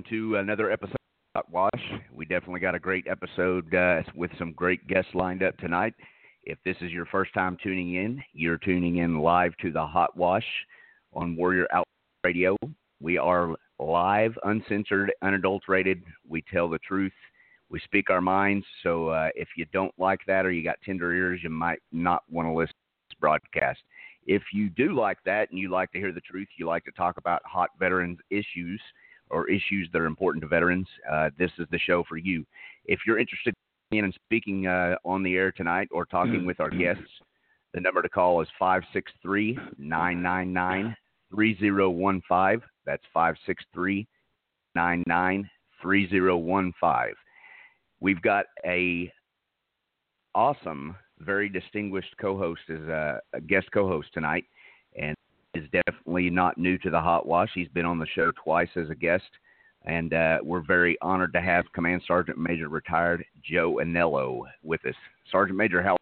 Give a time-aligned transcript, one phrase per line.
[0.00, 0.96] welcome to another episode
[1.34, 2.00] of Hot Wash.
[2.10, 5.92] We definitely got a great episode uh, with some great guests lined up tonight.
[6.44, 10.16] If this is your first time tuning in, you're tuning in live to the Hot
[10.16, 10.44] Wash
[11.12, 11.86] on Warrior Out
[12.24, 12.56] Radio.
[13.00, 16.02] We are live, uncensored, unadulterated.
[16.26, 17.12] We tell the truth.
[17.68, 18.64] We speak our minds.
[18.82, 22.22] So uh, if you don't like that or you got tender ears, you might not
[22.30, 23.80] want to listen to this broadcast.
[24.26, 26.92] If you do like that and you like to hear the truth, you like to
[26.92, 28.80] talk about hot veterans issues
[29.30, 32.44] or issues that are important to veterans, uh, this is the show for you.
[32.84, 33.54] If you're interested
[33.92, 37.10] in speaking uh, on the air tonight or talking with our guests,
[37.74, 40.96] the number to call is 563 999
[41.34, 42.68] 3015.
[42.84, 44.06] That's 563
[44.74, 45.50] 999
[45.82, 47.14] 3015.
[48.00, 49.12] We've got a
[50.34, 54.44] awesome, very distinguished co-host as a, a guest co-host tonight,
[54.98, 55.14] and
[55.54, 57.50] is definitely not new to the hot wash.
[57.54, 59.24] He's been on the show twice as a guest,
[59.84, 64.94] and uh, we're very honored to have Command Sergeant Major retired Joe Anello with us.
[65.30, 65.96] Sergeant Major, how?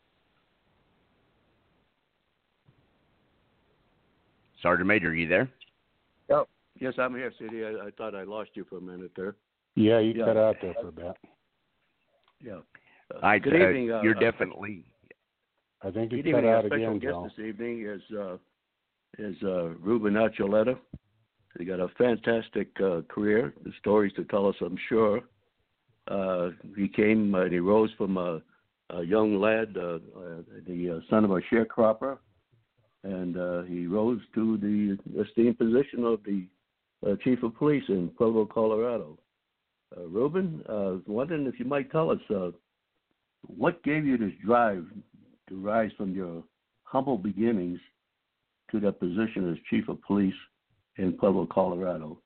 [4.63, 5.49] Sergeant Major, are you there?
[6.31, 6.47] Oh,
[6.79, 7.65] yes, I'm here, City.
[7.65, 9.35] I, I thought I lost you for a minute there.
[9.77, 10.25] Yeah, you Yeah.
[10.27, 11.13] cut out there for a bit.
[12.45, 12.59] Yeah.
[13.15, 13.93] Uh, I, good uh, evening.
[13.93, 14.85] Uh, you're uh, definitely.
[15.83, 16.53] I think you Good cut evening.
[16.53, 17.31] out Our special again, guest Joe.
[17.37, 18.37] this evening is uh,
[19.17, 20.77] is uh, Ruben Archuleta.
[21.59, 25.23] He got a fantastic uh, career, the stories to tell us, I'm sure.
[26.07, 28.41] Uh, he came and he rose from a,
[28.91, 32.19] a young lad, uh, uh, the uh, son of a sharecropper,
[33.05, 36.47] and he rose to the esteemed position of the
[37.23, 39.19] chief of police in Pueblo, Colorado.
[39.97, 42.19] Ruben, uh, wondering if you might tell us
[43.43, 44.85] what gave you this drive
[45.49, 46.43] to rise from your
[46.85, 47.81] humble beginnings
[48.71, 50.35] to that position as chief of police
[50.97, 52.19] in Pueblo, Colorado.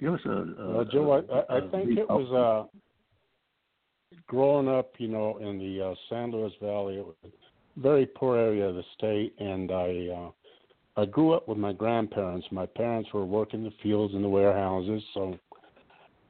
[0.00, 0.30] Give us a.
[0.30, 5.94] a uh, Joe, I, think it was uh, growing up, you know, in the uh,
[6.08, 10.08] San Luis Valley, it was a very poor area of the state, and I.
[10.16, 10.30] Uh,
[10.96, 12.46] I grew up with my grandparents.
[12.52, 15.36] My parents were working the fields and the warehouses, so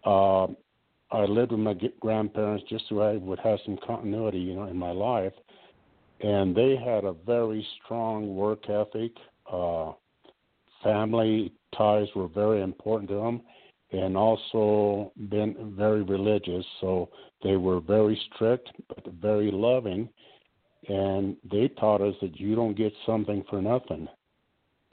[0.04, 0.46] uh,
[1.14, 4.76] I lived with my grandparents just so I would have some continuity, you know, in
[4.76, 5.32] my life.
[6.24, 9.12] And they had a very strong work ethic.
[9.50, 9.92] Uh,
[10.82, 13.42] family ties were very important to them,
[13.92, 16.64] and also been very religious.
[16.80, 17.10] So
[17.42, 20.08] they were very strict but very loving,
[20.88, 24.08] and they taught us that you don't get something for nothing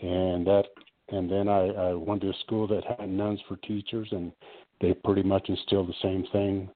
[0.02, 0.66] and that
[1.10, 4.32] and then I, I went to a school that had nuns for teachers, and
[4.80, 6.70] they pretty much instilled the same thing,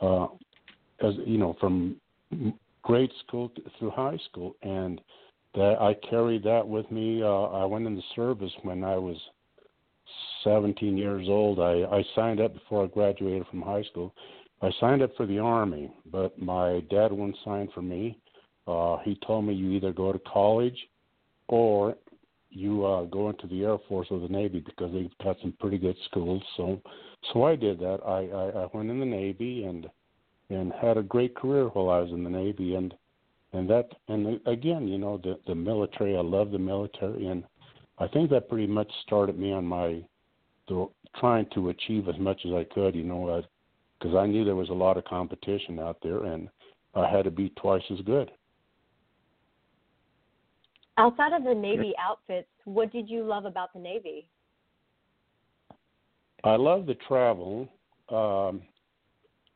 [0.00, 0.28] uh,
[1.06, 1.96] as you know, from
[2.82, 5.00] grade school through high school, and
[5.54, 7.22] that I carried that with me.
[7.22, 9.16] Uh, I went in the service when I was
[10.44, 11.58] 17 years old.
[11.58, 14.14] I, I signed up before I graduated from high school.
[14.60, 18.18] I signed up for the army, but my dad wouldn't sign for me.
[18.66, 20.76] Uh, he told me you either go to college
[21.48, 21.96] or
[22.50, 25.78] you uh, go into the Air Force or the Navy because they've got some pretty
[25.78, 26.42] good schools.
[26.56, 26.80] So,
[27.32, 28.00] so I did that.
[28.04, 29.86] I, I, I went in the Navy and
[30.50, 32.74] and had a great career while I was in the Navy.
[32.74, 32.94] And
[33.52, 36.16] and that and again, you know, the the military.
[36.16, 37.44] I love the military, and
[37.98, 40.02] I think that pretty much started me on my
[40.68, 42.94] the, trying to achieve as much as I could.
[42.94, 43.42] You know,
[43.98, 46.48] because I knew there was a lot of competition out there, and
[46.94, 48.30] I had to be twice as good.
[50.98, 54.28] Outside of the Navy outfits, what did you love about the Navy?
[56.42, 57.68] I love the travel.
[58.08, 58.62] Um,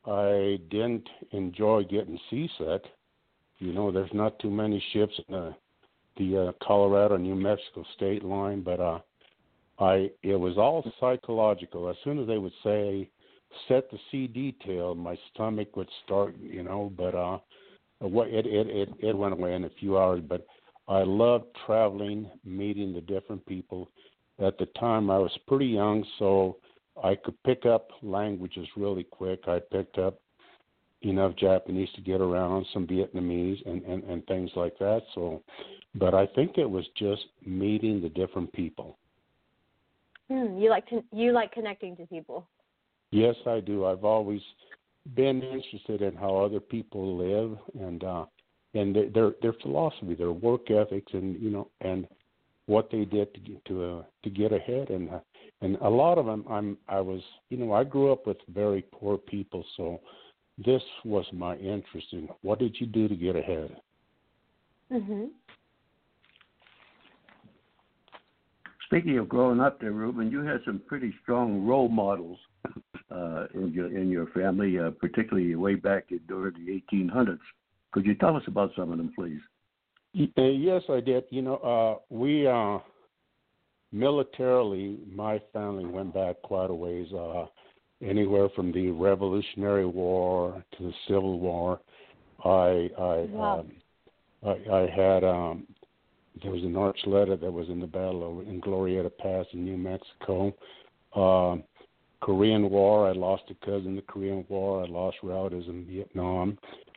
[0.05, 2.85] I didn't enjoy getting seasick.
[3.59, 5.55] You know, there's not too many ships in the
[6.19, 8.99] the uh, Colorado New Mexico state line, but uh,
[9.79, 11.89] I it was all psychological.
[11.89, 13.09] As soon as they would say
[13.69, 16.93] set the sea detail, my stomach would start, you know.
[16.97, 17.39] But uh,
[18.01, 20.23] it it it it went away in a few hours.
[20.29, 20.47] But
[20.89, 23.89] I loved traveling, meeting the different people.
[24.39, 26.57] At the time, I was pretty young, so
[27.03, 29.45] I could pick up languages really quick.
[29.47, 30.21] I picked up
[31.03, 35.03] enough Japanese to get around, some Vietnamese, and, and, and things like that.
[35.15, 35.43] So,
[35.95, 38.99] but I think it was just meeting the different people.
[40.31, 42.47] Hmm, you like to you like connecting to people.
[43.11, 43.85] Yes, I do.
[43.85, 44.41] I've always
[45.15, 48.25] been interested in how other people live, and uh,
[48.75, 52.07] and their their, their philosophy, their work ethics, and you know, and
[52.67, 54.91] what they did to get to uh, to get ahead.
[54.91, 55.21] And uh,
[55.63, 58.83] and a lot of them, I'm I was you know I grew up with very
[58.93, 60.01] poor people, so
[60.59, 63.81] this was my interest in what did you do to get ahead.
[64.91, 65.31] Mhm.
[68.87, 72.39] Speaking of growing up there, Ruben, you had some pretty strong role models
[73.11, 77.41] uh, in your in your family, uh, particularly way back during the 1800s.
[77.93, 79.41] Could you tell us about some of them, please?
[80.37, 81.25] Uh, yes, I did.
[81.31, 82.81] You know, uh, we uh,
[83.93, 87.13] militarily, my family went back quite a ways.
[87.13, 87.47] Uh,
[88.03, 91.81] anywhere from the Revolutionary War to the Civil War.
[92.45, 93.61] I I wow.
[93.61, 93.73] um,
[94.45, 95.67] I, I had um,
[96.43, 100.55] there was an Archuleta that was in the battle in Glorieta Pass in New Mexico.
[101.15, 101.63] Uh,
[102.21, 104.85] Korean War, I lost a cousin in the Korean War.
[104.85, 106.57] I lost relatives in Vietnam.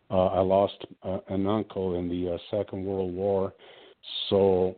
[0.09, 3.53] Uh, I lost uh, an uncle in the uh, Second World War,
[4.29, 4.75] so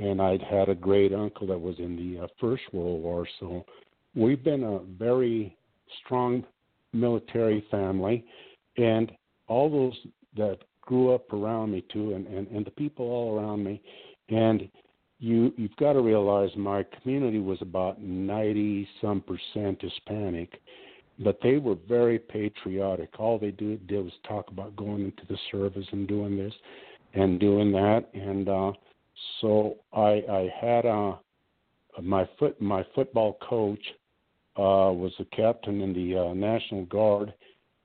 [0.00, 3.26] and I'd had a great uncle that was in the uh, First World War.
[3.38, 3.64] So
[4.14, 5.56] we've been a very
[6.04, 6.44] strong
[6.92, 8.24] military family,
[8.76, 9.12] and
[9.46, 9.98] all those
[10.36, 13.80] that grew up around me too, and, and, and the people all around me,
[14.28, 14.68] and
[15.18, 20.60] you you've got to realize my community was about ninety some percent Hispanic,
[21.18, 23.10] but they were very patriotic.
[23.18, 26.54] All they do, did was talk about going into the service and doing this
[27.12, 28.06] and doing that.
[28.14, 28.72] And uh,
[29.40, 31.16] so I, I had uh,
[32.02, 33.82] my foot my football coach
[34.56, 37.32] uh, was a captain in the uh, National Guard.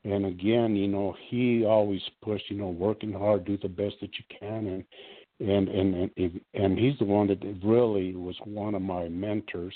[0.03, 4.11] And again, you know, he always pushed, you know, working hard, do the best that
[4.17, 4.83] you can, and
[5.39, 9.75] and and and and he's the one that really was one of my mentors,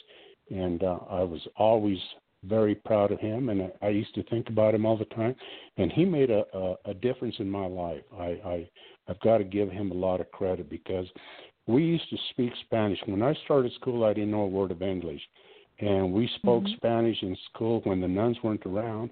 [0.51, 1.97] and uh, I was always
[2.43, 5.35] very proud of him, and I used to think about him all the time.
[5.77, 8.03] And he made a a, a difference in my life.
[8.17, 8.69] I, I
[9.07, 11.07] I've got to give him a lot of credit because
[11.69, 12.99] we used to speak Spanish.
[13.05, 15.21] When I started school, I didn't know a word of English,
[15.79, 16.75] and we spoke mm-hmm.
[16.77, 19.11] Spanish in school when the nuns weren't around.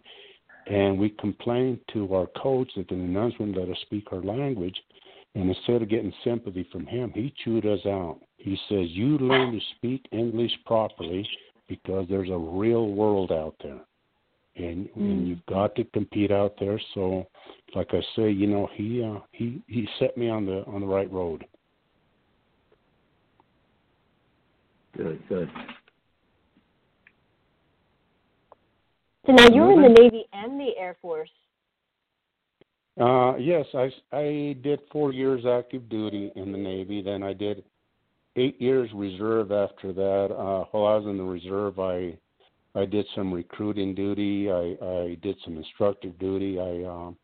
[0.65, 4.75] And we complained to our coach that the nuns wouldn't let us speak our language.
[5.35, 8.19] And instead of getting sympathy from him, he chewed us out.
[8.37, 11.25] He says, You learn to speak English properly
[11.69, 13.79] because there's a real world out there.
[14.55, 14.95] And, mm.
[14.95, 16.81] and you've got to compete out there.
[16.95, 17.27] So,
[17.75, 20.87] like I say, you know, he uh, he he set me on the on the
[20.87, 21.45] right road.
[24.97, 25.49] Good, good.
[29.27, 31.29] So now you're in the Navy and the Air Force.
[32.99, 37.03] Uh, yes, I I did four years active duty in the Navy.
[37.03, 37.63] Then I did
[38.37, 40.33] eight years reserve after that.
[40.33, 42.17] Uh, while I was in the reserve, I
[42.73, 44.49] I did some recruiting duty.
[44.49, 46.59] I I did some instructive duty.
[46.59, 47.17] I um,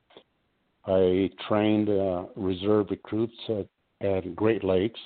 [0.85, 3.67] I trained uh, reserve recruits at,
[4.05, 4.99] at Great Lakes,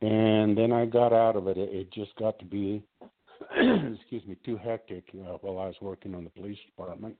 [0.00, 1.58] and then I got out of it.
[1.58, 2.82] It, it just got to be,
[3.56, 7.16] excuse me, too hectic uh, while I was working on the police department.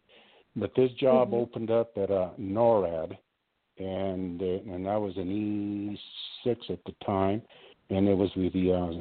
[0.57, 1.37] But this job mm-hmm.
[1.37, 3.17] opened up at uh, NORAD,
[3.79, 5.97] and uh, and I was an
[6.47, 7.43] E6 at the time,
[7.91, 9.01] and it was with the uh,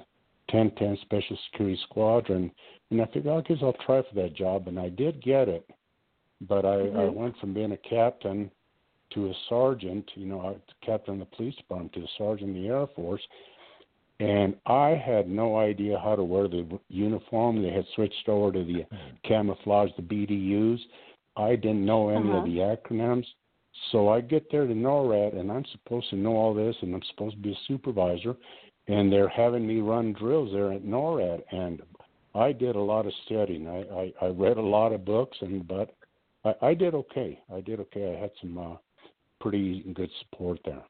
[0.51, 2.51] 1010 Special Security Squadron.
[2.91, 5.67] And I figured, I guess I'll try for that job, and I did get it.
[6.41, 7.00] But I, mm-hmm.
[7.00, 8.50] I went from being a captain
[9.13, 12.62] to a sergeant, you know, a captain of the police department to a sergeant in
[12.62, 13.21] the Air Force.
[14.19, 17.61] And I had no idea how to wear the uniform.
[17.61, 18.85] They had switched over to the
[19.23, 20.79] camouflage, the BDUs.
[21.38, 22.39] I didn't know any uh-huh.
[22.39, 23.25] of the acronyms.
[23.91, 27.03] So I get there to NORAD, and I'm supposed to know all this, and I'm
[27.13, 28.35] supposed to be a supervisor
[28.89, 31.81] and they're having me run drills there at NORAD, and
[32.33, 33.67] I did a lot of studying.
[33.67, 35.95] I I, I read a lot of books, and but
[36.43, 37.39] I, I did okay.
[37.53, 38.15] I did okay.
[38.15, 38.75] I had some uh,
[39.39, 40.83] pretty good support there.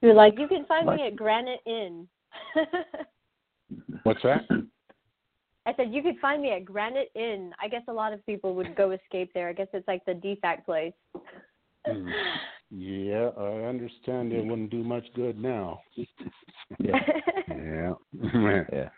[0.00, 2.06] You're like you can find me at Granite Inn.
[4.04, 4.42] What's that?
[5.66, 7.52] I said you could find me at Granite Inn.
[7.60, 9.48] I guess a lot of people would go escape there.
[9.48, 10.94] I guess it's like the DFAC place.
[11.86, 12.10] Mm.
[12.70, 15.80] Yeah, I understand it wouldn't do much good now.
[15.96, 16.06] yeah.
[17.48, 17.92] yeah.
[18.72, 18.88] yeah.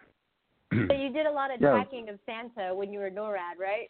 [0.72, 3.88] So you did a lot of tracking of Santa when you were at NORAD, right?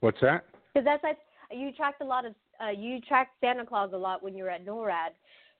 [0.00, 0.44] What's that?
[0.72, 1.18] Because that's like
[1.50, 4.50] you tracked a lot of uh, you tracked Santa Claus a lot when you were
[4.50, 5.10] at NORAD.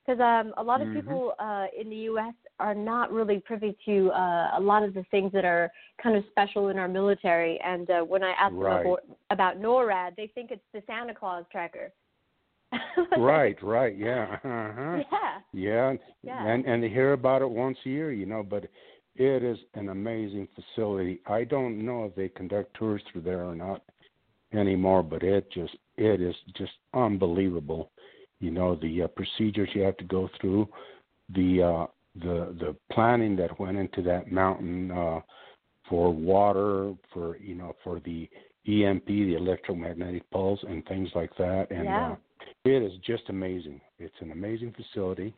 [0.05, 0.99] Because um, a lot of mm-hmm.
[0.99, 2.33] people uh, in the U.S.
[2.59, 5.69] are not really privy to uh, a lot of the things that are
[6.01, 7.59] kind of special in our military.
[7.63, 8.83] And uh, when I ask right.
[8.83, 11.91] them about, about NORAD, they think it's the Santa Claus tracker.
[13.17, 15.03] right, right, yeah, uh-huh.
[15.11, 15.93] yeah, yeah,
[16.23, 18.43] yeah, and and they hear about it once a year, you know.
[18.43, 18.63] But
[19.15, 21.19] it is an amazing facility.
[21.27, 23.81] I don't know if they conduct tours through there or not
[24.53, 27.91] anymore, but it just it is just unbelievable.
[28.41, 30.67] You know the uh, procedures you have to go through,
[31.33, 35.21] the uh, the the planning that went into that mountain uh,
[35.87, 38.29] for water, for you know for the
[38.67, 41.85] EMP, the electromagnetic pulse, and things like that, and.
[41.85, 42.11] Yeah.
[42.11, 42.15] Uh,
[42.63, 43.81] it is just amazing.
[43.99, 45.33] It's an amazing facility.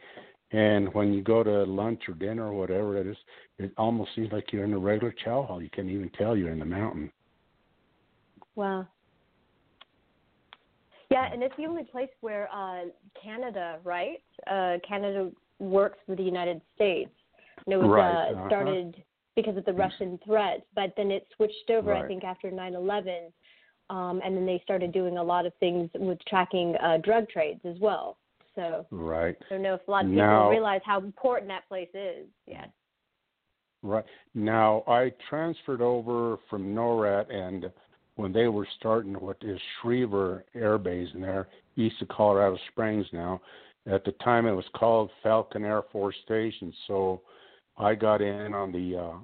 [0.51, 3.17] And when you go to lunch or dinner or whatever it is,
[3.57, 5.61] it almost seems like you're in a regular chow hall.
[5.61, 7.11] You can't even tell you're in the mountain.
[8.55, 8.87] Wow.
[11.13, 12.85] Yeah, and it's the only place where uh,
[13.21, 14.21] Canada, right?
[14.49, 17.11] Uh, Canada works with the United States.
[17.65, 18.31] And it was right.
[18.31, 19.03] uh, started uh-huh.
[19.35, 22.03] because of the Russian threat, but then it switched over, right.
[22.03, 23.31] I think, after 9 11
[23.89, 27.61] um, and then they started doing a lot of things with tracking uh, drug trades
[27.65, 28.17] as well.
[28.55, 29.35] So right.
[29.39, 32.27] I don't know if a lot of people now, realize how important that place is.
[32.47, 32.65] Yeah.
[33.81, 37.69] Right now, I transferred over from NORAD, and
[38.15, 43.05] when they were starting what is Schriever Air Base in there, east of Colorado Springs
[43.11, 43.41] now.
[43.85, 46.73] At the time, it was called Falcon Air Force Station.
[46.87, 47.21] So
[47.77, 49.17] I got in on the uh,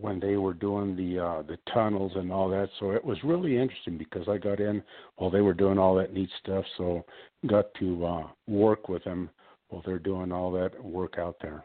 [0.00, 2.68] when they were doing the uh, the tunnels and all that.
[2.80, 4.82] So it was really interesting because I got in
[5.16, 6.64] while they were doing all that neat stuff.
[6.78, 7.04] So
[7.46, 9.28] got to uh, work with them
[9.68, 11.64] while they're doing all that work out there.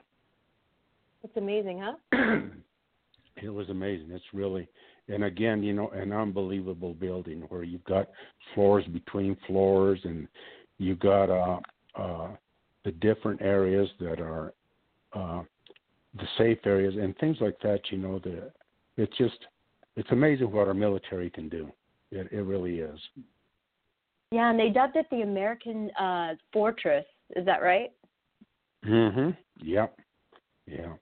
[1.23, 2.17] It's amazing, huh?
[3.43, 4.11] it was amazing.
[4.11, 4.67] It's really
[5.09, 8.07] and again, you know, an unbelievable building where you've got
[8.53, 10.27] floors between floors and
[10.77, 11.59] you've got uh
[11.95, 12.29] uh
[12.85, 14.53] the different areas that are
[15.13, 15.41] uh
[16.15, 17.81] the safe areas and things like that.
[17.91, 18.51] You know, the
[18.97, 19.37] it's just
[19.95, 21.71] it's amazing what our military can do.
[22.11, 22.99] It it really is.
[24.31, 27.91] Yeah, and they dubbed it the American uh, Fortress Is that right?
[28.85, 29.35] Mhm.
[29.61, 29.99] Yep.
[30.67, 30.93] Yeah.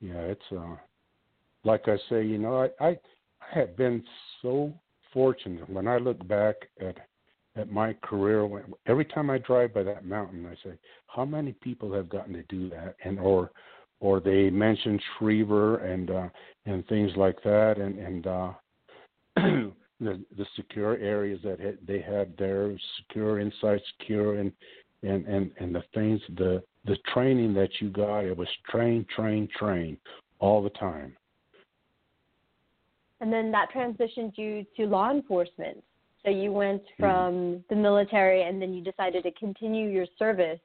[0.00, 0.20] Yeah.
[0.20, 0.76] It's uh,
[1.64, 4.02] like I say, you know, I I, I have been
[4.42, 4.72] so
[5.12, 6.96] fortunate when I look back at
[7.56, 8.46] at my career.
[8.46, 12.34] When, every time I drive by that mountain, I say, how many people have gotten
[12.34, 13.50] to do that, and or
[14.00, 16.28] or they mention Schriever and uh,
[16.66, 18.52] and things like that, and and uh,
[19.36, 19.72] the
[20.36, 24.52] the secure areas that they had there, secure inside, secure, and
[25.02, 29.48] and and and the things the the training that you got, it was train, train,
[29.58, 29.96] train
[30.38, 31.14] all the time.
[33.20, 35.82] And then that transitioned you to law enforcement.
[36.24, 37.02] So you went hmm.
[37.02, 40.60] from mm the military, and then you decided to continue your service.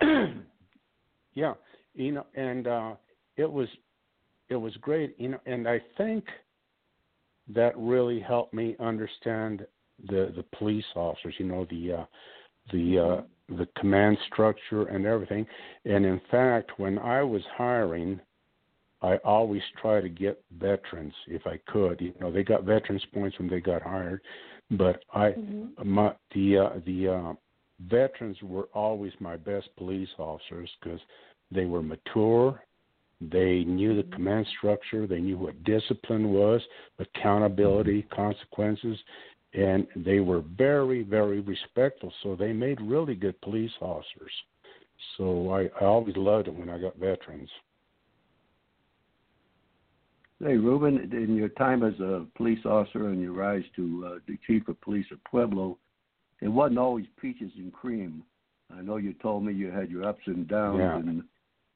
[1.34, 1.54] yeah,
[1.94, 2.94] you know, and uh,
[3.36, 3.68] it was
[4.48, 6.24] it was great, you know, and I think
[7.48, 9.66] that really helped me understand
[10.08, 12.04] the the police officers, you know, the uh,
[12.72, 15.46] the uh, the command structure and everything.
[15.84, 18.20] And in fact, when I was hiring,
[19.02, 22.00] I always try to get veterans if I could.
[22.00, 24.20] You know, they got veterans points when they got hired,
[24.70, 25.88] but I mm-hmm.
[25.88, 27.32] my the uh, the uh,
[27.88, 31.00] veterans were always my best police officers because
[31.50, 32.62] they were mature.
[33.20, 35.06] They knew the command structure.
[35.06, 36.60] They knew what discipline was,
[36.98, 38.98] accountability, consequences,
[39.54, 42.12] and they were very, very respectful.
[42.22, 44.32] So they made really good police officers.
[45.16, 47.50] So I, I always loved it when I got veterans.
[50.42, 54.36] Hey, Ruben, in your time as a police officer and your rise to uh, the
[54.44, 55.78] chief of police of Pueblo,
[56.40, 58.24] it wasn't always peaches and cream.
[58.76, 60.98] I know you told me you had your ups and downs yeah.
[60.98, 61.24] in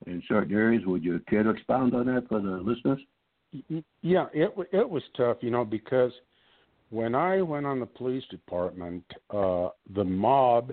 [0.07, 0.83] in certain areas.
[0.85, 3.01] Would you care to expound on that for the listeners?
[4.02, 6.13] Yeah, it it was tough, you know, because
[6.91, 10.73] when I went on the police department, uh, the mob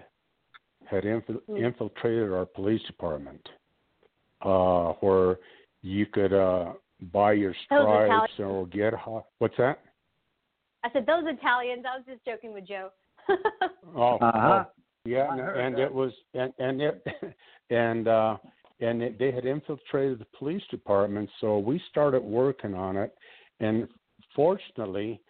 [0.86, 1.58] had inf- hmm.
[1.58, 3.48] infiltrated our police department,
[4.42, 5.38] uh, where
[5.84, 6.74] you could uh,
[7.12, 9.26] buy your stripes or get hot.
[9.40, 9.80] What's that?
[10.84, 11.86] I said those Italians.
[11.90, 12.90] I was just joking with Joe.
[13.96, 14.66] oh, uh-huh.
[14.66, 14.72] oh,
[15.06, 17.06] yeah, and, and it was and and it
[17.70, 18.38] and uh
[18.80, 21.30] and it, they had infiltrated the police department.
[21.40, 23.16] So we started working on it,
[23.60, 23.88] and
[24.36, 25.22] fortunately,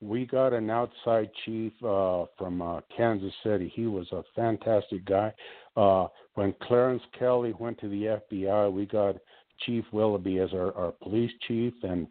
[0.00, 3.72] we got an outside chief uh, from uh, Kansas City.
[3.74, 5.32] He was a fantastic guy.
[5.76, 9.16] Uh, when Clarence Kelley went to the FBI, we got
[9.60, 12.06] Chief Willoughby as our, our police chief, and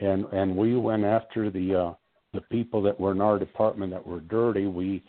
[0.00, 1.94] and and we went after the uh,
[2.34, 4.66] the people that were in our department that were dirty.
[4.66, 5.02] We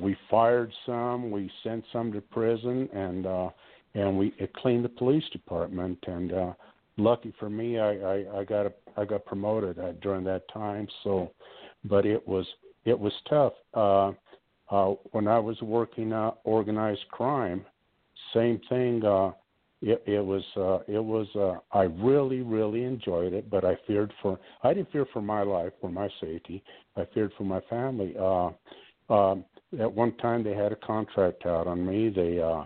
[0.00, 3.48] we fired some, we sent some to prison, and uh,
[3.94, 5.98] and we it cleaned the police department.
[6.06, 6.52] And uh,
[6.96, 10.88] lucky for me, I, I, I got a, I got promoted during that time.
[11.02, 11.30] So,
[11.84, 12.46] but it was
[12.84, 13.54] it was tough.
[13.72, 14.12] Uh,
[14.70, 17.64] uh, when I was working uh, organized crime,
[18.32, 19.04] same thing.
[19.04, 19.32] Uh,
[19.84, 24.12] it, it was uh, it was uh, I really really enjoyed it, but I feared
[24.22, 26.62] for I didn't fear for my life or my safety.
[26.96, 28.14] I feared for my family.
[28.18, 28.50] Uh,
[29.12, 29.44] um,
[29.78, 32.08] at one time, they had a contract out on me.
[32.08, 32.64] They uh,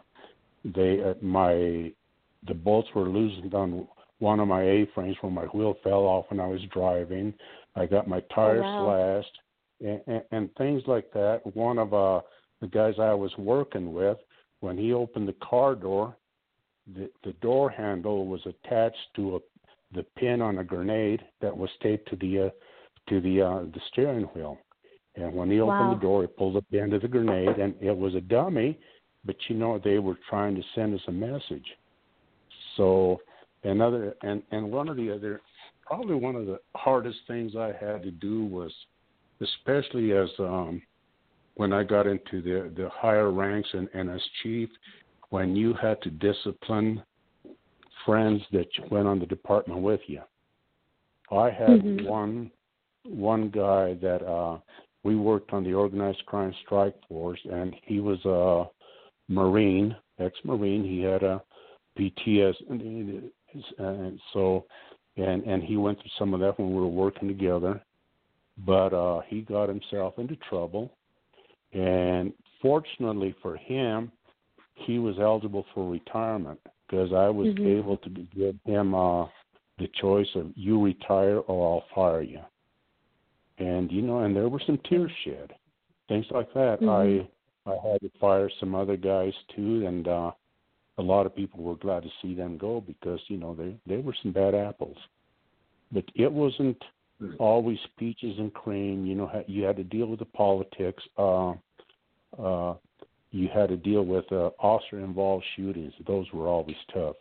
[0.65, 1.93] they uh, my
[2.47, 3.89] the bolts were loosened on
[4.21, 7.35] one of my A-frames when my wheel fell off when I was driving.
[7.75, 9.23] I got my tires oh, wow.
[9.23, 9.39] slashed
[9.81, 11.41] and, and, and things like that.
[11.55, 12.21] One of uh,
[12.61, 14.19] the guys I was working with,
[14.61, 16.17] when he opened the car door,
[16.95, 19.39] the, the door handle was attached to a,
[19.95, 22.51] the pin on a grenade that was taped to the uh,
[23.09, 24.59] to the uh, the steering wheel.
[25.17, 25.95] And when he opened wow.
[25.95, 28.79] the door, he pulled up the end of the grenade, and it was a dummy
[29.25, 31.67] but you know they were trying to send us a message.
[32.77, 33.21] So
[33.65, 35.41] another and and one of the other
[35.87, 38.73] probably one of the hardest things I had to do was
[39.41, 40.83] especially as um
[41.55, 44.69] when I got into the the higher ranks and, and as chief
[45.31, 47.03] when you had to discipline
[48.05, 50.23] friends that went on the department with you.
[51.31, 52.07] I had mm-hmm.
[52.07, 52.51] one
[53.05, 54.59] one guy that uh
[55.05, 58.65] we worked on the organized crime strike force and he was a
[59.29, 60.85] Marine, ex-Marine.
[60.85, 61.43] He had a
[61.99, 62.55] PTS,
[63.79, 64.65] and so
[65.17, 67.81] and and he went through some of that when we were working together.
[68.67, 70.93] But uh, he got himself into trouble,
[71.73, 74.11] and fortunately for him,
[74.87, 77.79] he was eligible for retirement because I was mm-hmm.
[77.79, 79.25] able to give him uh,
[79.79, 82.41] the choice of you retire or I'll fire you.
[83.59, 85.53] And you know, and there were some tears shed,
[86.09, 86.79] things like that.
[86.81, 87.29] Mm-hmm.
[87.69, 90.31] I I had to fire some other guys too, and uh,
[90.99, 94.01] a lot of people were glad to see them go because you know they they
[94.01, 94.97] were some bad apples.
[95.91, 96.83] But it wasn't
[97.39, 99.07] always peaches and cream.
[99.07, 101.03] You know, you had to deal with the politics.
[101.17, 101.55] Uh,
[102.39, 102.75] uh,
[103.31, 105.93] you had to deal with uh, officer involved shootings.
[106.07, 107.17] Those were always tough,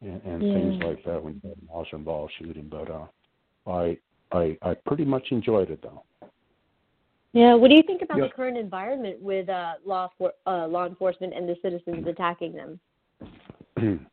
[0.00, 0.54] and, and yeah.
[0.54, 2.68] things like that when you had an officer involved shooting.
[2.70, 3.06] But uh,
[3.70, 3.98] I
[4.32, 6.02] I I pretty much enjoyed it though.
[7.32, 7.54] Yeah.
[7.54, 8.24] What do you think about Yeah.
[8.24, 12.80] the current environment with uh, law for, uh, law enforcement and the citizens attacking them?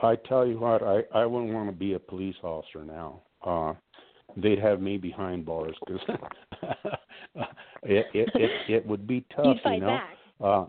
[0.00, 3.22] I tell you what, I I wouldn't want to be a police officer now.
[3.42, 3.74] Uh,
[4.36, 6.02] they'd have me behind bars because
[7.84, 9.86] it, it it it would be tough, You'd fight you know.
[9.88, 10.13] back.
[10.40, 10.66] Uh,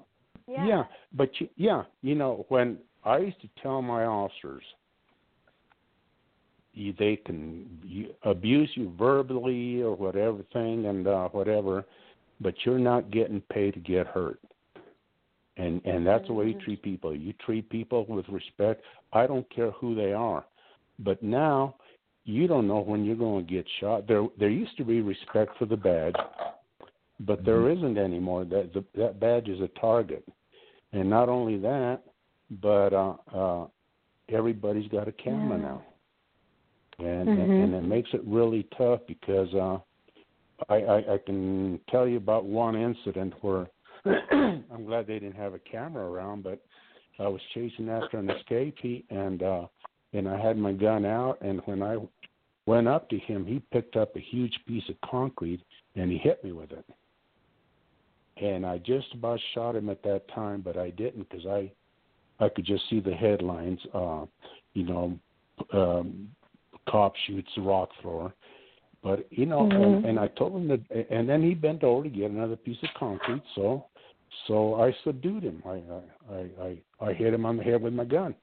[0.47, 0.65] Yeah.
[0.65, 4.63] yeah, but you, yeah, you know when I used to tell my officers,
[6.73, 11.85] you, they can you, abuse you verbally or whatever thing and uh, whatever,
[12.41, 14.39] but you're not getting paid to get hurt.
[15.57, 16.63] And and that's the way you Mhm.
[16.63, 17.15] treat people.
[17.15, 18.83] You treat people with respect.
[19.13, 20.45] I don't care who they are.
[20.99, 21.75] But now
[22.25, 24.05] you don't know when you're going to get shot.
[24.07, 26.15] There there used to be respect for the badge,
[27.19, 28.45] but there isn't anymore.
[28.45, 30.27] That the, that badge is a target.
[30.91, 32.01] And not only that,
[32.61, 33.67] but uh uh
[34.29, 35.63] everybody's got a camera Yeah.
[35.63, 35.83] now.
[36.99, 37.43] And, Mhm.
[37.43, 39.79] and and it makes it really tough because uh
[40.69, 43.67] I, I I can tell you about one incident where
[44.05, 46.59] I'm glad they didn't have a camera around, but
[47.19, 49.67] I was chasing after an escapee and uh
[50.13, 51.97] and I had my gun out and when I
[52.67, 55.61] went up to him he picked up a huge piece of concrete
[55.95, 56.85] and he hit me with it.
[58.37, 61.71] And I just about shot him at that time, but I didn't because I
[62.39, 64.25] I could just see the headlines uh
[64.73, 65.17] you know
[65.71, 66.29] um
[66.89, 68.33] cop shoots rock thrower.
[69.01, 70.05] But you know, and, Mhm.
[70.09, 72.89] and I told him that, and then he bent over to get another piece of
[72.97, 73.43] concrete.
[73.53, 73.85] So,
[74.47, 75.61] so I subdued him.
[75.65, 75.81] I
[76.33, 78.35] I I, I hit him on the head with my gun,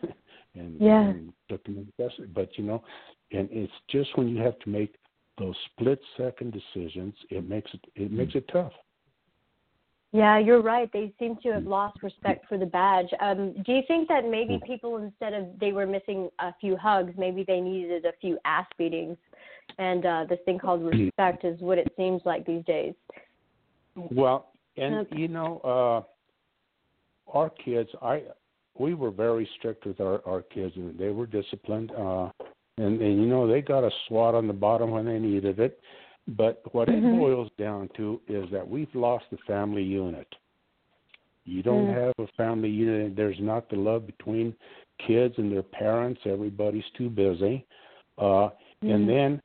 [0.54, 1.02] and, Yeah.
[1.10, 2.28] and took him into custody.
[2.34, 2.82] But you know,
[3.30, 4.94] and it's just when you have to make
[5.38, 8.72] those split second decisions, it makes it it makes it tough.
[10.16, 10.90] Yeah, you're right.
[10.94, 13.08] They seem to have lost respect for the badge.
[13.20, 17.12] Um, do you think that maybe people, instead of they were missing a few hugs,
[17.18, 19.18] maybe they needed a few ass beatings,
[19.78, 22.94] and uh, this thing called respect is what it seems like these days.
[23.94, 25.16] Well, and Okay.
[25.16, 26.02] you know, uh
[27.36, 28.22] our kids, I
[28.78, 31.92] we were very strict with our our kids, and they were disciplined.
[31.92, 32.30] Uh,
[32.78, 35.78] and and you know, they got a swat on the bottom when they needed it.
[36.28, 37.14] But what Mhm.
[37.14, 40.34] it boils down to is that we've lost the family unit.
[41.44, 41.94] You don't Mm.
[41.94, 43.14] have a family unit.
[43.14, 44.54] There's not the love between
[44.98, 46.20] kids and their parents.
[46.26, 47.64] Everybody's too busy.
[48.18, 48.50] Uh,
[48.82, 48.94] Mhm.
[48.94, 49.42] and then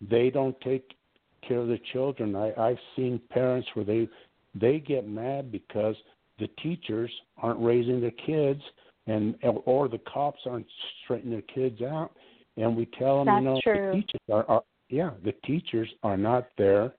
[0.00, 0.94] they don't take
[1.42, 2.36] care of the children.
[2.36, 4.08] I, I've seen parents where they
[4.54, 5.96] they get mad because
[6.38, 8.62] the teachers aren't raising their kids
[9.06, 10.66] and or the cops aren't
[11.04, 12.10] straightening their kids out
[12.56, 13.86] and we tell them That's you know true.
[13.92, 16.92] the teachers are, are yeah the teachers are not there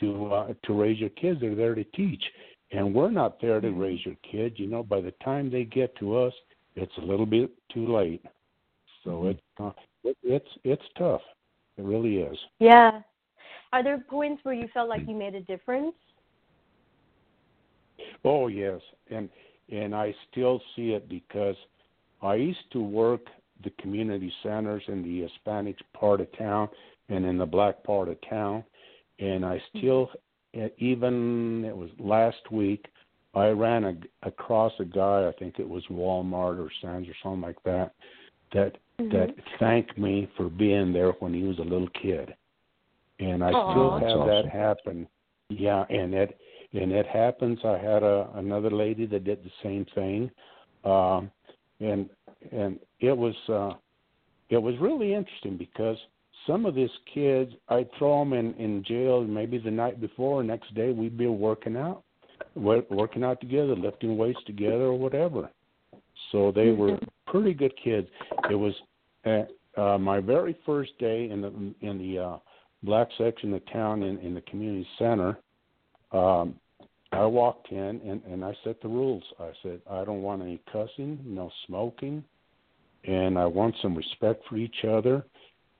[0.00, 1.40] to uh, to raise your kids.
[1.40, 2.22] They're there to teach.
[2.70, 4.56] And we're not there to raise your kids.
[4.58, 6.32] You know by the time they get to us
[6.76, 8.24] it's a little bit too late.
[9.04, 9.70] So it's uh,
[10.04, 11.22] it, it's it's tough.
[11.76, 12.38] It really is.
[12.58, 13.00] Yeah.
[13.72, 15.94] Are there points where you felt like you made a difference?
[18.24, 19.28] Oh yes, and
[19.70, 21.56] and I still see it because
[22.22, 23.20] I used to work
[23.64, 26.68] the community centers in the Hispanic part of town
[27.08, 28.64] and in the black part of town,
[29.18, 30.10] and I still
[30.54, 32.86] e- even it was last week
[33.34, 33.94] I ran a,
[34.26, 37.92] across a guy I think it was Walmart or Sam's or something like that
[38.52, 39.28] that that
[39.60, 42.34] thanked me for being there when he was a little kid,
[43.20, 43.72] and I Aw.
[43.72, 45.06] still That's have that happen.
[45.50, 46.36] Yeah, and it
[46.72, 47.58] and it happens.
[47.64, 50.30] I had a another lady that did the same thing,
[50.84, 51.30] um,
[51.80, 52.10] and
[52.50, 53.74] and it was uh,
[54.50, 55.96] it was really interesting because
[56.46, 60.74] some of these kids, I'd throw them in in jail maybe the night before, next
[60.74, 62.02] day we'd be working out,
[62.54, 65.50] working out together, lifting weights together or whatever.
[66.32, 68.08] So they were pretty good kids.
[68.50, 68.74] It was
[69.26, 72.38] uh, uh, my very first day in the in the uh,
[72.82, 75.38] black section of town in in the community center.
[76.12, 76.54] Um,
[77.12, 79.22] I walked in and and I set the rules.
[79.38, 82.24] I said I don't want any cussing, no smoking,
[83.04, 85.24] and I want some respect for each other.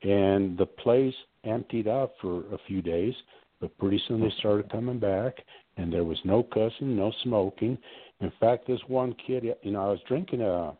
[0.02, 3.14] And the place emptied out for a few days,
[3.60, 5.34] but pretty soon they started coming back,
[5.76, 7.76] and there was no cussing, no smoking.
[8.20, 10.74] In fact, this one kid, you know, I was drinking a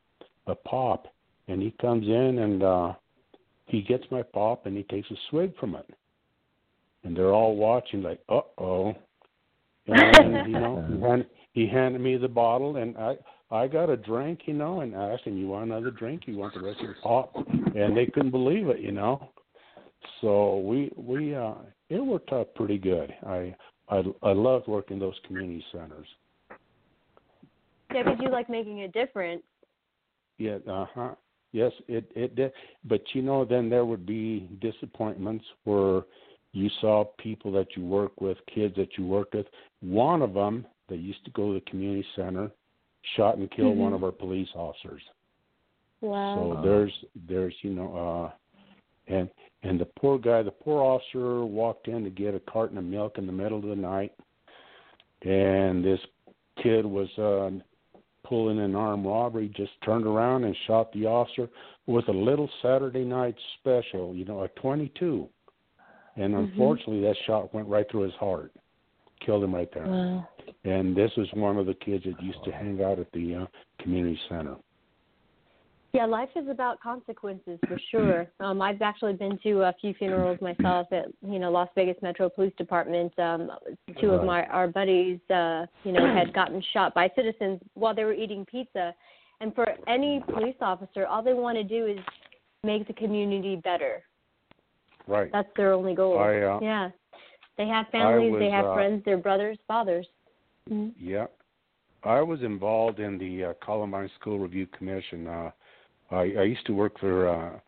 [0.47, 1.07] a pop,
[1.47, 2.93] and he comes in and uh
[3.67, 5.87] he gets my pop and he takes a swig from it,
[7.05, 8.95] and they're all watching like, uh oh.
[9.87, 13.17] And you know, he, hand, he handed me the bottle, and I
[13.51, 16.27] I got a drink, you know, and I asked him, "You want another drink?
[16.27, 17.35] You want the rest of the pop?"
[17.75, 19.31] And they couldn't believe it, you know.
[20.21, 21.55] So we we uh
[21.89, 23.15] it worked out pretty good.
[23.27, 23.55] I
[23.89, 26.07] I I loved working those community centers.
[27.95, 29.43] Yeah, because you like making a difference.
[30.37, 31.15] Yeah, uh huh.
[31.53, 32.53] Yes, it it did.
[32.85, 36.03] But you know, then there would be disappointments where
[36.53, 39.47] you saw people that you work with, kids that you worked with.
[39.81, 42.51] One of them that used to go to the community center
[43.17, 43.83] shot and killed mm-hmm.
[43.83, 45.03] one of our police officers.
[46.01, 46.57] Wow.
[46.57, 46.93] So there's
[47.29, 49.29] there's you know uh and
[49.63, 53.19] and the poor guy, the poor officer walked in to get a carton of milk
[53.19, 54.13] in the middle of the night
[55.23, 55.99] and this
[56.63, 57.51] kid was uh
[58.29, 61.49] pulling an armed robbery, just turned around and shot the officer
[61.87, 65.29] with a little Saturday night special, you know, a 22.
[66.17, 66.45] And mm-hmm.
[66.45, 68.53] unfortunately, that shot went right through his heart,
[69.25, 69.87] killed him right there.
[69.87, 70.29] Wow.
[70.65, 73.83] And this is one of the kids that used to hang out at the uh,
[73.83, 74.57] community center.
[75.95, 78.27] Yeah, life is about consequences for sure.
[78.41, 82.29] Um, I've actually been to a few funerals myself at you know Las Vegas Metro
[82.29, 83.13] Police Department.
[83.19, 83.51] Um,
[84.01, 88.05] two of my our buddies, uh, you know, had gotten shot by citizens while they
[88.05, 88.95] were eating pizza.
[89.41, 91.99] And for any police officer, all they want to do is
[92.63, 94.03] make the community better.
[95.07, 95.31] Right.
[95.33, 96.19] That's their only goal.
[96.19, 96.91] I, uh, yeah.
[97.57, 100.07] They have families, was, they have uh, friends, their brothers, fathers.
[100.71, 100.89] Mm-hmm.
[100.99, 101.27] Yeah.
[102.05, 105.27] I was involved in the uh, Columbine School Review Commission.
[105.27, 105.51] Uh,
[106.11, 107.59] I, I used to work for uh,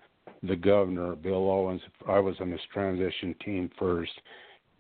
[0.43, 1.83] the governor, Bill Owens.
[2.09, 4.13] I was on his transition team first,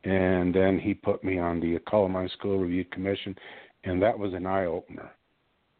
[0.04, 3.34] and then he put me on the Columbine School Review Commission,
[3.84, 5.10] and that was an eye opener.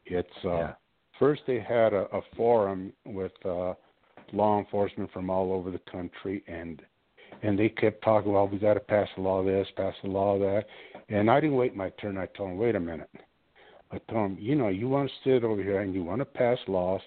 [0.05, 0.73] It's uh, yeah.
[1.19, 3.75] first they had a, a forum with uh,
[4.33, 6.83] law enforcement from all over the country, and
[7.43, 8.33] and they kept talking.
[8.33, 10.65] Well, we got to pass a law this, pass a law that,
[11.09, 12.19] and I didn't wait my turn.
[12.19, 13.11] I told them, wait a minute.
[13.93, 16.25] I told them, you know, you want to sit over here and you want to
[16.25, 17.01] pass laws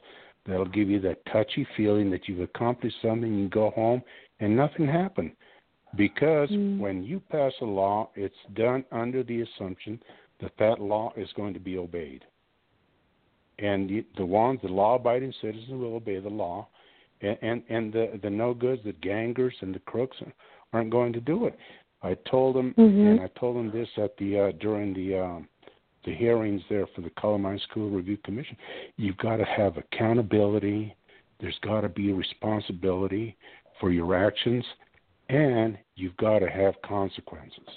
[0.45, 3.33] That'll give you that touchy feeling that you've accomplished something.
[3.33, 4.01] You go home
[4.39, 5.31] and nothing happened.
[5.95, 6.79] Because mm.
[6.79, 10.01] when you pass a law, it's done under the assumption
[10.41, 12.25] that that law is going to be obeyed.
[13.59, 16.67] And the, the ones, the law-abiding citizens, will obey the law,
[17.23, 20.17] and and, and the the no goods, the gangers and the crooks
[20.71, 21.57] aren't going to do it.
[22.01, 23.07] I told them, mm-hmm.
[23.07, 25.47] and I told them this at the uh, during the um,
[26.05, 28.57] the hearings there for the Columbine School Review Commission.
[28.97, 30.95] You've got to have accountability.
[31.39, 33.37] There's got to be responsibility
[33.79, 34.65] for your actions,
[35.29, 37.67] and you've got to have consequences.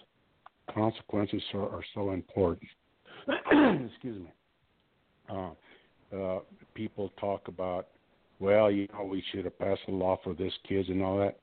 [0.72, 2.68] Consequences are, are so important.
[3.28, 4.32] Excuse me.
[5.28, 5.50] Uh,
[6.16, 6.38] uh,
[6.74, 7.88] people talk about,
[8.38, 11.38] well, you know, we should have passed a law for this kids and all that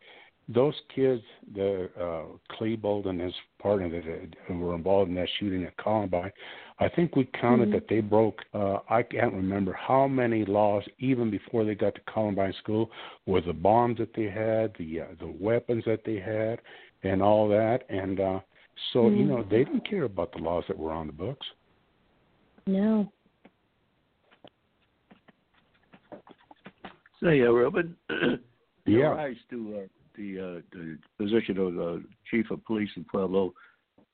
[0.50, 1.22] those kids,
[1.56, 6.32] the uh, Klebold and his partner that who were involved in that shooting at Columbine,
[6.80, 7.74] I think we counted mm-hmm.
[7.74, 8.40] that they broke.
[8.54, 12.90] Uh, I can't remember how many laws even before they got to Columbine School,
[13.26, 16.60] with the bombs that they had, the uh, the weapons that they had,
[17.04, 17.84] and all that.
[17.90, 18.40] And uh,
[18.92, 19.18] so mm-hmm.
[19.18, 21.46] you know they didn't care about the laws that were on the books.
[22.68, 23.12] No.
[27.24, 27.96] Say, uh, Robin.
[28.86, 29.06] yeah.
[29.06, 33.54] Rise to uh, the uh, the position of uh, chief of police in Pueblo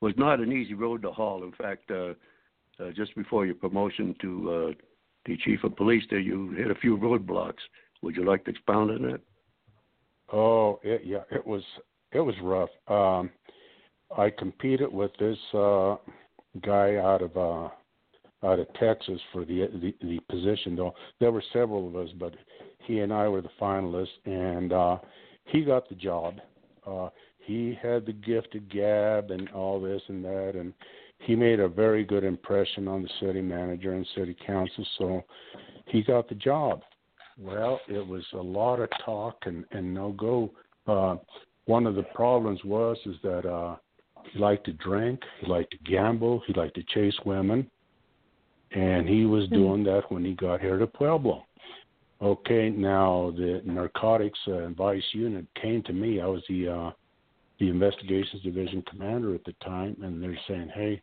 [0.01, 1.43] was not an easy road to haul.
[1.43, 2.13] In fact, uh,
[2.79, 4.71] uh, just before your promotion to uh,
[5.25, 7.61] the chief of police, there you hit a few roadblocks.
[8.01, 9.21] Would you like to expound on that?
[10.31, 11.63] Oh, it, yeah, it was
[12.11, 12.69] it was rough.
[12.87, 13.31] Um,
[14.15, 15.95] I competed with this uh,
[16.61, 17.69] guy out of uh,
[18.43, 20.75] out of Texas for the, the the position.
[20.75, 22.33] Though there were several of us, but
[22.79, 24.97] he and I were the finalists, and uh,
[25.45, 26.35] he got the job.
[26.85, 30.73] Uh, he had the gift of gab and all this and that, and
[31.19, 34.85] he made a very good impression on the city manager and city council.
[34.97, 35.23] So
[35.87, 36.81] he got the job.
[37.37, 40.51] Well, it was a lot of talk and, and no go.
[40.87, 41.17] Uh,
[41.65, 43.75] one of the problems was is that uh,
[44.31, 47.69] he liked to drink, he liked to gamble, he liked to chase women,
[48.71, 49.55] and he was mm-hmm.
[49.55, 51.45] doing that when he got here to Pueblo.
[52.21, 56.19] Okay, now the narcotics uh, vice unit came to me.
[56.19, 56.91] I was the uh,
[57.59, 61.01] the investigations division commander at the time, and they're saying, "Hey,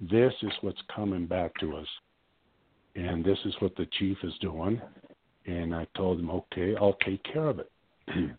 [0.00, 1.86] this is what's coming back to us,
[2.96, 4.80] and this is what the chief is doing."
[5.46, 7.70] And I told him, "Okay, I'll take care of it."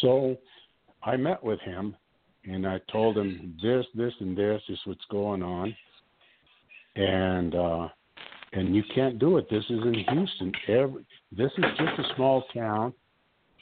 [0.00, 0.36] so
[1.02, 1.96] I met with him,
[2.44, 5.74] and I told him this, this, and this is what's going on,
[6.96, 7.88] and uh,
[8.52, 9.48] and you can't do it.
[9.50, 10.52] This is in Houston.
[10.68, 12.92] Every this is just a small town,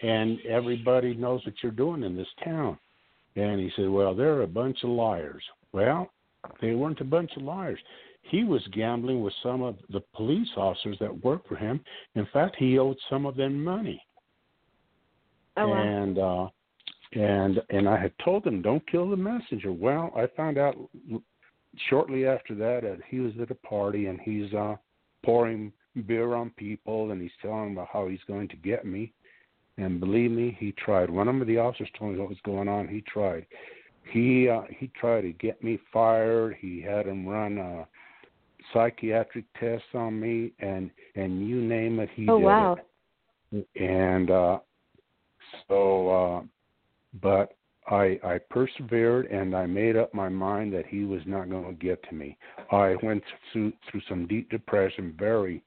[0.03, 2.79] and everybody knows what you're doing in this town.
[3.37, 5.43] And he said, Well, they're a bunch of liars.
[5.73, 6.11] Well,
[6.61, 7.79] they weren't a bunch of liars.
[8.23, 11.81] He was gambling with some of the police officers that worked for him.
[12.15, 14.03] In fact, he owed some of them money.
[15.57, 15.83] Oh, wow.
[15.83, 16.49] And uh
[17.15, 19.73] and and I had told him, Don't kill the messenger.
[19.73, 20.77] Well, I found out
[21.89, 24.77] shortly after that, uh, he was at a party and he's uh,
[25.25, 25.73] pouring
[26.07, 29.13] beer on people and he's telling about how he's going to get me.
[29.79, 31.11] And believe me, he tried.
[31.11, 32.89] One of the officers told me what was going on.
[32.89, 33.47] He tried.
[34.11, 36.57] He uh, he tried to get me fired.
[36.61, 37.85] He had him run uh,
[38.73, 42.77] psychiatric tests on me, and and you name it, he oh, did wow.
[43.53, 43.67] it.
[43.81, 44.59] And uh,
[45.69, 46.43] so, uh,
[47.23, 47.55] but
[47.89, 51.85] I I persevered and I made up my mind that he was not going to
[51.85, 52.37] get to me.
[52.71, 55.63] I went through through some deep depression, very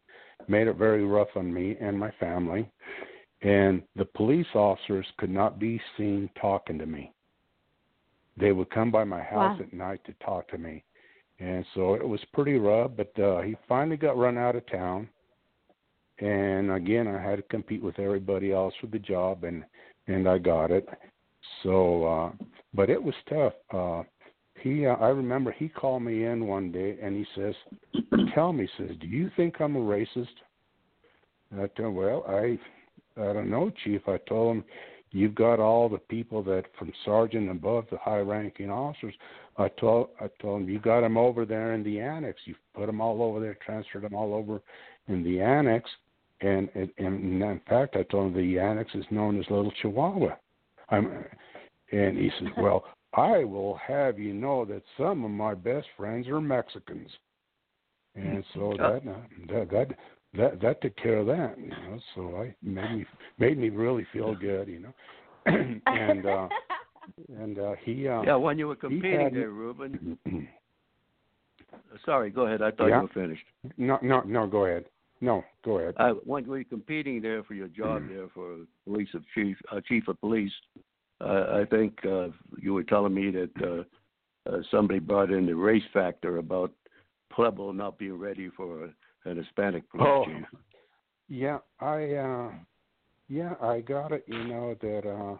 [0.48, 2.70] made it very rough on me and my family.
[3.42, 7.12] And the police officers could not be seen talking to me.
[8.38, 9.66] They would come by my house Wow.
[9.66, 10.84] at night to talk to me.
[11.40, 15.10] And so it was pretty rough, but uh he finally got run out of town.
[16.20, 19.66] And again, I had to compete with everybody else for the job and
[20.08, 20.88] and I got it.
[21.64, 22.32] So, uh,
[22.74, 23.54] but it was tough.
[23.72, 24.04] Uh,
[24.62, 27.56] he, uh, I remember he called me in one day and he says,
[28.34, 30.28] "Tell me," says, "Do you think I'm a racist?"
[31.54, 32.58] I told him, "Well, I,
[33.18, 34.66] I don't know, Chief." I told him,
[35.12, 39.16] "You've got all the people that from sergeant above the high-ranking officers."
[39.58, 42.42] I told, I told him, "You got them over there in the annex.
[42.46, 44.62] You put them all over there, transferred them all over
[45.08, 45.90] in the annex."
[46.42, 50.36] And, and, and in fact, I told him the annex is known as Little Chihuahua.
[50.90, 51.26] I'm,
[51.92, 56.28] and he says, "Well, I will have you know that some of my best friends
[56.28, 57.10] are Mexicans."
[58.16, 59.02] And so that
[59.50, 59.88] that that
[60.38, 62.00] that that took care of that, you know.
[62.16, 63.06] So I made me
[63.38, 64.94] made me really feel good, you know.
[65.86, 66.48] and uh
[67.40, 70.18] and uh he uh Yeah, when you were competing had- there, Ruben.
[72.06, 72.62] Sorry, go ahead.
[72.62, 73.02] I thought Yeah.
[73.02, 73.46] you were finished.
[73.78, 74.86] no no no go ahead.
[75.22, 75.96] No, go ahead.
[75.98, 78.14] Uh, when you were competing there for your job Mm-hmm.
[78.16, 80.52] there for police of chief, uh, chief of police,
[81.22, 82.28] uh, I think uh,
[82.60, 86.72] you were telling me that uh, uh, somebody brought in the race factor about
[87.32, 88.90] Pueblo not being ready for
[89.26, 90.26] an Hispanic police Oh.
[90.26, 90.46] chief.
[91.28, 92.52] Yeah, I uh
[93.28, 95.38] yeah, I got it, you know, that uh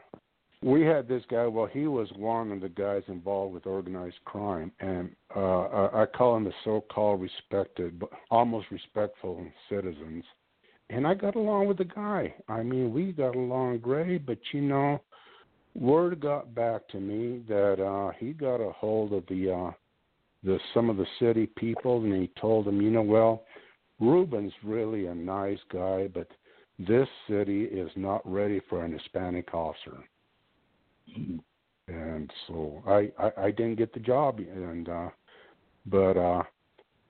[0.62, 4.72] we had this guy, well he was one of the guys involved with organized crime
[4.80, 10.24] and uh I, I call him the so called respected but almost respectful citizens.
[10.90, 12.34] And I got along with the guy.
[12.48, 15.02] I mean we got along great, but you know,
[15.76, 19.72] word got back to me that uh he got a hold of the uh
[20.44, 23.44] the some of the city people and he told them, you know, well,
[24.00, 26.28] Ruben's really a nice guy, but
[26.78, 29.98] this city is not ready for an Hispanic officer.
[31.88, 35.10] And so I, I, I didn't get the job and uh
[35.86, 36.44] but uh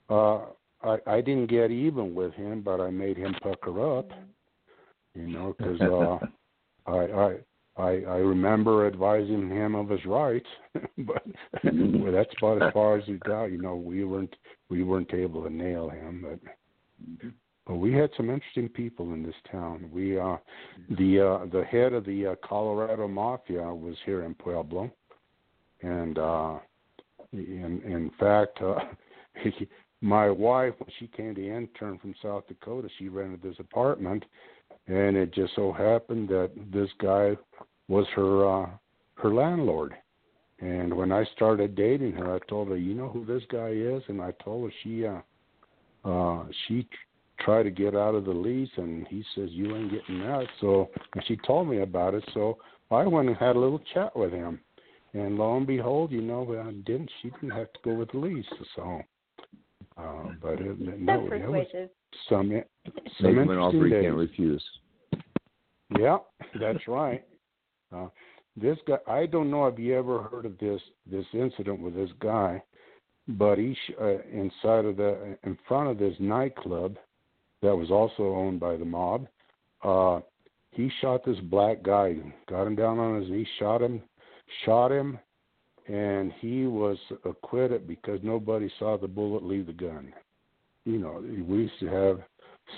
[0.10, 0.46] uh
[0.84, 4.12] I I didn't get even with him, but I made him pucker up.
[5.14, 6.20] You know, cuz uh
[6.92, 7.38] I I
[7.78, 10.48] I I remember advising him of his rights,
[10.98, 11.26] but
[11.64, 13.46] well, that's about as far as we got.
[13.46, 14.36] You know, we weren't
[14.70, 17.32] we weren't able to nail him, but
[17.66, 19.90] but we had some interesting people in this town.
[19.92, 20.38] We uh
[20.98, 24.92] the uh the head of the uh, Colorado Mafia was here in Pueblo,
[25.82, 26.60] and uh
[27.34, 28.80] in in fact, uh,
[30.02, 34.24] my wife when she came to intern from South Dakota, she rented this apartment,
[34.88, 37.36] and it just so happened that this guy
[37.88, 38.70] was her uh
[39.16, 39.96] her landlord.
[40.60, 44.04] And when I started dating her, I told her, "You know who this guy is?"
[44.08, 45.22] And I told her she uh
[46.08, 46.88] uh she
[47.40, 50.90] try to get out of the lease and he says you ain't getting out so
[51.14, 52.58] and she told me about it so
[52.92, 54.60] i went and had a little chat with him
[55.14, 58.18] and lo and behold you know I didn't she didn't have to go with the
[58.20, 58.46] lease
[58.76, 59.02] so
[59.98, 61.90] uh but it, so no it was persuasive.
[62.30, 62.66] some Make
[63.22, 64.04] some him an offer interesting days.
[64.04, 64.64] can't refuse.
[65.98, 66.18] Yeah,
[66.60, 67.24] that's right.
[67.96, 68.08] Uh,
[68.58, 72.10] this guy, I don't know if you ever heard of this this incident with this
[72.20, 72.62] guy,
[73.28, 76.98] but he uh, inside of the in front of this nightclub
[77.66, 79.28] that was also owned by the mob.
[79.84, 80.20] Uh,
[80.72, 82.16] he shot this black guy,
[82.50, 84.02] got him down on his knees, shot him,
[84.66, 85.18] shot him,
[85.88, 90.14] and he was acquitted because nobody saw the bullet leave the gun.
[90.86, 92.20] You know, we used to have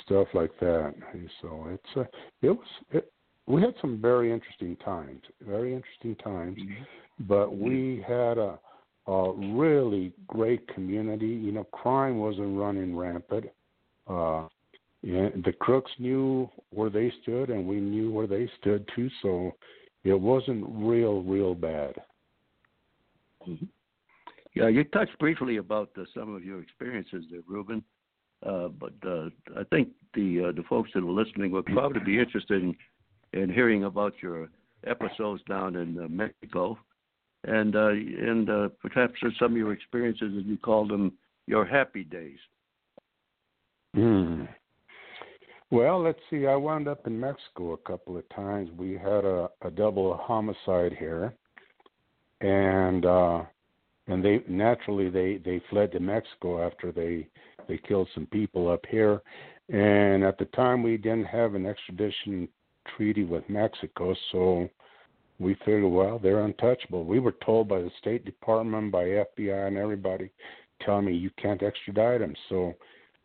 [0.06, 0.94] stuff like that.
[1.42, 2.04] So it's uh,
[2.42, 3.12] it was it,
[3.46, 6.60] we had some very interesting times, very interesting times.
[7.20, 8.60] But we had a
[9.08, 11.28] a really great community.
[11.28, 13.46] You know, crime wasn't running rampant.
[14.08, 14.48] Uh,
[15.02, 19.10] yeah, the crooks knew where they stood, and we knew where they stood too.
[19.22, 19.52] So
[20.04, 21.94] it wasn't real, real bad.
[24.54, 27.84] Yeah, you touched briefly about uh, some of your experiences there, Ruben.
[28.46, 32.20] Uh, but uh, I think the uh, the folks that were listening would probably be
[32.20, 32.76] interested in,
[33.34, 34.50] in hearing about your
[34.86, 36.78] episodes down in uh, Mexico.
[37.44, 41.14] and uh, and uh, perhaps some of your experiences, as you call them,
[41.48, 42.38] your happy days.
[43.96, 44.44] Hmm.
[45.70, 46.48] Well, let's see.
[46.48, 48.70] I wound up in Mexico a couple of times.
[48.78, 51.34] We had a, a double homicide here,
[52.40, 53.44] and uh,
[54.08, 57.28] and they naturally they they fled to Mexico after they
[57.68, 59.22] they killed some people up here,
[59.68, 62.48] and at the time we didn't have an extradition
[62.96, 64.70] treaty with Mexico, so
[65.40, 67.04] we figured, well, they're untouchable.
[67.06, 70.32] We were told by the State Department, by FBI, and everybody,
[70.84, 72.34] telling me you can't extradite them.
[72.50, 72.74] So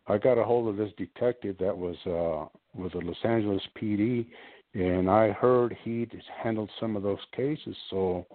[0.07, 4.27] I got a hold of this detective that was uh was a Los Angeles PD,
[4.75, 6.09] and I heard he
[6.43, 7.77] handled some of those cases.
[7.91, 8.27] So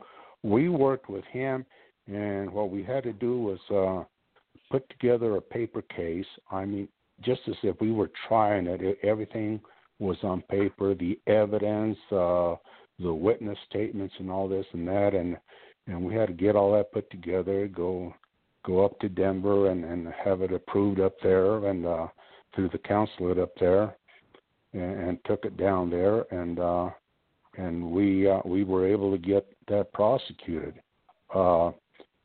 [0.43, 1.65] we worked with him,
[2.07, 4.03] and what we had to do was uh
[4.71, 6.25] put together a paper case.
[6.51, 6.87] I mean,
[7.23, 8.99] just as if we were trying it.
[9.03, 9.59] Everything
[9.99, 12.55] was on paper, the evidence, uh,
[12.99, 15.37] the witness statements, and all this and that, and
[15.87, 18.13] and we had to get all that put together, go
[18.67, 22.07] go up to Denver and and have it approved up there, and uh,
[22.53, 23.95] through the consulate up there,
[24.73, 26.89] and, and took it down there, and uh,
[27.57, 30.75] and we uh, we were able to get that prosecuted.
[31.33, 31.67] Uh,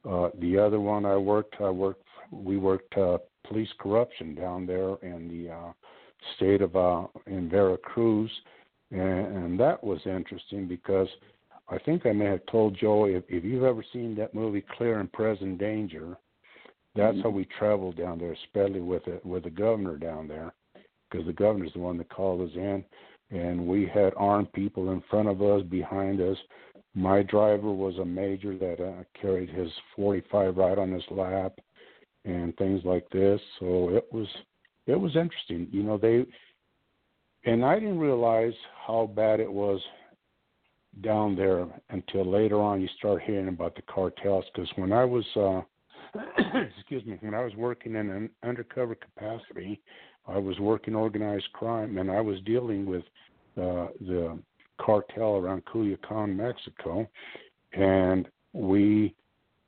[0.09, 4.97] uh, the other one I worked, I worked, we worked uh, police corruption down there
[5.03, 5.73] in the uh,
[6.37, 8.31] state of uh, in Veracruz,
[8.91, 11.09] and, and that was interesting because
[11.69, 15.01] I think I may have told Joe if, if you've ever seen that movie Clear
[15.01, 16.17] and Present Danger,
[16.95, 17.23] that's mm-hmm.
[17.23, 20.53] how we traveled down there, especially with it with the governor down there,
[21.11, 22.85] because the governor's the one that called us in,
[23.31, 26.37] and we had armed people in front of us, behind us.
[26.95, 31.59] My driver was a major that uh, carried his 45 right on his lap,
[32.25, 33.41] and things like this.
[33.59, 34.29] So it was
[34.87, 35.69] it was interesting.
[35.71, 36.27] You know, they
[37.45, 38.55] and I didn't realize
[38.87, 39.81] how bad it was
[41.01, 42.81] down there until later on.
[42.81, 45.63] You start hearing about the cartels because when I was, uh,
[46.79, 49.81] excuse me, when I was working in an undercover capacity,
[50.27, 53.03] I was working organized crime and I was dealing with
[53.57, 54.39] uh, the
[54.81, 57.09] cartel around Culiacan, Mexico,
[57.73, 59.15] and we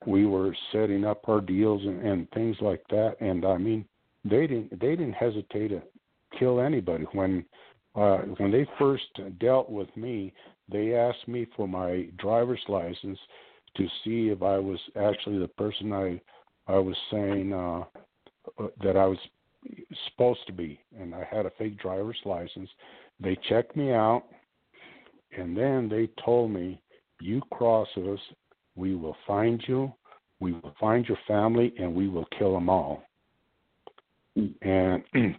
[0.06, 3.16] we were setting up our deals and, and things like that.
[3.20, 3.86] And I mean,
[4.24, 5.82] they didn't they didn't hesitate to
[6.38, 7.44] kill anybody when
[7.94, 9.04] uh, when they first
[9.38, 10.32] dealt with me.
[10.70, 13.18] They asked me for my driver's license
[13.76, 16.20] to see if I was actually the person I
[16.66, 17.84] I was saying uh,
[18.58, 19.18] uh, that I was
[20.08, 22.68] supposed to be, and I had a fake driver's license.
[23.20, 24.24] They checked me out,
[25.36, 26.80] and then they told me,
[27.20, 28.20] "You cross us,
[28.76, 29.92] we will find you,
[30.40, 33.02] we will find your family, and we will kill them all."
[34.36, 35.04] And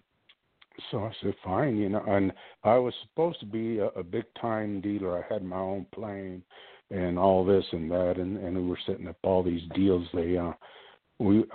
[0.91, 2.03] so I said, fine, you know.
[2.07, 2.31] And
[2.63, 5.23] I was supposed to be a, a big time dealer.
[5.23, 6.43] I had my own plane
[6.91, 10.07] and all this and that, and and we were setting up all these deals.
[10.13, 10.53] They uh,
[11.19, 11.45] we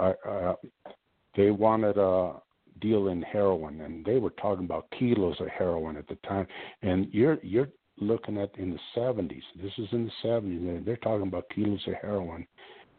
[1.37, 2.35] they wanted a
[2.81, 6.47] deal in heroin, and they were talking about kilos of heroin at the time.
[6.83, 9.43] And you're you're looking at in the 70s.
[9.63, 10.85] This is in the 70s.
[10.85, 12.47] They're talking about kilos of heroin,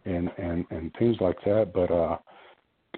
[0.05, 1.71] and and and things like that.
[1.73, 2.17] But uh,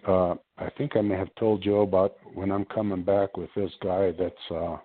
[0.07, 3.71] uh, I think I may have told Joe about when I'm coming back with this
[3.81, 4.77] guy that's uh,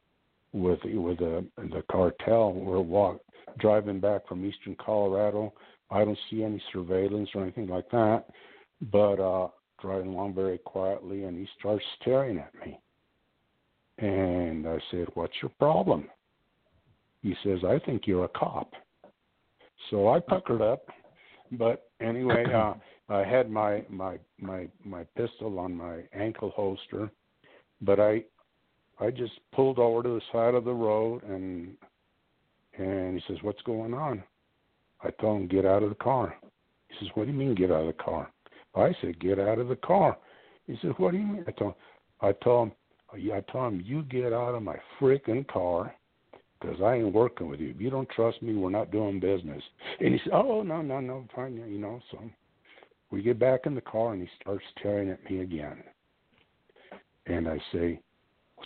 [0.52, 2.52] with with the the cartel.
[2.52, 3.20] We're walk
[3.58, 5.52] driving back from eastern Colorado.
[5.90, 8.26] I don't see any surveillance or anything like that,
[8.80, 9.48] but uh,
[9.80, 12.78] driving along very quietly, and he starts staring at me.
[13.98, 16.08] And I said, "What's your problem?"
[17.22, 18.72] He says, "I think you're a cop."
[19.90, 20.86] So I puckered up,
[21.52, 22.74] but anyway, uh,
[23.08, 27.10] I had my my my my pistol on my ankle holster,
[27.80, 28.24] but I
[29.00, 31.76] I just pulled over to the side of the road and
[32.76, 34.22] and he says, "What's going on?"
[35.02, 36.36] I told him, "Get out of the car."
[36.88, 38.30] He says, "What do you mean get out of the car?"
[38.78, 40.16] I said, "Get out of the car."
[40.66, 41.76] He said, "What do you mean?" I told him,
[42.20, 45.94] I told him, I told him, "You get out of my freaking car."
[46.60, 47.70] Because I ain't working with you.
[47.70, 49.62] If you don't trust me, we're not doing business.
[50.00, 52.18] And he said, "Oh no, no, no, fine, you know." So
[53.10, 55.82] we get back in the car and he starts staring at me again.
[57.26, 58.00] And I say,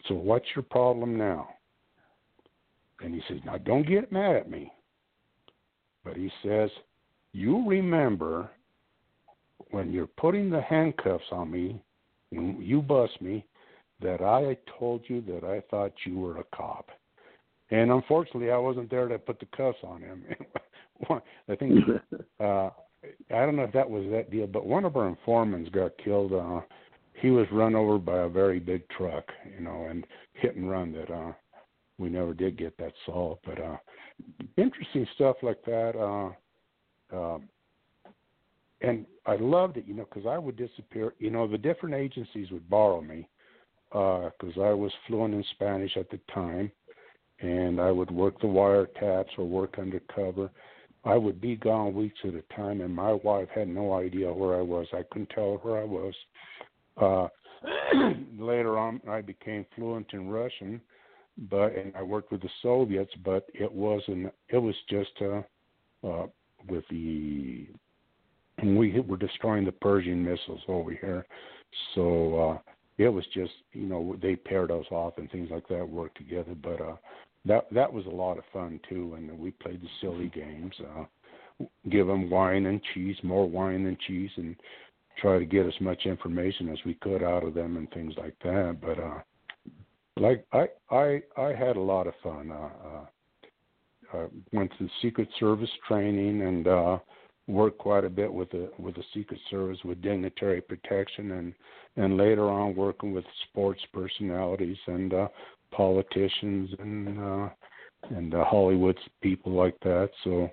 [0.08, 1.48] So what's your problem now?
[3.00, 4.72] And he says, Now don't get mad at me.
[6.04, 6.70] But he says,
[7.32, 8.50] You remember
[9.70, 11.82] when you're putting the handcuffs on me,
[12.30, 13.44] when you bust me,
[14.00, 16.88] that I told you that I thought you were a cop.
[17.70, 20.24] And unfortunately, I wasn't there to put the cuffs on him.
[21.48, 21.84] I think
[22.40, 22.70] uh,
[23.30, 26.32] I don't know if that was that deal, but one of our informants got killed.
[26.32, 26.60] Uh,
[27.14, 29.24] he was run over by a very big truck,
[29.56, 31.32] you know, and hit and run that uh,
[31.98, 33.40] we never did get that solved.
[33.44, 33.76] But uh,
[34.56, 35.96] interesting stuff like that.
[35.96, 37.48] Uh, um,
[38.82, 41.14] and I loved it, you know, because I would disappear.
[41.18, 43.28] You know, the different agencies would borrow me
[43.90, 46.72] because uh, I was fluent in Spanish at the time,
[47.40, 50.50] and I would work the wiretaps or work undercover.
[51.04, 54.56] I would be gone weeks at a time, and my wife had no idea where
[54.56, 54.86] I was.
[54.92, 56.14] I couldn't tell her where I was.
[56.96, 57.28] Uh,
[58.38, 60.80] later on, I became fluent in Russian,
[61.50, 64.32] but and I worked with the Soviets, but it wasn't.
[64.48, 65.42] It was just uh,
[66.06, 66.26] uh,
[66.68, 67.66] with the
[68.62, 71.26] we were destroying the Pershing missiles over here.
[71.94, 72.58] So uh,
[72.98, 76.54] it was just you know they paired us off and things like that worked together.
[76.60, 76.96] But uh,
[77.44, 80.74] that that was a lot of fun too, and we played the silly games.
[80.80, 81.04] Uh,
[81.90, 84.56] give them wine and cheese, more wine and cheese, and
[85.20, 88.34] try to get as much information as we could out of them and things like
[88.42, 88.78] that.
[88.80, 89.20] But uh,
[90.16, 92.52] like I I I had a lot of fun.
[92.52, 93.04] Uh, uh,
[94.14, 96.98] I went to Secret Service training and uh,
[97.48, 101.54] worked quite a bit with the with the Secret Service with dignitary protection and
[101.96, 105.28] and later on working with sports personalities and uh,
[105.70, 107.48] politicians and uh,
[108.10, 110.10] and uh, Hollywood people like that.
[110.24, 110.50] So,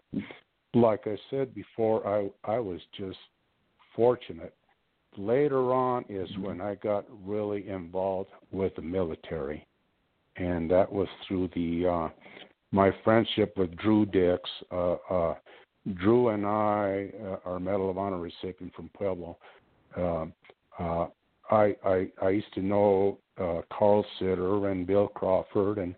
[0.73, 3.17] like I said before, I I was just
[3.95, 4.53] fortunate.
[5.17, 9.65] Later on is when I got really involved with the military,
[10.37, 12.09] and that was through the uh,
[12.71, 14.41] my friendship with Drew Dix.
[14.71, 15.35] Uh, uh,
[15.95, 19.37] Drew and I uh, are Medal of Honor recipient from Pueblo.
[19.97, 20.25] Uh,
[20.77, 21.07] uh,
[21.49, 25.95] I, I I used to know uh, Carl Sitter and Bill Crawford and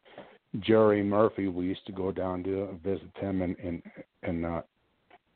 [0.59, 1.47] Jerry Murphy.
[1.47, 3.81] We used to go down to visit them in in
[4.23, 4.61] in, uh,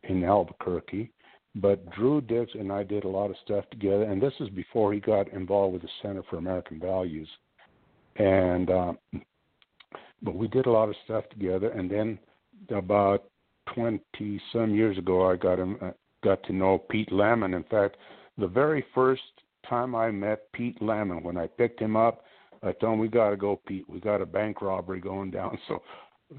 [0.03, 1.11] in Albuquerque.
[1.55, 4.93] But Drew Dix and I did a lot of stuff together, and this is before
[4.93, 7.29] he got involved with the Center for American Values.
[8.17, 8.93] And uh,
[10.21, 12.19] but we did a lot of stuff together, and then
[12.69, 13.25] about
[13.73, 15.91] twenty some years ago, I got him uh,
[16.23, 17.53] got to know Pete Lemon.
[17.53, 17.97] In fact,
[18.37, 19.21] the very first
[19.67, 22.23] time I met Pete Lemon, when I picked him up,
[22.63, 23.87] I told him we got to go, Pete.
[23.89, 25.57] We got a bank robbery going down.
[25.67, 25.81] So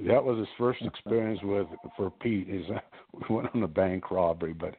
[0.08, 1.66] that was his first experience with
[1.96, 2.48] for Pete.
[2.48, 2.80] Is uh,
[3.28, 4.74] we went on a bank robbery, but.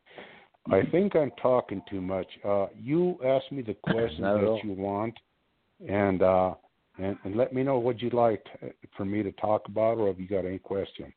[0.70, 2.28] I think I'm talking too much.
[2.44, 5.18] Uh, you ask me the questions that you want,
[5.88, 6.56] and uh,
[6.98, 10.10] and, and let me know what you'd like to, for me to talk about, or
[10.10, 11.14] if you got any questions.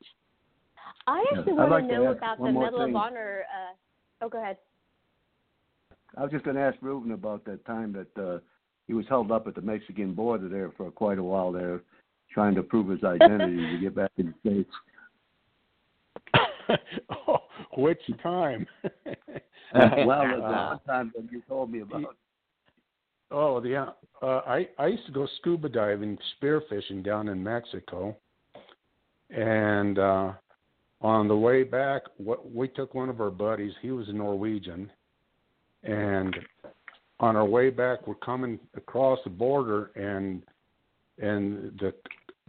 [1.07, 2.89] I actually want like to know about the Medal thing.
[2.89, 3.43] of Honor.
[3.49, 4.57] Uh, oh, go ahead.
[6.17, 8.39] I was just going to ask Ruben about that time that uh,
[8.87, 11.81] he was held up at the Mexican border there for quite a while there,
[12.31, 14.71] trying to prove his identity to get back in the states.
[17.27, 17.37] oh,
[17.77, 18.67] which time?
[19.73, 22.15] well, the one time that you told me about.
[23.31, 23.91] Oh, yeah.
[24.21, 28.15] Uh, I I used to go scuba diving, spearfishing down in Mexico,
[29.29, 30.33] and uh,
[31.01, 33.73] on the way back, what, we took one of our buddies.
[33.81, 34.89] He was a Norwegian,
[35.83, 36.35] and
[37.19, 40.43] on our way back, we're coming across the border, and
[41.17, 41.93] and the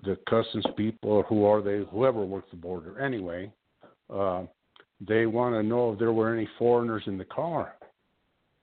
[0.05, 1.85] the customs people, or who are they?
[1.91, 3.53] Whoever works the border, anyway,
[4.13, 4.43] uh,
[5.01, 7.75] they want to know if there were any foreigners in the car.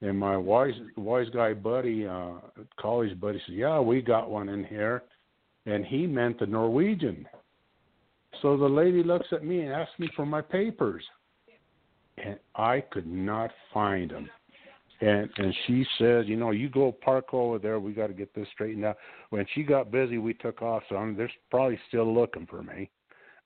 [0.02, 2.34] And my wise wise guy buddy, uh,
[2.80, 5.04] college buddy, said, "Yeah, we got one in here,"
[5.66, 7.28] and he meant the Norwegian.
[8.42, 11.04] So the lady looks at me and asks me for my papers,
[12.18, 14.30] and I could not find them.
[15.02, 17.80] And and she says, you know, you go park over there.
[17.80, 18.98] We got to get this straightened out.
[19.30, 20.84] When she got busy, we took off.
[20.90, 22.90] So I'm, they're probably still looking for me.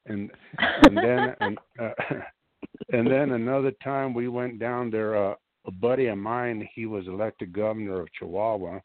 [0.08, 1.92] And and then and uh,
[2.92, 5.32] and then another time we went down there.
[5.32, 8.80] Uh, a buddy of mine, he was elected governor of Chihuahua.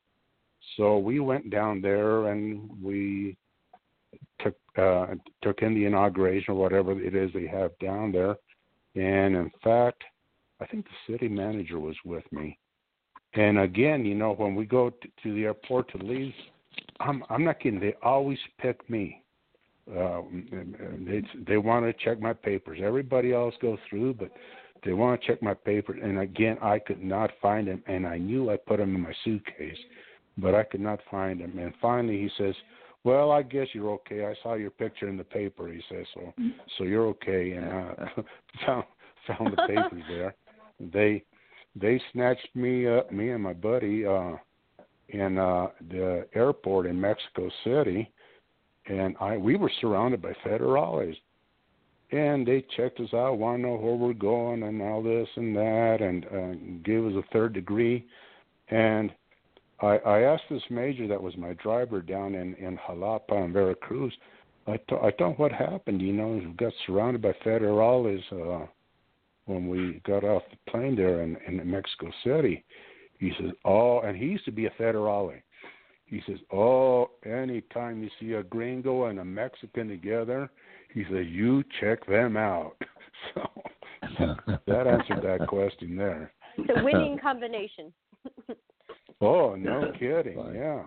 [0.76, 3.36] So we went down there and we
[4.40, 5.06] took uh,
[5.42, 8.36] took in the inauguration or whatever it is they have down there.
[8.94, 10.02] And in fact,
[10.60, 12.58] I think the city manager was with me.
[13.34, 16.32] And again, you know, when we go to, to the airport to leave,
[17.00, 17.80] I'm I'm not kidding.
[17.80, 19.22] They always pick me.
[19.90, 20.22] Uh,
[21.06, 22.80] they they want to check my papers.
[22.82, 24.30] Everybody else goes through, but
[24.84, 26.00] they want to check my papers.
[26.02, 29.14] And again, I could not find them, and I knew I put them in my
[29.24, 29.78] suitcase,
[30.36, 31.58] but I could not find them.
[31.58, 32.54] And finally, he says,
[33.04, 34.24] well, I guess you're okay.
[34.24, 35.68] I saw your picture in the paper.
[35.68, 36.32] He says so.
[36.76, 38.22] So you're okay, and uh,
[38.66, 38.84] found
[39.26, 40.34] found the papers there.
[40.80, 41.22] They
[41.76, 44.32] they snatched me up, me and my buddy, uh,
[45.10, 48.10] in uh, the airport in Mexico City,
[48.86, 51.16] and I we were surrounded by federales,
[52.10, 55.54] and they checked us out, want to know where we're going and all this and
[55.56, 58.06] that, and uh, gave us a third degree,
[58.68, 59.12] and
[59.80, 64.12] I, I asked this major that was my driver down in in Jalapa and Veracruz.
[64.66, 66.02] I, t- I told him what happened.
[66.02, 68.22] You know, we got surrounded by federales.
[68.32, 68.66] Uh,
[69.48, 72.64] when we got off the plane there in, in Mexico City.
[73.18, 75.40] He says, "Oh," and he used to be a federale.
[76.04, 80.50] He says, "Oh, anytime you see a gringo and a Mexican together,
[80.92, 82.76] he says you check them out."
[83.34, 83.42] So
[84.68, 86.30] that answered that question there.
[86.56, 87.92] It's a winning combination.
[89.20, 90.38] Oh, no kidding!
[90.54, 90.82] Yeah.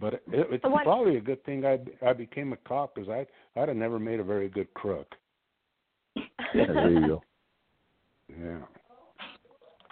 [0.00, 3.26] But it, it's what, probably a good thing I I became a cop because I
[3.60, 5.14] I'd have never made a very good crook.
[6.54, 7.22] Yeah, there you go.
[8.38, 8.58] Yeah.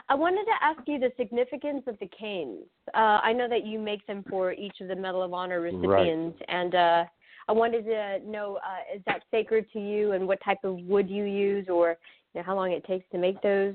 [0.08, 2.64] I wanted to ask you the significance of the canes.
[2.94, 6.38] Uh, I know that you make them for each of the Medal of Honor recipients,
[6.40, 6.48] right.
[6.48, 7.04] and uh,
[7.48, 11.08] I wanted to know uh, is that sacred to you, and what type of wood
[11.08, 11.96] you use, or
[12.34, 13.74] you know, how long it takes to make those.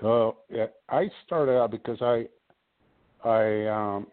[0.00, 0.66] Yeah.
[0.88, 2.26] I started out because I,
[3.28, 4.06] I, um,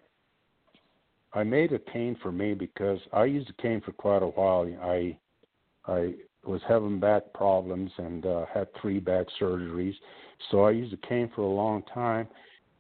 [1.33, 4.67] I made a cane for me because I used a cane for quite a while.
[4.81, 5.17] I,
[5.85, 6.13] I
[6.45, 9.95] was having back problems and uh, had three back surgeries,
[10.49, 12.27] so I used a cane for a long time.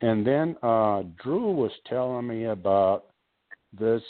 [0.01, 3.05] And then uh, Drew was telling me about
[3.77, 4.01] this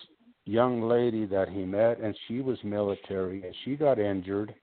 [0.45, 4.53] young lady that he met, and she was military, and she got injured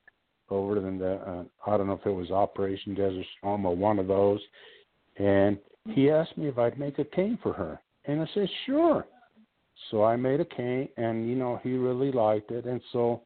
[0.50, 3.98] over in the uh, I don't know if it was Operation Desert Storm or one
[3.98, 4.40] of those,
[5.16, 5.58] and
[5.90, 9.06] he asked me if I'd make a cane for her, and I said sure.
[9.90, 13.22] So I made a cane, and you know he really liked it, and so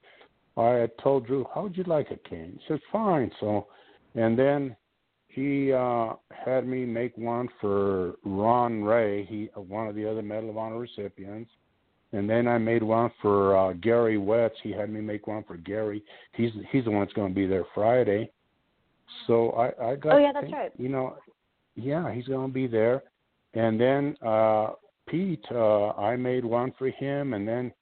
[0.57, 3.67] I had told Drew, "How would you like a cane?" He said, "Fine." So,
[4.15, 4.77] and then
[5.29, 10.51] he uh had me make one for Ron Ray, he one of the other Medal
[10.51, 11.51] of Honor recipients,
[12.13, 14.55] and then I made one for uh, Gary Wetz.
[14.63, 16.03] He had me make one for Gary.
[16.33, 18.31] He's he's the one that's going to be there Friday.
[19.27, 20.15] So I I got.
[20.15, 20.73] Oh yeah, that's right.
[20.77, 21.17] You know,
[21.77, 23.03] yeah, he's going to be there.
[23.55, 24.71] And then uh
[25.09, 27.73] Pete, uh I made one for him, and then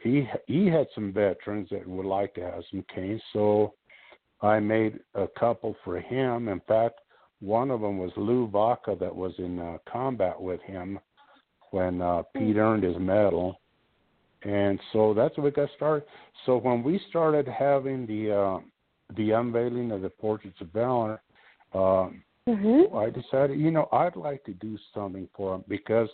[0.00, 3.22] he he had some veterans that would like to have some canes.
[3.32, 3.74] So
[4.42, 6.48] I made a couple for him.
[6.48, 7.00] In fact,
[7.40, 10.98] one of them was Lou Vaca that was in uh, combat with him
[11.74, 13.60] when uh, Pete earned his medal,
[14.44, 16.06] and so that's what we got started.
[16.46, 18.58] So when we started having the uh,
[19.16, 21.20] the unveiling of the portraits of valor,
[21.72, 22.10] uh,
[22.48, 22.96] mm-hmm.
[22.96, 26.08] I decided, you know, I'd like to do something for him because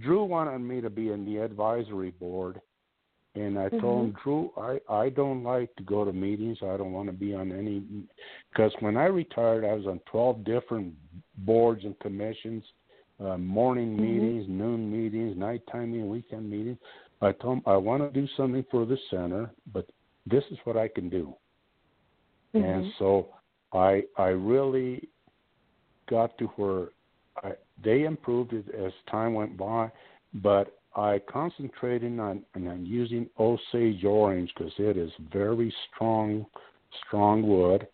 [0.00, 2.60] Drew wanted me to be in the advisory board,
[3.34, 3.80] and I mm-hmm.
[3.80, 6.58] told him, Drew, I I don't like to go to meetings.
[6.62, 7.82] I don't want to be on any
[8.52, 10.92] because when I retired, I was on twelve different
[11.38, 12.64] boards and commissions
[13.24, 14.02] uh, morning mm-hmm.
[14.02, 16.78] meetings, noon meetings, nighttime meetings, weekend meetings.
[17.22, 19.86] I told them I want to do something for the center, but
[20.26, 21.34] this is what I can do.
[22.54, 22.64] Mm-hmm.
[22.64, 23.28] And so
[23.72, 25.08] I I really
[26.08, 26.88] got to where
[27.42, 27.52] I,
[27.82, 29.90] they improved it as time went by,
[30.34, 36.44] but I concentrated on, on using Osage orange because it is very strong,
[37.06, 37.86] strong wood.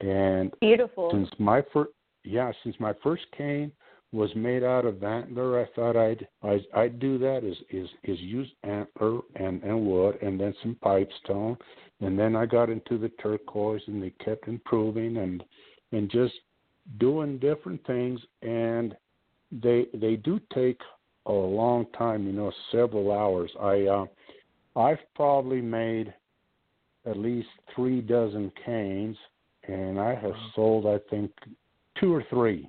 [0.00, 1.10] And beautiful.
[1.12, 1.90] Since my first,
[2.24, 3.70] yeah, since my first cane
[4.12, 5.60] was made out of antler.
[5.60, 10.18] I thought I'd I'd, I'd do that is is is use antler and and wood
[10.22, 11.56] and then some pipestone,
[12.00, 15.42] and then I got into the turquoise and they kept improving and
[15.92, 16.34] and just
[16.98, 18.96] doing different things and
[19.50, 20.80] they they do take
[21.26, 23.50] a long time, you know, several hours.
[23.60, 24.06] I uh,
[24.76, 26.14] I've probably made
[27.06, 29.16] at least three dozen canes,
[29.66, 31.32] and I have sold I think
[32.00, 32.68] two or three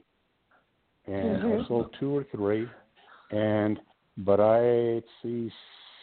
[1.07, 1.63] and mm-hmm.
[1.63, 2.67] I sold two or three,
[3.31, 3.79] and
[4.17, 5.51] but I see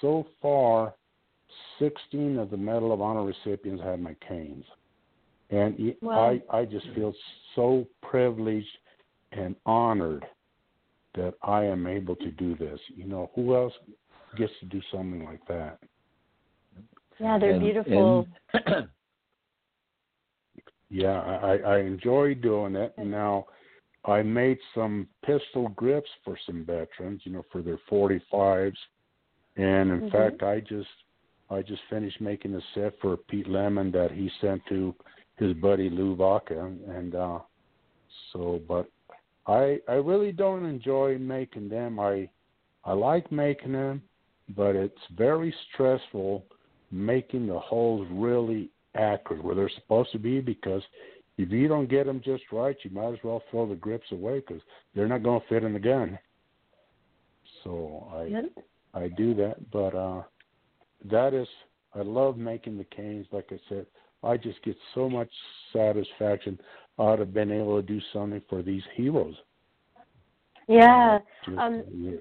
[0.01, 0.95] so far,
[1.79, 4.65] sixteen of the Medal of Honor recipients have my canes,
[5.51, 6.39] and wow.
[6.51, 7.15] I I just feel
[7.55, 8.67] so privileged
[9.33, 10.25] and honored
[11.15, 12.81] that I am able to do this.
[12.95, 13.73] You know, who else
[14.37, 15.79] gets to do something like that?
[17.21, 18.27] Yeah, they're and, beautiful.
[18.53, 18.89] And
[20.91, 22.95] yeah, I, I enjoy doing it.
[22.99, 23.47] Now,
[24.07, 28.75] I made some pistol grips for some veterans, you know, for their 45s,
[29.57, 30.09] and in mm-hmm.
[30.09, 30.89] fact, I just
[31.51, 34.95] I just finished making a set for Pete Lemon that he sent to
[35.37, 37.39] his buddy Lou Vaca, and uh,
[38.33, 38.89] so, but
[39.47, 41.99] I I really don't enjoy making them.
[41.99, 42.29] I
[42.85, 44.03] I like making them,
[44.57, 46.45] but it's very stressful
[46.91, 50.83] making the holes really accurate where they're supposed to be because
[51.37, 54.41] if you don't get them just right, you might as well throw the grips away
[54.41, 54.62] because
[54.95, 56.18] they're not going to fit in the gun.
[57.62, 58.45] So I yep.
[58.93, 60.22] I do that, but uh,
[61.11, 61.49] that is
[61.95, 63.26] I love making the canes.
[63.32, 63.87] Like I said,
[64.22, 65.30] I just get so much
[65.72, 66.59] satisfaction
[66.99, 69.35] out of being able to do something for these heroes.
[70.68, 71.18] Yeah.
[71.45, 72.16] Just, um, yeah.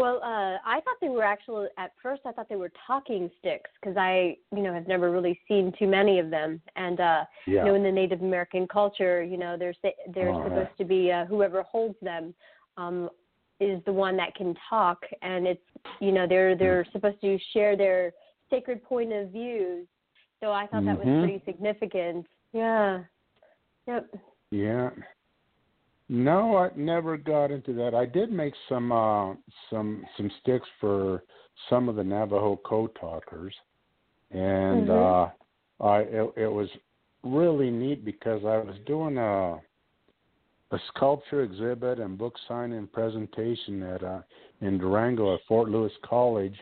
[0.00, 2.22] Well, uh, I thought they were actually at first.
[2.24, 5.86] I thought they were talking sticks because I, you know, have never really seen too
[5.86, 6.62] many of them.
[6.74, 7.64] And uh, Yeah.
[7.64, 9.74] you know, in the Native American culture, you know, they're
[10.14, 12.34] they're Oh, supposed to be uh, whoever holds them
[12.78, 13.10] um,
[13.60, 15.60] is the one that can talk, and it's
[16.00, 18.12] you know they're they're supposed to share their
[18.48, 19.86] sacred point of views.
[20.42, 21.18] So I thought that was Mhm.
[21.20, 22.26] pretty significant.
[22.54, 23.04] Yeah.
[23.86, 24.14] Yep.
[24.50, 24.90] Yeah.
[26.12, 27.94] No, I never got into that.
[27.94, 29.34] I did make some uh
[29.70, 31.22] some some sticks for
[31.68, 33.54] some of the Navajo code talkers.
[34.32, 34.90] And Mhm.
[34.90, 36.68] uh I it, it was
[37.22, 39.60] really neat because I was doing a
[40.72, 44.22] a sculpture exhibit and book signing presentation at uh
[44.62, 46.58] in Durango at Fort Lewis College.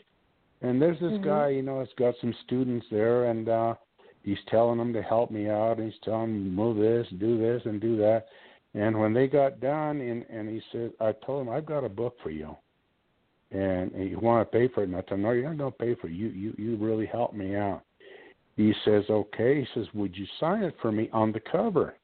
[0.61, 1.25] And there's this Mhm.
[1.25, 3.77] guy, you know, has got some students there and uh
[4.25, 7.65] he's telling them to help me out and he's telling them move this, do this
[7.65, 8.29] and do that.
[8.75, 11.89] And when they got done and and he said I told him I've got a
[11.89, 12.57] book for you.
[13.51, 15.59] And, and you want to pay for it and I told him, No, you're not
[15.59, 16.13] gonna pay for it.
[16.13, 17.83] You you you really helped me out.
[18.57, 19.61] He says, Okay.
[19.61, 21.95] He says, Would you sign it for me on the cover?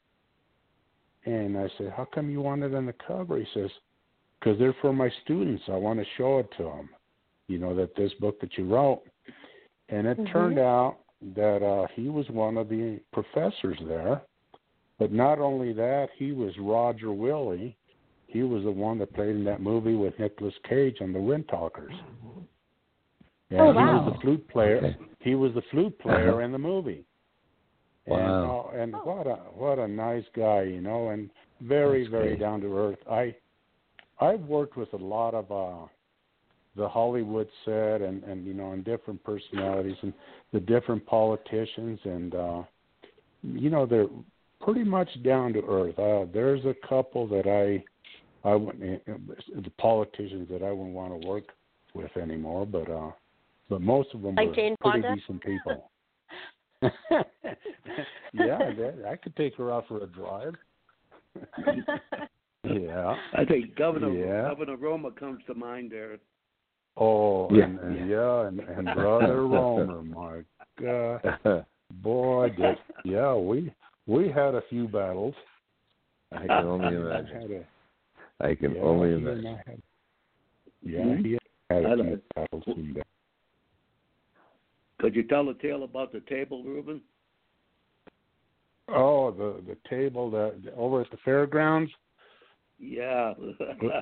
[1.26, 3.38] And I said, How come you want it on the cover?
[3.38, 3.70] He says,
[4.40, 5.64] Because they're for my students.
[5.68, 6.88] I want to show it to them.
[7.48, 9.02] You know, that this book that you wrote.
[9.90, 10.32] And it Mhm.
[10.32, 10.98] turned out
[11.34, 14.22] that uh, he was one of the professors there.
[14.98, 17.76] But not only that, he was Roger Willie.
[18.26, 21.48] He was the one that played in that movie with Nicolas Cage on the Wind
[21.48, 21.94] Talkers.
[23.50, 24.76] And Oh, he was the flute player.
[24.78, 24.96] Okay.
[25.20, 26.38] He was the flute player Uh-huh.
[26.44, 27.04] in the movie.
[28.06, 28.70] Wow.
[28.74, 31.30] And, uh, and what a what a nice guy, you know, and
[31.60, 32.40] very That's very great.
[32.40, 32.98] down to earth.
[33.10, 33.34] I
[34.20, 35.86] I've worked with a lot of uh
[36.76, 40.12] the Hollywood set and and you know and different personalities and
[40.52, 42.62] the different politicians and uh
[43.42, 44.08] you know they're
[44.64, 45.98] pretty much down to earth.
[45.98, 47.84] Uh there's a couple that I
[48.48, 51.44] I wouldn't the politicians that I wouldn't want to work
[51.94, 53.10] with anymore, but uh
[53.68, 55.16] but most of them Like were Jane pretty Fonda?
[55.16, 55.90] decent people.
[58.32, 60.54] yeah, that, I could take her out for a drive.
[62.64, 63.16] yeah.
[63.34, 64.48] I think Governor Yeah.
[64.50, 66.18] Governor Romer comes to mind there.
[66.96, 67.64] Oh, Yeah.
[67.64, 70.40] and, and yeah, and, and brother Romer, my
[70.80, 71.64] God,
[72.02, 73.72] boy, did yeah, we
[74.06, 75.34] we had a few battles.
[76.32, 77.40] I can only imagine.
[77.40, 77.64] had a,
[78.40, 79.46] I can yeah, only imagine.
[79.46, 79.82] I had-
[80.82, 81.24] yeah, Mhm.
[81.24, 81.38] he
[81.70, 82.64] had I a few battles.
[84.98, 87.00] Could you tell a tale about the table, Ruben?
[88.88, 91.90] Oh, the the table that over at the fairgrounds.
[92.78, 93.32] Yeah.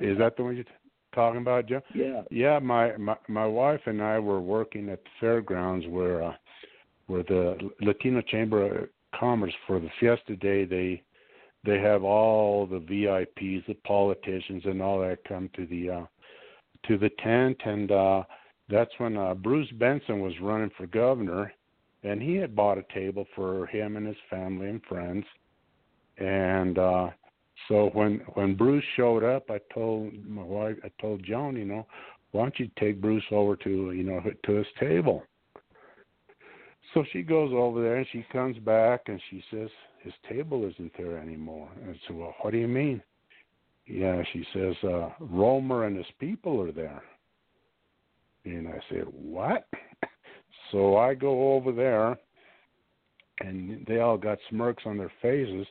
[0.00, 0.64] Is that the one you're
[1.14, 1.80] talking about, Joe?
[1.94, 2.22] yeah.
[2.30, 6.34] Yeah, my, my my wife and I were working at the fairgrounds where uh,
[7.06, 11.02] where the Latino Chamber Commerce for the Fiesta Day they
[11.64, 16.06] they have all the VIPs, the politicians and all that come to the uh
[16.86, 18.22] to the tent and uh
[18.68, 21.52] that's when uh Bruce Benson was running for governor
[22.02, 25.24] and he had bought a table for him and his family and friends
[26.18, 27.08] and uh
[27.68, 31.86] so when when Bruce showed up, I told my wife, I told Joan, you know,
[32.32, 35.22] why don't you take Bruce over to you know to his table?
[36.94, 39.68] So she goes over there and she comes back and she says
[40.02, 41.68] his table isn't there anymore.
[41.80, 43.02] And I said, well, what do you mean?
[43.86, 47.02] Yeah, she says uh, Romer and his people are there.
[48.44, 49.68] And I said, what?
[50.70, 52.16] So I go over there,
[53.40, 55.66] and they all got smirks on their faces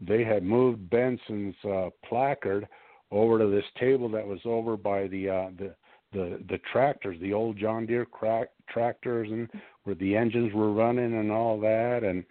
[0.00, 2.68] they had moved Benson's uh, placard
[3.10, 5.74] over to this table that was over by the uh, the
[6.12, 9.48] the the tractors, the old John Deere crack, tractors, and
[9.84, 12.02] where the engines were running and all that.
[12.04, 12.24] And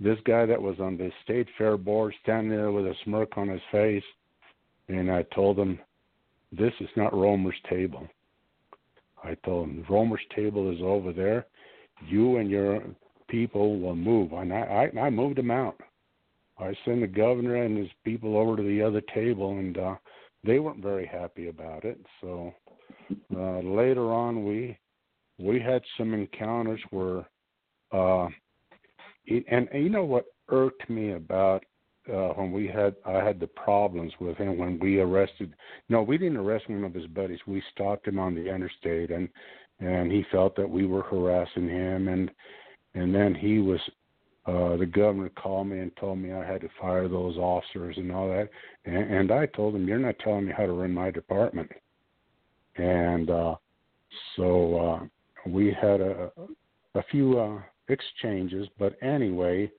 [0.00, 3.48] this guy that was on the state fair board standing there with a smirk on
[3.48, 4.04] his face,
[4.88, 5.78] and I told him,
[6.50, 8.08] "This is not Romer's table."
[9.22, 11.46] I told him, "Romer's table is over there.
[12.08, 12.82] You and your
[13.28, 15.80] people will move." And I I, I moved him out.
[16.58, 19.96] I sent the governor and his people over to the other table, and uh,
[20.44, 21.98] they weren't very happy about it.
[22.20, 22.54] So
[23.34, 24.76] uh, later on, we
[25.38, 27.26] we had some encounters where,
[27.92, 28.28] uh,
[29.28, 31.64] and, and you know what irked me about
[32.12, 35.54] uh, when we had I had the problems with him when we arrested.
[35.88, 37.38] No, we didn't arrest one of his buddies.
[37.46, 39.28] We stopped him on the interstate, and
[39.80, 42.30] and he felt that we were harassing him, and
[42.94, 43.80] and then he was
[44.46, 48.10] uh, the governor called me and told me I had to fire those officers and
[48.10, 48.48] all that.
[48.84, 51.70] And, and I told him, "You're not telling me how to run my department."
[52.76, 53.54] And uh,
[54.36, 55.04] so uh,
[55.46, 56.30] we had a
[56.94, 59.70] a few uh, exchanges, but anyway,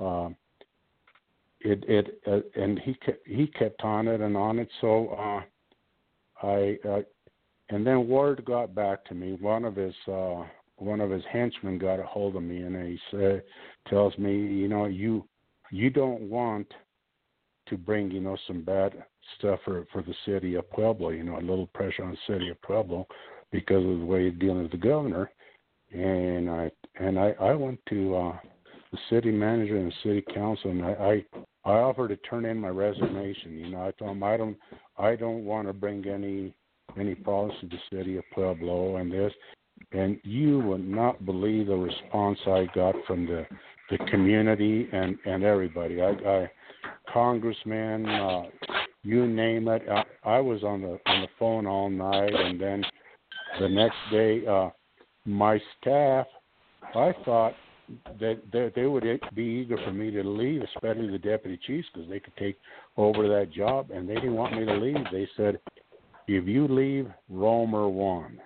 [0.00, 0.28] uh,
[1.60, 4.68] it it uh, and he kept, he kept on it and on it.
[4.80, 7.02] So uh, I uh,
[7.70, 9.36] and then word got back to me.
[9.40, 10.44] One of his uh,
[10.76, 13.42] one of his henchmen got a hold of me, and he said,
[13.88, 15.26] tells me, you know, you
[15.70, 16.72] you don't want
[17.68, 18.92] to bring, you know, some bad
[19.38, 21.10] stuff for for the city of Pueblo.
[21.10, 23.06] You know, a little pressure on the city of Pueblo
[23.52, 25.30] because of the way you're dealing with the governor.
[25.92, 28.36] And I and I I went to uh,
[28.92, 30.90] the city manager and the city council, and I,
[31.64, 33.58] I I offered to turn in my resignation.
[33.58, 34.56] You know, I told them I don't
[34.98, 36.52] I don't want to bring any
[36.98, 39.32] any problems to the city of Pueblo and this.
[39.92, 43.46] And you would not believe the response I got from the
[43.90, 46.00] the community and and everybody.
[46.00, 46.50] I, I
[47.12, 48.42] congressman, uh,
[49.02, 49.82] you name it.
[49.88, 52.84] I, I was on the on the phone all night, and then
[53.60, 54.70] the next day, uh,
[55.24, 56.26] my staff.
[56.94, 57.54] I thought
[58.20, 59.04] that they, they would
[59.34, 62.56] be eager for me to leave, especially the deputy chiefs, because they could take
[62.96, 64.96] over that job, and they didn't want me to leave.
[65.12, 65.58] They said,
[66.26, 68.40] "If you leave, Romer won."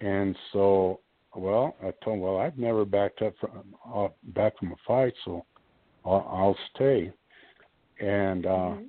[0.00, 1.00] And so,
[1.34, 5.14] well, I told them, well, I've never backed up from uh, back from a fight,
[5.24, 5.44] so
[6.04, 7.12] I'll, I'll stay.
[8.00, 8.84] And uh, mm-hmm.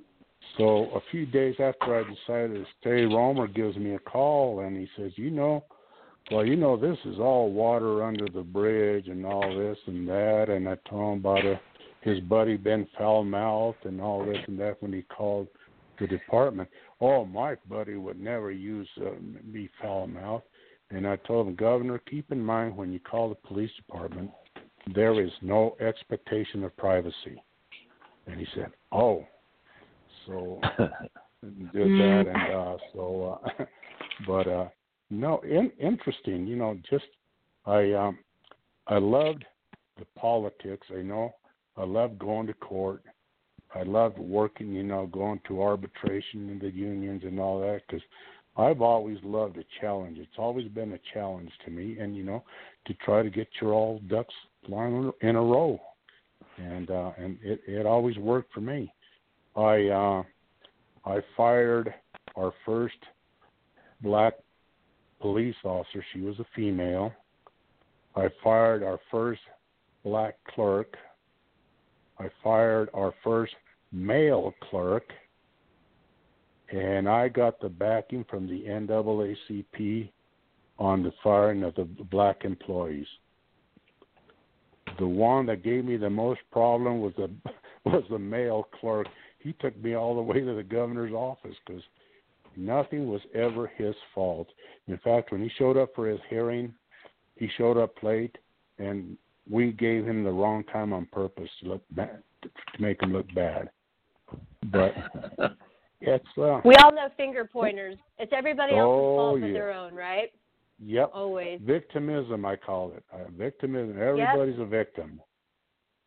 [0.56, 4.76] So, a few days after I decided to stay, Romer gives me a call, and
[4.76, 5.64] he says, "You know."
[6.30, 10.46] well, you know, this is all water under the bridge and all this and that.
[10.48, 11.60] And I told him about a,
[12.00, 15.46] his buddy Ben foul mouthed and all this and that when he called
[16.00, 16.68] the department.
[17.00, 19.10] Oh, my buddy would never use uh,
[19.52, 20.44] be foul mouthed.
[20.90, 24.30] And I told him, Governor, keep in mind when you call the police department,
[24.94, 27.42] there is no expectation of privacy.
[28.26, 29.24] And he said, Oh,
[30.26, 30.60] so
[31.72, 33.64] did that and uh so uh
[34.26, 34.68] but uh
[35.10, 36.46] no, in, interesting.
[36.46, 37.04] You know, just
[37.64, 38.18] I um
[38.86, 39.44] I loved
[39.98, 40.86] the politics.
[40.96, 41.34] I know
[41.76, 43.02] I loved going to court.
[43.74, 44.72] I loved working.
[44.72, 48.02] You know, going to arbitration in the unions and all that because
[48.56, 50.18] I've always loved a challenge.
[50.18, 52.42] It's always been a challenge to me, and you know,
[52.86, 54.34] to try to get your all ducks
[54.68, 55.80] lined in a row,
[56.56, 58.92] and uh, and it it always worked for me.
[59.56, 60.22] I uh,
[61.04, 61.94] I fired
[62.36, 62.96] our first
[64.02, 64.34] black
[65.20, 66.04] police officer.
[66.12, 67.12] She was a female.
[68.14, 69.40] I fired our first
[70.04, 70.94] black clerk.
[72.18, 73.54] I fired our first
[73.92, 75.04] male clerk.
[76.72, 80.10] And I got the backing from the NAACP
[80.78, 83.06] on the firing of the black employees.
[84.98, 87.30] The one that gave me the most problem was the
[87.84, 89.06] was the male clerk.
[89.46, 91.82] He took me all the way to the governor's office because
[92.56, 94.48] Nothing was ever his fault.
[94.88, 96.74] In fact, when he showed up for his hearing,
[97.36, 98.36] he showed up late,
[98.78, 99.16] and
[99.48, 103.26] we gave him the wrong time on purpose to look bad, to make him look
[103.34, 103.68] bad.
[104.72, 104.94] But
[106.00, 107.96] it's uh, we all know finger pointers.
[108.18, 109.46] It's everybody else's oh, fault yeah.
[109.46, 110.32] but their own, right?
[110.82, 111.10] Yep.
[111.12, 111.60] Always.
[111.62, 113.04] Victimism, I call it.
[113.12, 114.00] Uh, victimism.
[114.00, 114.66] Everybody's yep.
[114.66, 115.20] a victim.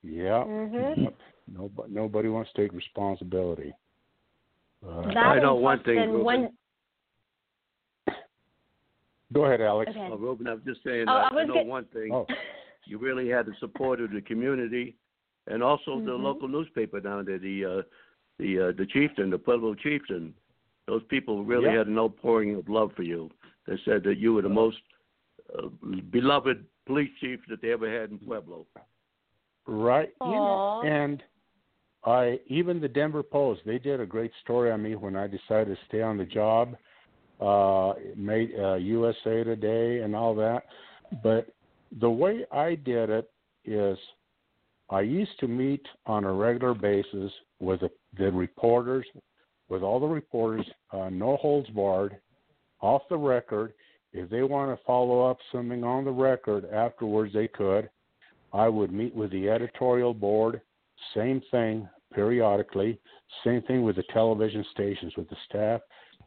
[0.01, 0.43] Yeah.
[0.47, 1.05] Mm-hmm.
[1.51, 3.73] Nobody, nobody wants to take responsibility.
[4.85, 5.97] Uh, I know one thing.
[5.97, 6.23] Ruben.
[6.23, 6.49] One...
[9.33, 9.91] Go ahead, Alex.
[9.91, 10.09] Okay.
[10.11, 11.05] Oh, Ruben, I was just saying.
[11.07, 11.65] Oh, I, I, I know get...
[11.65, 12.11] one thing.
[12.13, 12.25] Oh.
[12.85, 14.95] You really had the support of the community,
[15.47, 16.07] and also mm-hmm.
[16.07, 17.81] the local newspaper down there, the uh,
[18.39, 20.33] the uh, the chieftain, the Pueblo chieftain.
[20.87, 21.79] Those people really yeah.
[21.79, 23.29] had an outpouring of love for you.
[23.67, 24.77] They said that you were the most
[25.55, 25.67] uh,
[26.09, 28.65] beloved police chief that they ever had in Pueblo.
[29.67, 30.09] Right.
[30.19, 30.27] Aww.
[30.27, 31.23] You know, and
[32.05, 35.75] I even the Denver Post they did a great story on me when I decided
[35.75, 36.75] to stay on the job.
[37.41, 40.65] Uh, made uh, USA Today and all that,
[41.23, 41.47] but
[42.01, 43.31] the way I did it
[43.63, 43.97] is
[44.89, 49.05] I used to meet on a regular basis with the, the reporters,
[49.69, 52.17] with all the reporters, uh, no holds barred,
[52.81, 53.73] off the record.
[54.11, 57.89] If they want to follow up something on the record afterwards, they could.
[58.51, 60.61] I would meet with the editorial board
[61.13, 62.99] same thing periodically.
[63.43, 65.81] Same thing with the television stations with the staff.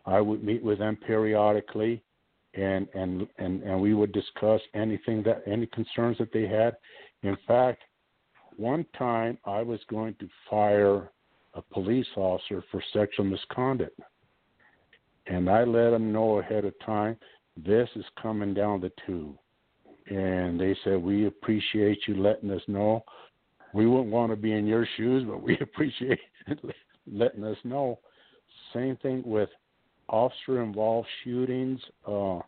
[0.06, 2.02] I would meet with them periodically,
[2.54, 6.76] and and and and we would discuss anything that any concerns that they had.
[7.22, 7.82] In fact,
[8.56, 11.10] one time I was going to fire
[11.54, 13.98] a police officer for sexual misconduct,
[15.26, 17.16] and I let them know ahead of time
[17.56, 19.36] this is coming down the tube.
[20.08, 23.04] And they said, We appreciate you letting us know
[23.72, 26.20] we wouldn't want to be in your shoes, but we appreciate
[27.10, 27.98] letting us know.
[28.74, 29.48] Same thing with
[30.08, 31.80] officer involved shootings.
[32.06, 32.38] Uh,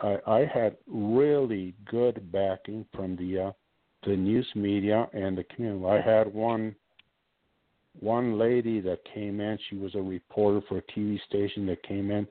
[0.00, 3.52] I, I had really good backing from the uh,
[4.06, 5.84] the news media and the community.
[5.84, 6.74] I had one
[8.00, 9.58] one lady that came in.
[9.68, 12.26] She was a reporter for a TV station that came in.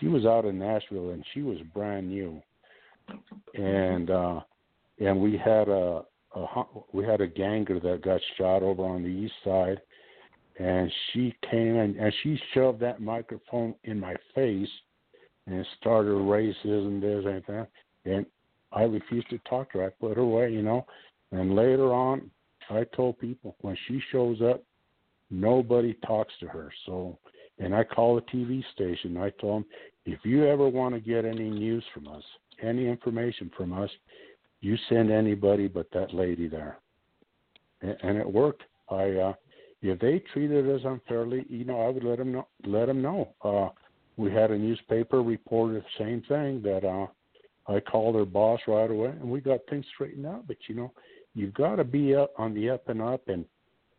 [0.00, 2.42] She was out in Nashville and she was brand new.
[3.54, 4.40] And uh
[4.98, 6.02] and we had a,
[6.34, 6.46] a
[6.92, 9.80] we had a ganger that got shot over on the east side
[10.58, 14.68] and she came in and she shoved that microphone in my face
[15.46, 17.68] and started racism this and that
[18.04, 18.26] and
[18.72, 19.86] I refused to talk to her.
[19.86, 20.86] I put her away, you know.
[21.30, 22.30] And later on
[22.70, 24.62] I told people when she shows up
[25.32, 26.70] Nobody talks to her.
[26.84, 27.18] So,
[27.58, 29.16] and I call the TV station.
[29.16, 29.70] I told them,
[30.04, 32.22] if you ever want to get any news from us,
[32.62, 33.88] any information from us,
[34.62, 36.78] you send anybody but that lady there.
[37.82, 38.62] And, and it worked.
[38.88, 39.32] I, uh,
[39.82, 42.46] if they treated us unfairly, you know, I would let them know.
[42.64, 43.34] Let them know.
[43.42, 43.68] Uh,
[44.16, 47.06] we had a newspaper reported the same thing that uh,
[47.70, 50.46] I called their boss right away, and we got things straightened out.
[50.46, 50.92] But you know,
[51.34, 53.44] you've got to be up on the up and up, and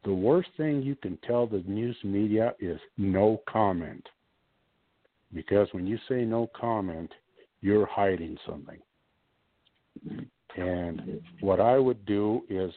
[0.05, 4.07] the worst thing you can tell the news media is no comment.
[5.33, 7.11] Because when you say no comment,
[7.61, 8.79] you're hiding something.
[10.55, 12.71] And what I would do is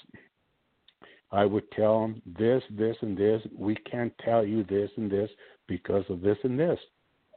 [1.32, 3.42] I would tell them this, this, and this.
[3.56, 5.30] We can't tell you this and this
[5.66, 6.78] because of this and this.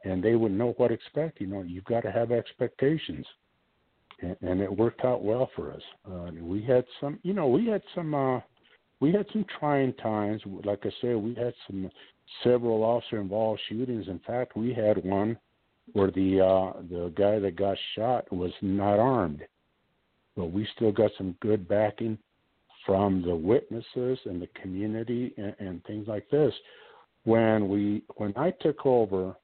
[0.04, 1.40] And they would know what to expect.
[1.40, 3.26] You know, you've got to have expectations.
[4.22, 5.82] And, and it worked out well for us.
[6.10, 8.40] Uh, we had some, you know, we had some uh,
[9.00, 10.42] we had some trying times.
[10.64, 11.90] Like I said, we had some
[12.44, 14.08] several officer involved shootings.
[14.08, 15.38] In fact, we had one
[15.92, 19.42] where the uh, the guy that got shot was not armed,
[20.36, 22.18] but we still got some good backing
[22.86, 26.52] from the witnesses and the community and, and things like this.
[27.24, 29.36] When we when I took over,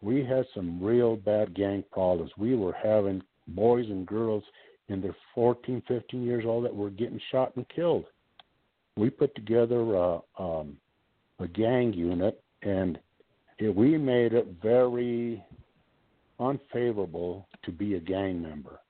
[0.00, 2.30] we had some real bad gang problems.
[2.38, 4.44] We were having boys and girls
[4.88, 8.04] in their 14, 15 years old that were getting shot and killed
[8.98, 10.76] we put together a, um,
[11.38, 12.98] a gang unit, and
[13.58, 15.42] it, we made it very
[16.40, 18.80] unfavorable to be a gang member.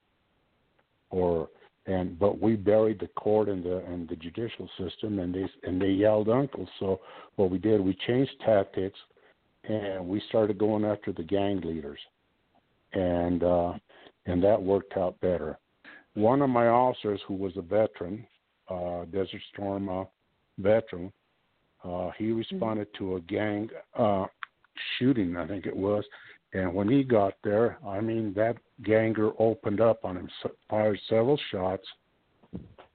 [1.09, 1.49] Or
[1.85, 5.81] and but we buried the court and the and the judicial system, and they and
[5.81, 6.67] they yelled uncle.
[6.79, 7.01] So
[7.35, 8.99] what we did, we changed tactics,
[9.63, 11.99] and we started going after the gang leaders,
[12.93, 13.73] and uh,
[14.25, 15.57] and that worked out better.
[16.13, 18.25] One of my officers, who was a veteran,
[18.69, 20.03] uh, Desert Storm uh,
[20.59, 21.11] veteran.
[21.83, 22.39] Uh, he mm-hmm.
[22.39, 24.25] responded to a gang uh,
[24.97, 26.03] shooting, I think it was,
[26.53, 30.29] and when he got there, I mean that ganger opened up on him,
[30.69, 31.83] fired several shots,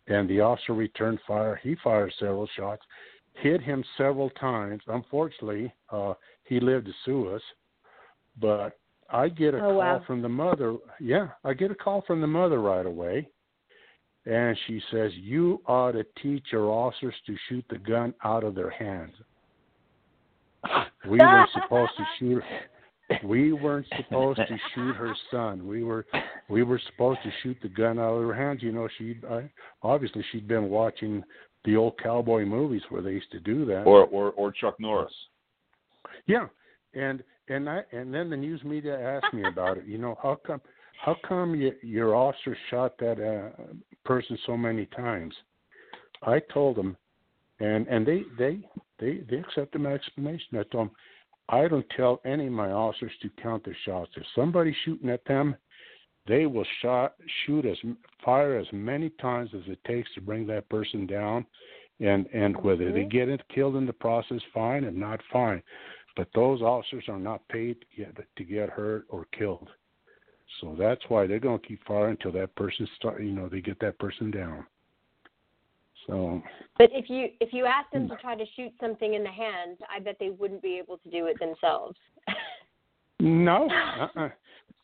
[0.06, 1.60] and the officer returned fire.
[1.62, 2.82] He fired several shots,
[3.34, 4.82] hit him several times.
[4.86, 7.42] Unfortunately, uh, he lived to sue us,
[8.40, 8.78] but
[9.10, 10.02] I get a oh, call wow.
[10.06, 10.76] from the mother.
[10.98, 13.28] Yeah, I get a call from the mother right away
[14.26, 18.54] and she says you ought to teach your officers to shoot the gun out of
[18.54, 19.12] their hands.
[21.08, 22.42] We were supposed to shoot.
[23.22, 25.66] We weren't supposed to shoot her son.
[25.66, 26.06] We were
[26.48, 28.62] we were supposed to shoot the gun out of her hands.
[28.62, 29.16] You know, she
[29.82, 31.22] obviously she'd been watching
[31.64, 33.82] the old cowboy movies where they used to do that.
[33.82, 35.12] Or or or Chuck Norris.
[36.26, 36.46] Yeah,
[36.94, 39.86] and and I and then the news media asked me about it.
[39.86, 40.60] You know, how come
[41.04, 43.62] how come you, your officer shot that uh,
[44.04, 45.34] person so many times?
[46.22, 46.96] I told them,
[47.60, 48.60] and and they they
[48.98, 50.58] they they accepted my explanation.
[50.58, 50.96] I told them,
[51.48, 54.10] I don't tell any of my officers to count their shots.
[54.16, 55.56] If somebody's shooting at them,
[56.26, 57.14] they will shot
[57.44, 57.76] shoot as
[58.24, 61.44] fire as many times as it takes to bring that person down,
[62.00, 63.08] and and whether they mm-hmm.
[63.08, 65.62] get it, killed in the process, fine, and not fine.
[66.16, 69.68] But those officers are not paid to get, to get hurt or killed.
[70.60, 73.22] So that's why they're going to keep firing until that person start.
[73.22, 74.64] You know, they get that person down.
[76.06, 76.42] So.
[76.78, 79.78] But if you if you ask them to try to shoot something in the hand,
[79.94, 81.96] I bet they wouldn't be able to do it themselves.
[83.20, 83.68] no,
[84.00, 84.28] uh-uh.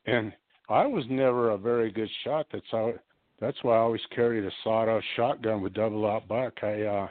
[0.07, 0.33] and
[0.68, 2.47] I was never a very good shot.
[2.53, 2.95] That's how.
[3.41, 6.62] That's why I always carried a sawed-off shotgun with double-aught buck.
[6.62, 7.09] I uh,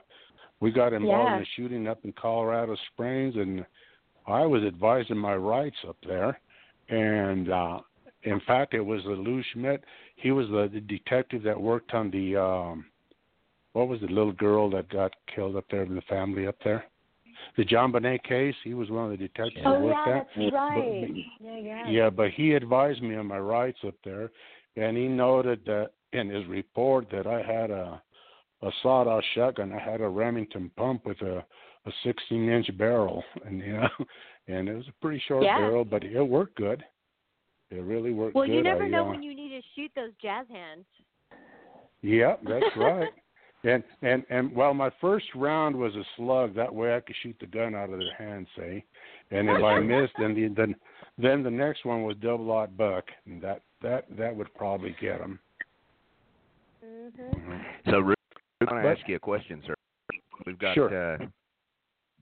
[0.60, 1.40] we got involved yeah.
[1.40, 3.66] in shooting up in Colorado Springs, and
[4.28, 6.40] I was advising my rights up there,
[6.90, 7.80] and uh,
[8.24, 9.84] in fact, it was the Lou Smit.
[10.18, 12.86] He was the, the detective that worked on the um
[13.74, 16.86] what was the little girl that got killed up there in the family up there?
[17.56, 18.56] The JonBenét case.
[18.64, 20.28] He was one of the detectives oh, that worked yeah, that.
[20.36, 21.08] that's right.
[21.40, 21.90] But, yeah, yeah.
[21.90, 24.32] Yeah, but he advised me on my rights up there,
[24.76, 28.02] and he noted that in his report that I had a
[28.62, 29.72] a sawed-off shotgun.
[29.72, 31.46] I had a Remington pump with a
[31.86, 33.90] a 16-inch barrel, and you know,
[34.48, 35.60] and it was a pretty short Yeah.
[35.60, 36.84] barrel, but it worked good.
[37.72, 38.56] It really worked Well, good.
[38.56, 40.86] you never I, know uh, when you need to shoot those jazz hands.
[42.02, 43.10] Yeah, that's right.
[43.64, 46.56] And and and well, my first round was a slug.
[46.56, 48.86] That way, I could shoot the gun out of their hands, say.
[49.32, 50.76] And if I missed, then the then
[51.18, 55.20] then the next one was double aught buck, and that that that would probably get
[55.20, 55.40] them.
[56.86, 57.92] Mm-hmm.
[57.92, 58.18] So, Rick,
[58.62, 59.76] I want to ask you a question, sir.
[60.46, 61.16] We've got Sure.
[61.16, 61.26] uh,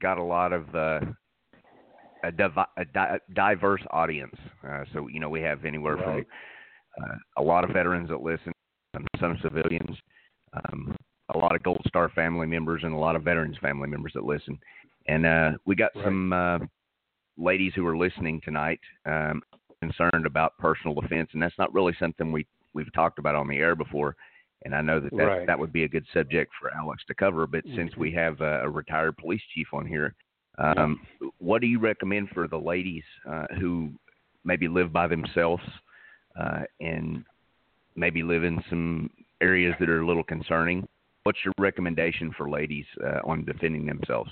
[0.01, 1.01] got a lot of uh,
[2.23, 4.35] a, divi- a di- diverse audience.
[4.67, 6.25] Uh, so you know we have anywhere Right.
[6.25, 6.25] from
[7.03, 8.51] uh, a lot of veterans that listen,
[9.19, 9.95] some civilians,
[10.53, 10.95] um,
[11.33, 14.23] a lot of Gold Star family members, and a lot of veterans family members that
[14.23, 14.59] listen.
[15.07, 16.05] And uh, we got Right.
[16.05, 16.59] some uh,
[17.37, 19.41] ladies who are listening tonight um,
[19.81, 23.57] concerned about personal defense, and that's not really something we we've talked about on the
[23.57, 24.15] air before.
[24.63, 25.47] And I know that that, Right.
[25.47, 27.47] that would be a good subject for Alex to cover.
[27.47, 30.13] But since we have a, a retired police chief on here,
[30.57, 30.99] um,
[31.39, 33.91] what do you recommend for the ladies uh, who
[34.43, 35.63] maybe live by themselves
[36.39, 37.23] uh, and
[37.95, 39.09] maybe live in some
[39.41, 40.87] areas that are a little concerning?
[41.27, 44.31] What's your recommendation for ladies uh, on defending themselves?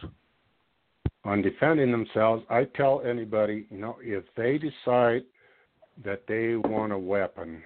[1.25, 5.23] on defending themselves, I tell anybody, you know, if they decide
[6.05, 7.61] that they want a weapon,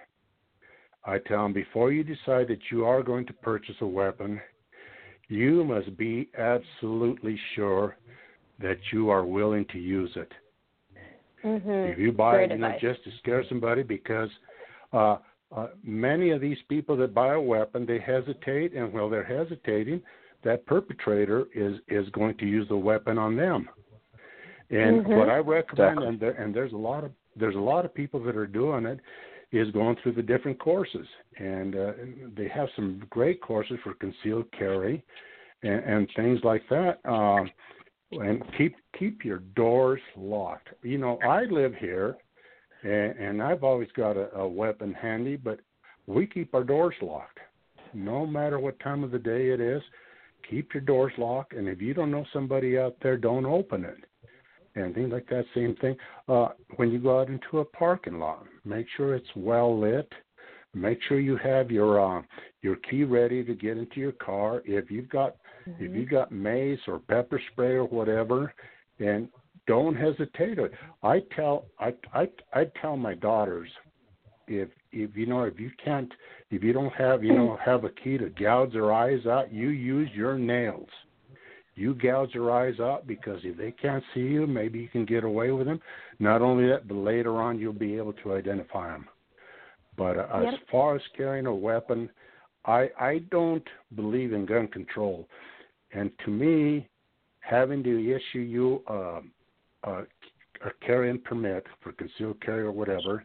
[1.05, 4.41] I tell them before you decide that you are going to purchase a weapon,
[5.27, 7.97] you must be absolutely sure
[8.59, 10.31] that you are willing to use it.
[11.45, 11.69] Mm-hmm.
[11.69, 12.81] If you buy Great it, you know, advice.
[12.81, 14.29] just to scare somebody, because
[14.91, 15.17] uh,
[15.55, 20.01] uh, many of these people that buy a weapon, they hesitate, and while they're hesitating,
[20.43, 23.67] that perpetrator is is going to use the weapon on them.
[24.69, 25.15] And Mhm.
[25.17, 28.19] what I recommend, and there, and there's a lot of there's a lot of people
[28.21, 28.99] that are doing it,
[29.51, 31.93] is going through the different courses, and uh,
[32.35, 35.03] they have some great courses for concealed carry,
[35.63, 36.99] and, and things like that.
[37.05, 37.49] Um,
[38.11, 40.69] and keep keep your doors locked.
[40.83, 42.17] You know, I live here,
[42.83, 45.59] and, and I've always got a, a weapon handy, but
[46.07, 47.39] we keep our doors locked,
[47.93, 49.81] no matter what time of the day it is.
[50.49, 53.97] Keep your doors locked, and if you don't know somebody out there, don't open it.
[54.75, 55.45] And things like that.
[55.53, 55.95] Same thing.
[56.27, 60.11] Uh, when you go out into a parking lot, make sure it's well lit.
[60.73, 62.21] Make sure you have your uh,
[62.61, 64.61] your key ready to get into your car.
[64.65, 65.35] If you've got
[65.79, 68.53] if you've got mace or pepper spray or whatever,
[68.99, 69.27] and
[69.69, 70.57] don't hesitate.
[71.03, 73.69] I tell I I I tell my daughters
[74.47, 76.11] if if you know if you can't
[76.49, 79.69] if you don't have you know have a key to gouge their eyes out, you
[79.69, 80.89] use your nails.
[81.75, 85.23] You gouge their eyes out because if they can't see you, maybe you can get
[85.23, 85.79] away with them.
[86.17, 89.07] Not only that, but later on you'll be able to identify them.
[89.95, 90.53] But uh, Yep.
[90.55, 92.09] as far as carrying a weapon,
[92.65, 95.29] I I don't believe in gun control,
[95.93, 96.89] and to me,
[97.41, 99.21] having to issue you a,
[99.85, 103.23] Uh, a, a carrying permit for concealed carry or whatever,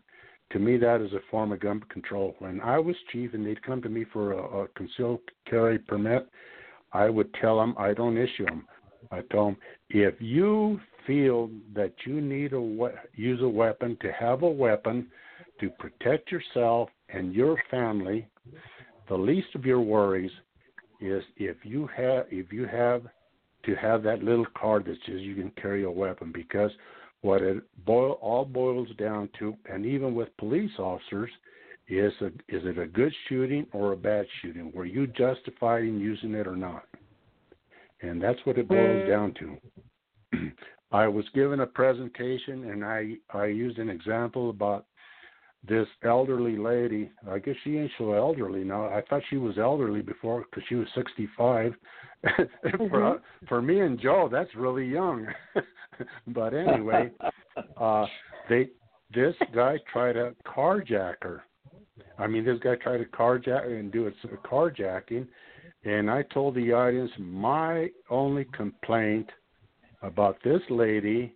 [0.50, 2.36] to me that is a form of gun control.
[2.38, 6.28] When I was chief and they'd come to me for a, a concealed carry permit,
[6.92, 8.66] I would tell them I don't issue them.
[9.10, 9.56] I tell them
[9.90, 15.08] if you feel that you need a we- use a weapon to have a weapon
[15.60, 18.28] to protect yourself and your family,
[19.08, 20.30] the least of your worries
[21.00, 23.02] is if you have if you have
[23.66, 26.70] to have that little card that says you can carry a weapon because
[27.22, 31.30] what it boil all boils down to and even with police officers
[31.88, 35.98] is a, is it a good shooting or a bad shooting were you justified in
[35.98, 36.84] using it or not?
[38.02, 39.10] And that's what it boils hmm.
[39.10, 40.50] down to.
[40.92, 44.86] I was given a presentation and i i used an example about
[45.68, 47.10] this elderly lady.
[47.30, 48.86] I guess she ain't so elderly now.
[48.86, 51.74] I thought she was elderly before because she was 65.
[52.88, 55.26] for for me and Joe, that's really young.
[56.28, 57.10] but anyway,
[57.76, 58.06] uh,
[58.48, 58.68] they
[59.14, 61.44] this guy tried to carjack her.
[62.18, 65.26] I mean, this guy tried to carjack and do a carjacking,
[65.84, 69.28] and I told the audience my only complaint
[70.02, 71.34] about this lady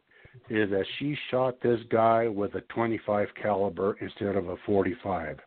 [0.50, 5.38] is that she shot this guy with a 25 caliber instead of a 45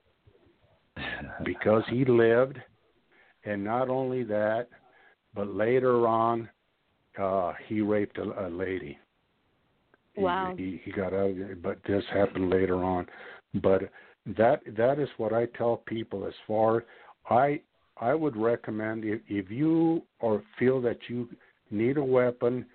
[1.45, 2.59] because he lived
[3.45, 4.67] and not only that
[5.33, 6.49] but later on
[7.19, 8.97] uh he raped a, a lady.
[10.13, 10.53] He- Wow.
[10.57, 11.33] he, he got out
[11.63, 13.07] but this happened later on.
[13.55, 13.89] But
[14.25, 16.85] that that is what i tell people as far
[17.29, 17.59] i
[17.99, 21.27] i would recommend if if you or feel that you
[21.71, 22.65] need a weapon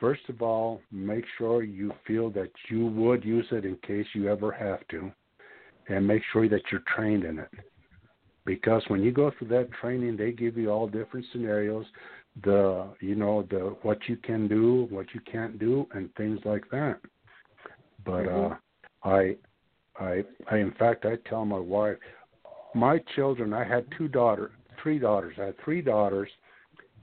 [0.00, 4.28] First of all, make sure you feel that you would use it in case you
[4.28, 5.12] ever have to,
[5.88, 7.50] and make sure that you're trained in it.
[8.46, 11.84] Because when you go through that training, they give you all different scenarios,
[12.42, 16.64] the you know the what you can do, what you can't do, and things like
[16.70, 16.98] that.
[18.04, 18.54] But uh,
[19.04, 19.36] I,
[19.98, 21.96] I, I in fact, I tell my wife,
[22.74, 23.52] my children.
[23.52, 24.52] I had two daughters,
[24.82, 25.34] three daughters.
[25.38, 26.30] I had three daughters,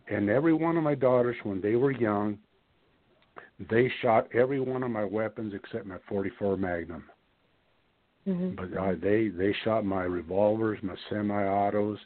[0.09, 2.39] and every one of my daughters, when they were young,
[3.69, 7.03] they shot every one of my weapons except my 44 Magnum.
[8.27, 8.55] Mm-hmm.
[8.55, 11.97] But uh, they they shot my revolvers, my semi-autos,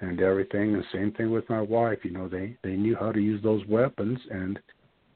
[0.00, 0.74] and everything.
[0.74, 1.98] And same thing with my wife.
[2.04, 4.58] You know, they they knew how to use those weapons, and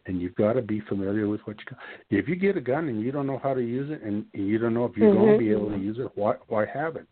[0.06, 1.78] and you've got to be familiar with what you got.
[2.10, 4.59] If you get a gun and you don't know how to use it, and you
[4.59, 5.24] don't know if you're mm-hmm.
[5.24, 7.06] going to be able to use it, why why have it?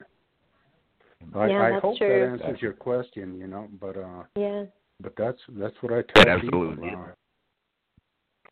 [1.35, 2.09] I, yeah, I that's hope true.
[2.09, 3.39] that answers your question.
[3.39, 4.65] You know, but uh, Yeah.
[5.01, 6.91] but that's that's what I tell Absolutely.
[6.91, 7.05] people.
[7.05, 7.13] Uh,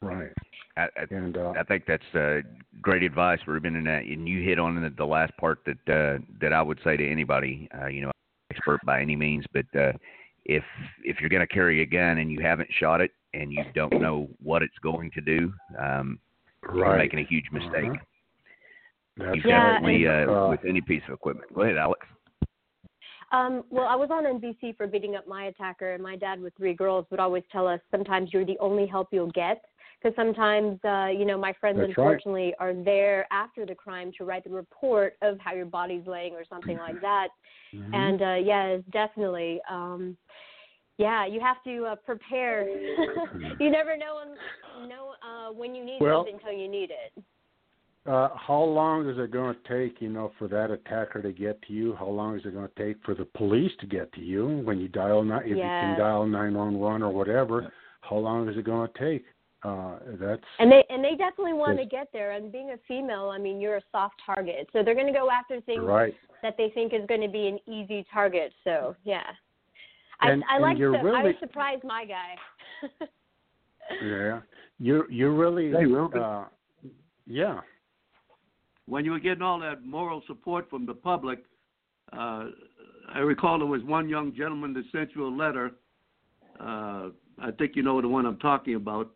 [0.00, 0.32] right,
[0.76, 2.40] I, I, and uh, I think that's uh,
[2.80, 6.22] great advice, Ruben, and, uh, and you hit on the, the last part that uh,
[6.40, 7.68] that I would say to anybody.
[7.80, 8.10] Uh, you know,
[8.50, 9.92] expert by any means, but uh,
[10.44, 10.64] if
[11.04, 14.00] if you're going to carry a gun and you haven't shot it and you don't
[14.00, 16.18] know what it's going to do, um,
[16.74, 17.90] you're making a huge mistake.
[17.90, 18.04] Uh-huh.
[19.18, 21.52] That's You Yeah, definitely and, uh, uh, with any piece of equipment.
[21.54, 22.06] Go ahead, Alex.
[23.30, 26.54] Um, well, I was on NBC for beating up my attacker, and my dad with
[26.56, 29.62] three girls would always tell us sometimes you're the only help you'll get.
[30.00, 32.06] Because sometimes, uh, you know, my friends That's right.
[32.06, 36.34] unfortunately are there after the crime to write the report of how your body's laying
[36.34, 37.28] or something like that.
[37.74, 37.92] mhm.
[37.92, 39.60] And uh, yes, definitely.
[39.68, 40.16] Um,
[40.98, 42.68] yeah, you have to uh, prepare.
[43.60, 47.24] you never know when, know uh, when you need Well- something until you need it.
[48.06, 51.60] Uh, how long is it going to take, you know, for that attacker to get
[51.62, 51.94] to you?
[51.94, 54.78] How long is it going to take for the police to get to you when
[54.78, 55.42] you dial nine?
[55.44, 57.70] If you can dial nine one one or whatever,
[58.00, 59.26] how long is it going to take?
[59.64, 62.32] Uh, that's And they and they definitely want to get there.
[62.32, 65.30] And being a female, I mean, you're a soft target, so they're going to go
[65.30, 66.14] after things right.
[66.43, 68.52] that they think is going to be an easy target.
[68.62, 69.22] So yeah,
[70.20, 72.36] And- I I and like you're to I was surprised my guy.
[74.05, 74.40] Yeah,
[74.78, 76.22] you you really Hey, Ruben.
[76.22, 76.44] uh,
[77.26, 77.60] yeah.
[78.86, 81.44] when you were getting all that moral support from the public,
[82.12, 82.44] uh,
[83.12, 85.72] I recall there was one young gentleman that sent you a letter.
[86.60, 87.09] Uh,
[87.40, 89.10] I think you know the one I'm talking about.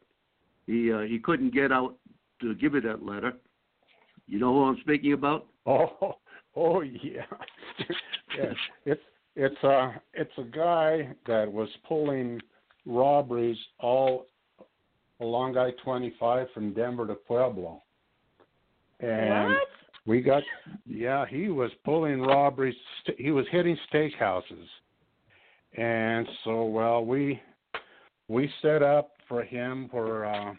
[0.67, 1.97] He uh, he couldn't get out
[2.41, 3.35] to give you that letter.
[4.27, 5.47] You know who I'm speaking about?
[5.65, 6.17] Oh,
[6.57, 7.23] oh yeah.
[8.37, 9.01] yes, it's
[9.37, 12.41] it's uh it's a guy that was pulling
[12.85, 14.27] robberies all
[15.21, 17.81] along I-25 from Denver to Pueblo.
[18.99, 19.69] And what?
[20.05, 20.43] we got
[20.85, 22.75] yeah, he was pulling robberies.
[23.19, 24.67] He was hitting steakhouses.
[25.77, 27.41] And so well, we
[28.27, 30.53] we set up for him where uh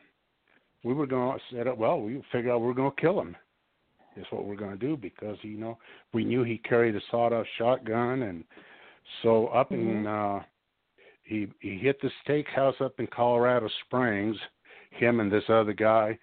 [0.83, 3.21] we were going to set up well, we figured out we were going to kill
[3.21, 3.35] him
[4.17, 5.77] is what we're going to do because you know
[6.13, 8.43] we knew he carried a sawed-off shotgun and
[9.21, 10.39] so up in uh
[11.23, 14.37] he he hit the steakhouse up in Colorado Springs
[14.91, 16.17] him and this other guy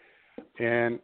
[0.58, 0.98] and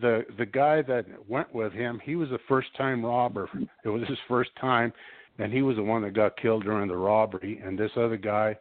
[0.00, 3.48] the the guy that went with him he was a first time robber.
[3.84, 4.92] It was his first time
[5.38, 8.56] and he was the one that got killed during the robbery and this other guy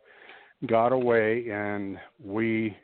[0.67, 2.75] got away and we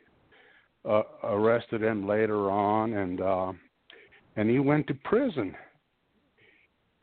[0.88, 3.52] uh, arrested him later on and uh
[4.36, 5.54] and he went to prison.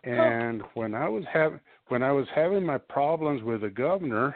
[0.06, 4.36] And when I was having when I was having my problems with the governor,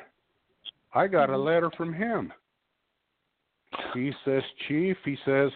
[0.94, 2.34] I got a letter from him.
[3.94, 5.52] He says, "Chief," he says,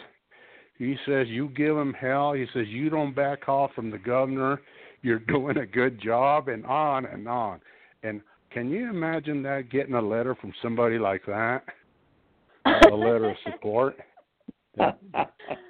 [0.78, 4.62] he says, "You give him hell." He says, "You don't back off from the governor.
[5.02, 7.60] You're doing a good job," and on and on.
[8.04, 8.22] And
[8.54, 11.64] can you imagine that getting a letter from somebody like that?
[12.92, 13.98] a letter of support.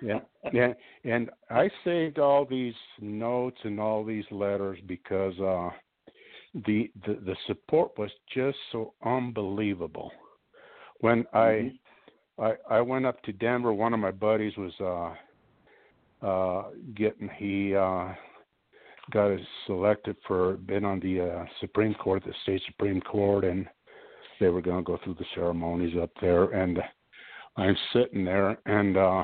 [0.01, 0.19] yeah,
[0.53, 0.73] yeah,
[1.03, 5.69] and I saved all these notes and all these letters because uh,
[6.65, 10.11] the, the the support was just so unbelievable.
[10.99, 11.73] When I
[12.39, 14.73] I I went up to Denver, one of my buddies was
[16.21, 18.13] uh uh getting he uh
[19.11, 23.67] got us selected for been on the uh, Supreme Court, the state Supreme Court, and
[24.39, 26.79] they were going to go through the ceremonies up there and.
[27.55, 29.23] I'm sitting there, and uh,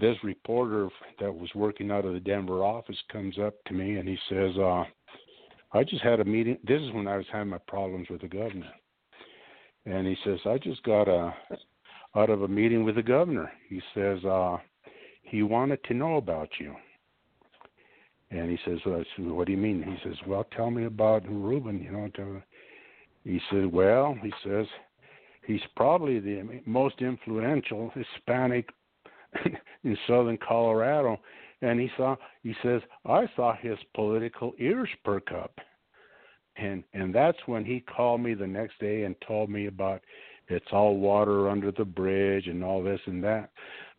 [0.00, 0.88] this reporter
[1.20, 4.56] that was working out of the Denver office comes up to me and he says,
[4.56, 4.84] uh,
[5.72, 6.58] "I just had a meeting.
[6.64, 8.70] This is when I was having my problems with the governor."
[9.86, 11.34] And he says, "I just got a
[12.14, 14.58] out of a meeting with the governor." He says, uh,
[15.22, 16.76] "He wanted to know about you."
[18.30, 20.84] And he says, well, I said, "What do you mean?" He says, "Well, tell me
[20.84, 22.42] about Ruben." You know, to,
[23.24, 24.66] he said, "Well," he says
[25.48, 28.68] he's probably the most influential Hispanic
[29.82, 31.18] in southern Colorado.
[31.62, 32.14] And he saw
[32.44, 35.58] he says, I saw his political ears perk up.
[36.56, 40.02] And and that's when he called me the next day and told me about
[40.46, 43.50] it's all water under the bridge and all this and that.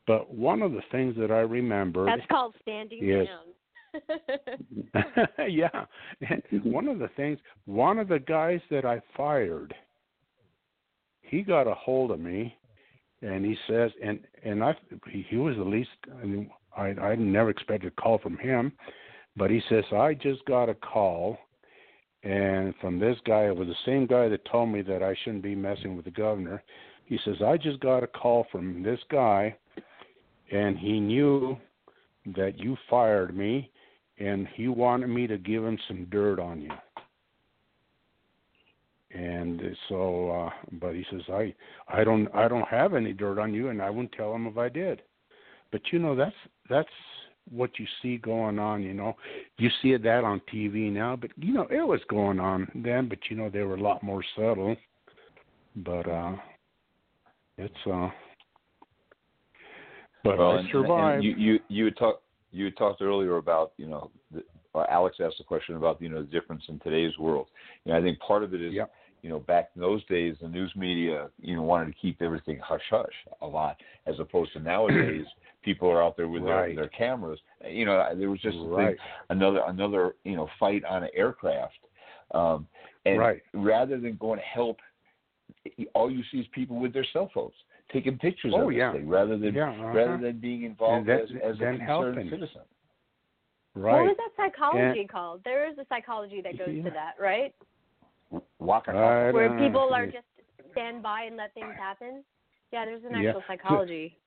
[0.07, 3.27] But one of the things that I remember That's called standing Yes.
[3.27, 3.48] down.
[5.47, 5.85] yeah.
[6.23, 6.71] Mm-hmm.
[6.71, 9.73] one of the things, one of the guys that I fired,
[11.21, 12.55] he got a hold of me,
[13.21, 14.75] and he says, and and I,
[15.09, 15.89] he, he was the least.
[16.21, 18.71] I mean, I I never expected a call from him,
[19.35, 21.37] but he says I just got a call,
[22.23, 25.43] and from this guy, it was the same guy that told me that I shouldn't
[25.43, 26.63] be messing with the governor.
[27.05, 29.55] He says I just got a call from this guy,
[30.51, 31.57] and he knew
[32.35, 33.71] that you fired me
[34.19, 36.71] and he wanted me to give him some dirt on you.
[39.11, 41.53] And so, uh, but he says, I,
[41.87, 44.57] I don't, I don't have any dirt on you, and I wouldn't tell him if
[44.57, 45.01] I did.
[45.71, 46.35] But you know, that's
[46.69, 46.89] that's
[47.49, 48.83] what you see going on.
[48.83, 49.15] You know,
[49.57, 53.09] you see that on TV now, but you know, it was going on then.
[53.09, 54.75] But you know, they were a lot more subtle.
[55.75, 56.35] But uh,
[57.57, 58.09] it's uh,
[60.23, 61.23] but well, I and, survived.
[61.23, 64.43] And you you you talked you talked earlier about you know the,
[64.75, 67.47] uh, Alex asked a question about you know the difference in today's world.
[67.83, 68.91] You know, I think part of it is yep.
[69.21, 72.59] you know back in those days the news media you know wanted to keep everything
[72.63, 73.05] hush hush
[73.41, 73.77] a lot
[74.07, 75.25] as opposed to nowadays
[75.63, 76.75] people are out there with right.
[76.75, 77.39] their their cameras.
[77.69, 78.89] You know there was just right.
[78.89, 78.97] thing,
[79.29, 81.79] another another you know fight on an aircraft,
[82.33, 82.67] um,
[83.05, 83.41] and right.
[83.53, 84.77] rather than going to help,
[85.93, 87.53] all you see is people with their cell phones
[87.91, 88.93] taking pictures oh, of yeah.
[88.93, 89.87] thing rather than yeah, uh-huh.
[89.87, 92.29] rather than being involved that, as, as a concerned helping.
[92.29, 92.61] citizen.
[93.75, 94.01] Right.
[94.01, 95.41] What is that psychology and, called?
[95.45, 96.83] There is a psychology that goes yeah.
[96.83, 97.53] to that, right?
[98.59, 99.95] Waka I Where don't people know.
[99.95, 100.25] are just
[100.71, 102.23] stand by and let things happen.
[102.71, 103.29] Yeah, there's an Yeah.
[103.29, 104.17] actual psychology.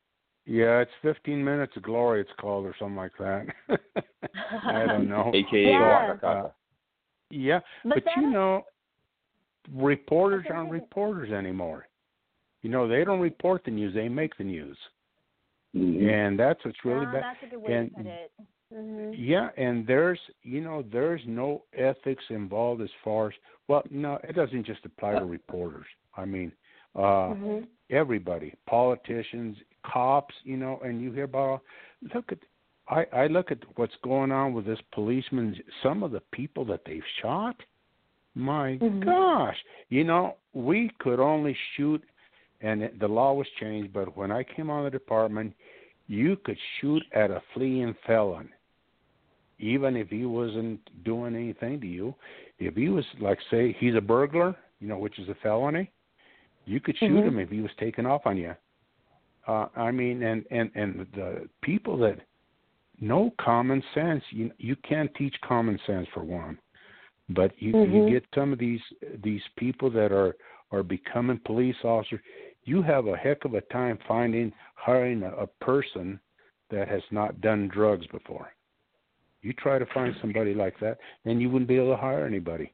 [0.45, 2.21] Yeah, it's 15 minutes of glory.
[2.21, 3.47] It's called or something like that.
[4.65, 5.31] I don't know.
[5.35, 6.09] AKA Yeah.
[6.09, 6.55] Waka Kaka.
[7.31, 8.63] Yeah, But but, that- you know,
[9.73, 11.87] reporters aren't reporters anymore.
[12.63, 14.79] You know, they don't report the news; they make the news,
[15.75, 16.09] Mhm.
[16.09, 17.23] and that's what's really Ah, bad.
[17.25, 18.33] that's a good way and- to put it.
[18.71, 23.35] hmm Yeah, and there's you know there's no ethics involved as far as
[23.69, 25.87] well, no, it doesn't just apply to reporters.
[26.17, 26.53] I mean,
[26.95, 27.59] uh hmm
[27.91, 31.63] everybody, politicians, cops, you know, and you hear about
[32.15, 32.39] look at
[32.89, 36.85] I I look at what's going on with this policeman some of the people that
[36.85, 37.57] they've shot.
[38.35, 39.05] My Mhm.
[39.05, 42.03] gosh, you know, we could only shoot
[42.63, 45.55] and it, the law was changed, but when I came on the department,
[46.09, 48.49] you could shoot at a fleeing felon
[49.63, 52.15] even if he wasn't doing anything to you.
[52.59, 55.91] If he was like say he's a burglar, you know, which is a felony,
[56.67, 57.29] you could shoot Mhm.
[57.29, 58.55] him if he was taking off on you.
[59.47, 62.21] Uh, I mean, and and and the people that
[63.01, 66.59] know common sense, you you can't teach common sense for one,
[67.29, 67.93] but you Mhm.
[67.93, 68.83] you get some of these
[69.23, 70.37] these people that are
[70.73, 72.21] are becoming police officers.
[72.65, 76.21] You have a heck of a time finding hiring a, a person
[76.71, 78.53] that has not done drugs before.
[79.43, 82.73] You try to find somebody like that, and you wouldn't be able to hire anybody.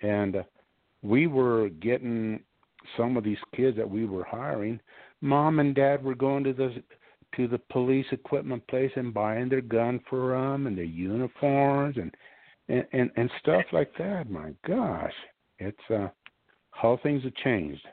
[0.00, 0.42] And uh,
[1.02, 2.40] we were getting
[2.96, 4.80] some of these kids that we were hiring.
[5.20, 6.82] Mom and dad were going to the
[7.36, 12.14] to the police equipment place and buying their gun for them and their uniforms and
[12.68, 14.30] and and, and stuff like that.
[14.30, 15.14] My gosh,
[15.58, 16.08] it's uh
[16.70, 17.86] how things have changed.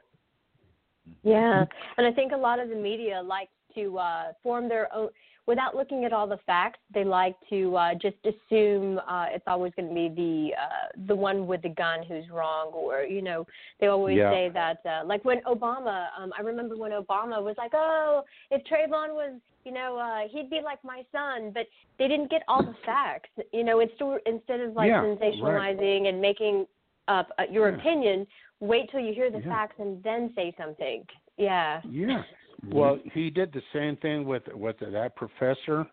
[1.23, 1.65] Yeah,
[1.97, 5.09] and I think a lot of the media likes to uh, form their own
[5.49, 6.79] without looking at all the facts.
[6.93, 11.15] They like to uh, just assume uh, it's always going to be the uh, the
[11.15, 13.45] one with the gun who's wrong, or you know,
[13.79, 14.31] they always Yeah.
[14.31, 14.77] say that.
[14.85, 19.39] Uh, like when Obama, um, I remember when Obama was like, "Oh, if Trayvon was,
[19.65, 21.65] you know, uh, he'd be like my son," but
[21.97, 23.29] they didn't get all the facts.
[23.51, 25.19] You know, to, instead of like Yeah, right.
[25.19, 26.67] sensationalizing and making
[27.07, 27.77] up uh, your Yeah.
[27.77, 28.27] opinion,
[28.59, 29.49] wait till you hear the Yeah.
[29.49, 31.05] facts and then say something.
[31.37, 31.81] Yeah.
[31.85, 32.23] Yeah.
[32.65, 35.87] Well, he did the same thing with with that professor.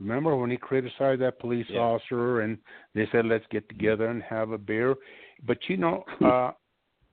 [0.00, 1.80] Remember when he criticized that police Yeah.
[1.80, 2.58] officer and
[2.94, 4.96] they said let's get together and have a beer.
[5.44, 6.52] But you know, uh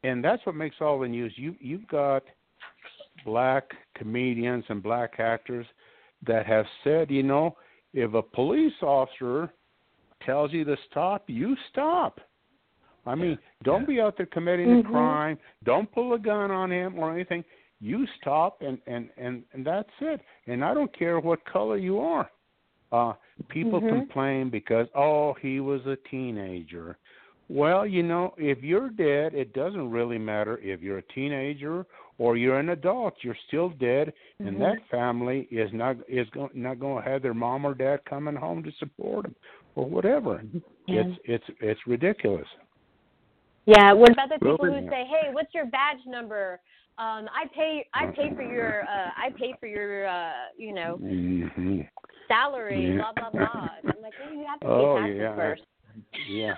[0.03, 1.37] and that's what makes all the news.
[1.37, 2.23] You you've got
[3.23, 5.65] black comedians and black actors
[6.27, 7.55] that have said, you know,
[7.93, 9.53] if a police officer
[10.25, 12.19] tells you to stop, you stop.
[13.05, 13.87] I mean, don't Yeah.
[13.87, 14.79] be out there committing Mhm.
[14.79, 15.39] a crime.
[15.63, 17.43] Don't pull a gun on him or anything.
[17.79, 20.21] You stop and and and and that's it.
[20.47, 22.29] And I don't care what color you are.
[22.91, 23.13] Uh
[23.49, 23.89] people Mhm.
[23.89, 26.97] complain because oh, he was a teenager.
[27.47, 31.85] Well, you know, if you're dead, it doesn't really matter if you're a teenager
[32.17, 33.23] or you're an adult.
[33.23, 34.59] You're still dead, and Mhm.
[34.61, 38.35] that family is not is go, not going to have their mom or dad coming
[38.35, 39.35] home to support them
[39.75, 40.41] or whatever.
[40.87, 41.01] Yeah.
[41.01, 42.47] It's it's it's ridiculous.
[43.65, 43.93] Yeah.
[43.93, 46.59] What about the people who say, "Hey, what's your badge number?"
[46.97, 50.97] Um, I pay I pay for your uh I pay for your uh you know
[50.97, 51.81] hmm
[52.27, 52.97] salary, Yeah.
[52.97, 53.69] blah blah blah.
[53.83, 55.35] And I'm like, well, you have to pay Oh, taxes yeah.
[55.35, 55.63] first.
[56.29, 56.55] Yeah.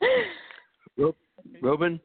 [1.62, 2.00] Ruben,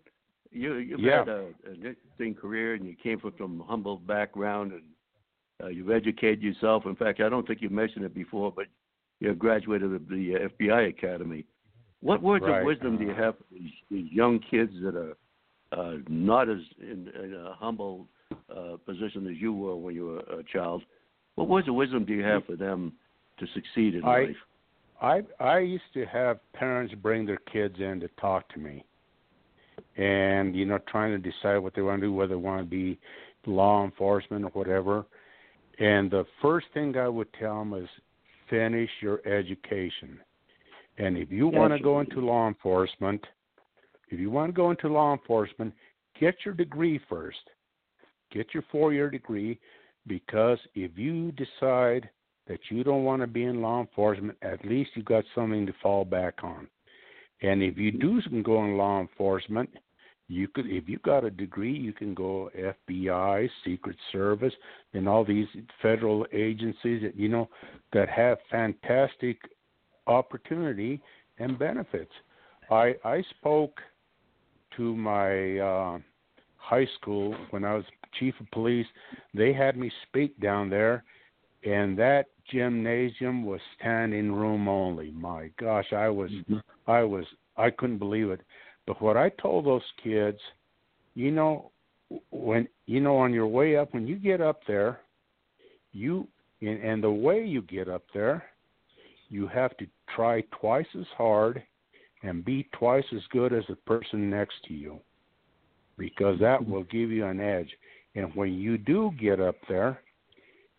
[0.51, 1.19] you you've Yeah.
[1.19, 4.83] had a, an interesting career, and you came from some humble background, and
[5.63, 6.85] uh, you've educated yourself.
[6.85, 8.67] In fact, I don't think you mentioned it before, but
[9.19, 11.45] you're a graduate of the, the FBI Academy.
[12.01, 12.59] What words Right.
[12.61, 15.15] of wisdom do you have for these, these young kids that are
[15.71, 18.07] uh, not as in, in a humble
[18.49, 20.83] uh, position as you were when you were a child?
[21.35, 22.93] What words of wisdom do you have for them
[23.39, 24.35] to succeed in I- life?
[25.01, 28.83] I I used to have parents bring their kids in to talk to me,
[29.95, 32.69] and you know, trying to decide what they want to do, whether they want to
[32.69, 32.99] be
[33.45, 35.05] law enforcement or whatever.
[35.79, 37.87] And the first thing I would tell them is
[38.49, 40.19] finish your education.
[40.99, 43.25] And if you want to go into law enforcement,
[44.09, 45.73] if you want to go into law enforcement,
[46.19, 47.39] get your degree first.
[48.31, 49.59] Get your four year degree
[50.07, 52.09] because if you decide
[52.47, 55.73] that you don't want to be in law enforcement, at least you got something to
[55.81, 56.67] fall back on.
[57.41, 59.69] And if you do go in law enforcement,
[60.27, 62.51] you could if you got a degree, you can go
[62.89, 64.53] FBI, Secret Service,
[64.93, 65.47] and all these
[65.81, 67.49] federal agencies that you know
[67.93, 69.37] that have fantastic
[70.09, 71.01] opportunity
[71.37, 72.11] and benefits.
[72.69, 73.79] I I spoke
[74.77, 75.99] to my uh,
[76.57, 77.85] high school when I was
[78.19, 78.87] chief of police.
[79.33, 81.03] They had me speak down there,
[81.63, 85.11] and that gymnasium was standing room only.
[85.11, 86.31] My gosh, I was
[86.87, 87.25] I was
[87.57, 88.41] I couldn't believe it.
[88.87, 90.39] But what I told those kids,
[91.13, 91.71] you know,
[92.31, 94.99] when you know on your way up, when you get up there,
[95.91, 96.27] you
[96.61, 98.43] and, and the way you get up there,
[99.29, 101.63] you have to try twice as hard
[102.23, 104.99] and be twice as good as the person next to you
[105.97, 107.69] because that will give you an edge.
[108.15, 109.99] And when you do get up there,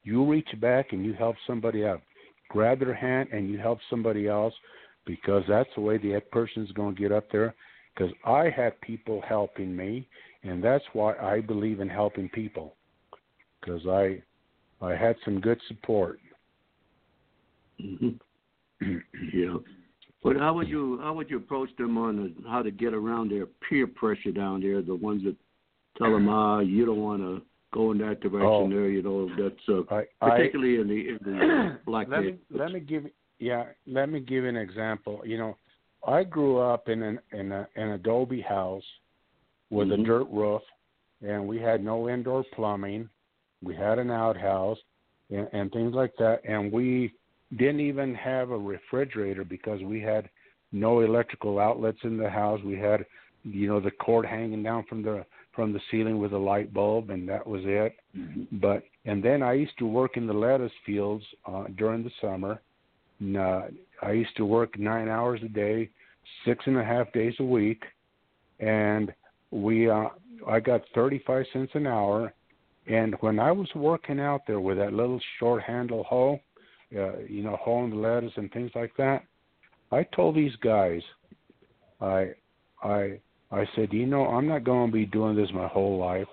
[0.02, 2.02] you reach back and you help somebody out.
[2.48, 4.54] Grab their hand and you help somebody else
[5.06, 7.54] because that's the way the person's going to get up there.
[7.94, 10.08] Because I had people helping me,
[10.42, 12.74] and that's why I believe in helping people.
[13.60, 14.22] Because I,
[14.80, 16.18] I had some good support.
[17.78, 18.10] hmm
[19.32, 19.56] yeah.
[20.22, 23.30] But how would you how would you approach them on the, how to get around
[23.30, 24.82] their peer pressure down there?
[24.82, 25.36] The ones that
[25.96, 27.42] tell them, ah, you don't want to
[27.72, 28.68] go in that direction Oh.
[28.68, 28.88] there.
[28.88, 32.72] You know, that's uh, I, I, particularly in the in the black let me let
[32.72, 33.04] me give
[33.38, 35.56] yeah let me give you an example you know
[36.06, 38.84] i grew up in an in a an adobe house
[39.70, 40.00] with Mhm.
[40.02, 40.60] a dirt roof
[41.22, 43.08] and we had no indoor plumbing
[43.62, 44.76] we had an outhouse
[45.30, 47.12] and, and things like that and we
[47.56, 50.28] didn't even have a refrigerator because we had
[50.72, 53.04] no electrical outlets in the house we had
[53.44, 57.10] you know the cord hanging down from the from the ceiling with a light bulb
[57.10, 58.46] and that was it Mhm.
[58.52, 62.60] but and then I used to work in the lettuce fields uh, during the summer.
[63.18, 63.62] And, uh,
[64.02, 65.90] I used to work nine hours a day,
[66.44, 67.82] six and a half days a week,
[68.60, 69.12] and
[69.50, 70.08] we uh,
[70.46, 72.32] I got thirty five cents an hour.
[72.86, 76.40] And when I was working out there with that little short handle hoe,
[76.96, 79.24] uh, you know, hoeing the lettuce and things like that,
[79.92, 81.02] I told these guys,
[82.00, 82.30] I
[82.82, 86.28] I I said, you know, I'm not going to be doing this my whole life.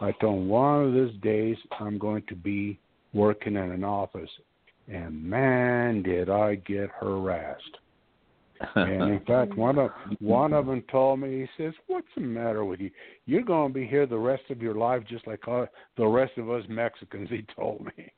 [0.00, 2.78] I told him one of these days I'm going to be
[3.12, 4.30] working in an office.
[4.88, 7.78] And man, did I get harassed.
[8.74, 9.90] And in fact, one of
[10.20, 12.90] one of them told me, he says, "What's the matter with you?
[13.26, 15.66] You're going to be here the rest of your life, just like all,
[15.96, 18.12] the rest of us Mexicans." He told me,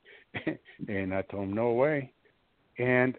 [0.89, 2.13] and I told him, "No way."
[2.79, 3.17] And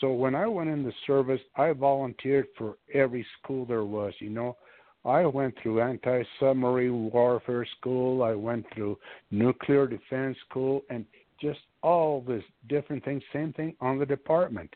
[0.00, 4.12] so when I went in the service, I volunteered for every school there was.
[4.18, 4.56] You know,
[5.04, 8.22] I went through anti-submarine warfare school.
[8.22, 8.98] I went through
[9.30, 11.04] nuclear defense school, and
[11.40, 13.22] just all this different things.
[13.32, 14.74] Same thing on the department.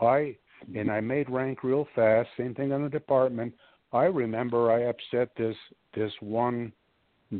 [0.00, 0.36] I
[0.74, 2.28] and I made rank real fast.
[2.36, 3.52] Same thing on the department.
[3.92, 5.56] I remember I upset this
[5.94, 6.72] this one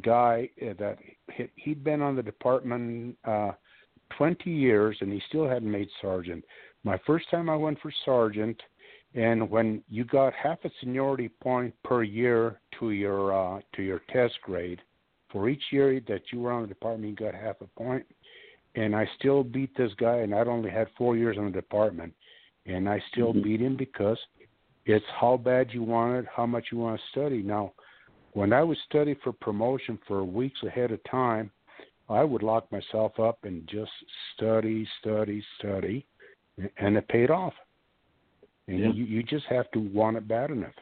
[0.03, 0.99] guy that
[1.33, 3.53] he- he'd been on the department uh
[4.11, 6.45] 20 years and he still hadn't made sergeant.
[6.85, 8.61] My first time I went for sergeant,
[9.15, 14.01] and when you got half a seniority point per year to your uh, to your
[14.13, 14.81] test grade,
[15.31, 18.05] for each year that you were on the department, you got half a point.
[18.77, 22.13] And I still beat this guy, and I'd only had four years on the department,
[22.67, 23.43] and I still Mhm.
[23.43, 24.19] beat him because
[24.85, 27.43] it's how bad you want it, how much you want to study.
[27.43, 27.73] Now,
[28.33, 31.51] when I would study for promotion for weeks ahead of time,
[32.09, 33.91] I would lock myself up and just
[34.35, 36.07] study, study, study,
[36.77, 37.55] and it paid off.
[38.67, 38.93] And Yeah.
[38.93, 40.75] you, you just have to want it bad enough.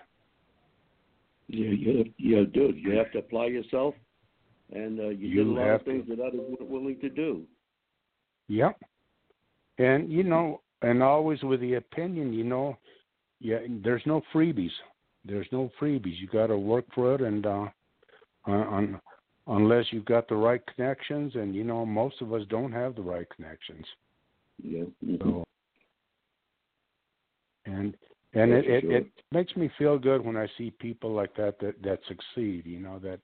[1.48, 2.72] Yeah, you, you do.
[2.76, 3.94] You have to apply yourself,
[4.72, 7.42] and uh, you, You did a lot of things that others weren't willing to do.
[8.48, 8.80] Yep.
[9.78, 12.78] And you know, and always with the opinion, you know,
[13.40, 14.70] yeah, there's no freebies.
[15.24, 16.18] There's no freebies.
[16.18, 17.66] You got to work for it, and uh,
[18.46, 19.00] on,
[19.46, 23.02] unless you've got the right connections, and you know, most of us don't have the
[23.02, 23.86] right connections.
[24.62, 24.84] Yeah.
[25.04, 25.18] Mhm.
[25.18, 25.44] So,
[27.66, 27.96] and
[28.34, 28.92] and Yeah, it, it sure.
[28.92, 32.66] it makes me feel good when I see people like that that that succeed.
[32.66, 33.20] You know that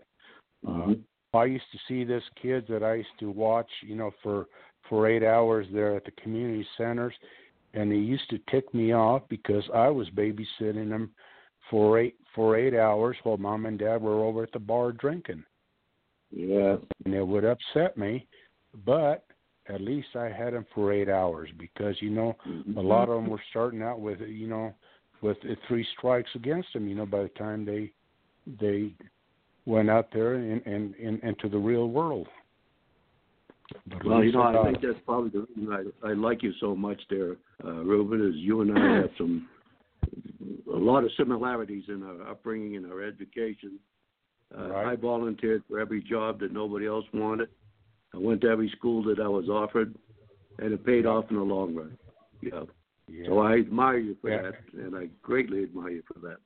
[0.66, 1.04] uh, Mhm.
[1.34, 4.46] I used to see this kids that I used to watch, you know, for
[4.88, 7.14] for eight hours there at the community centers,
[7.74, 11.12] and they used to tick me off because I was babysitting them
[11.70, 15.44] for eight for eight hours while mom and dad were over at the bar drinking,
[16.30, 16.76] Yeah.
[17.04, 18.26] and it would upset me,
[18.84, 19.24] but
[19.68, 22.76] at least I had them for eight hours because you know Mhm.
[22.76, 24.74] a lot of them were starting out with you know
[25.20, 26.86] with three strikes against them.
[26.86, 27.92] You know, by the time they
[28.60, 28.94] they
[29.66, 32.28] went out there and and, and into the real world.
[33.86, 36.74] But Well, you know, I think that's probably the reason I, I like you so
[36.74, 39.46] much there, uh, Ruben, is you and I have some,
[40.72, 43.78] a lot of similarities in our upbringing and our education.
[44.56, 44.86] Uh, Right.
[44.92, 47.48] I volunteered for every job that nobody else wanted.
[48.14, 49.94] I went to every school that I was offered,
[50.58, 51.98] and it paid off in the long run.
[52.40, 52.64] Yeah.
[53.08, 53.26] yeah.
[53.26, 54.42] So I admire you for Yeah.
[54.42, 56.38] that, and I greatly admire you for that.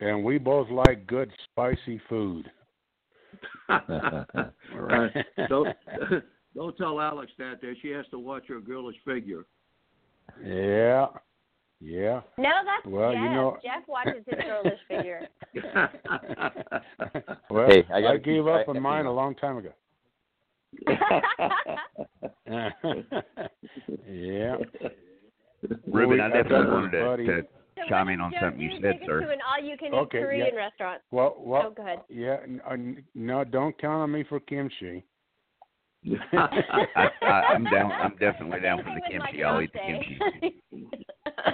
[0.00, 2.50] and we both like good spicy food.
[3.68, 4.24] uh,
[5.48, 5.68] don't
[6.54, 7.60] don't tell Alex that.
[7.60, 9.44] There, she has to watch her girlish figure.
[10.44, 11.06] yeah,
[11.80, 12.20] yeah.
[12.38, 13.22] No, that's Well, Jeff.
[13.22, 15.28] you know- Jeff watches his girlish figure.
[17.50, 19.12] Well, Hey, I gotta gave up I- on you mine know.
[19.12, 19.72] a long time ago.
[24.08, 24.56] yeah.
[25.86, 27.42] Ruben, I I've definitely wanted to, to
[27.76, 29.20] So chime in on Jeff, something you you said, sir.
[29.20, 30.54] to an all-you-can-eat Okay, yeah.
[30.56, 31.00] Restaurant.
[31.10, 32.00] Well, Oh, well, go ahead.
[32.08, 32.38] yeah.
[32.44, 35.04] n- uh, n- No, don't count on me for kimchi.
[36.32, 37.90] I, I, I'm down.
[37.92, 39.42] I'm definitely down for the kimchi.
[39.42, 40.62] I'll eat the kimchi.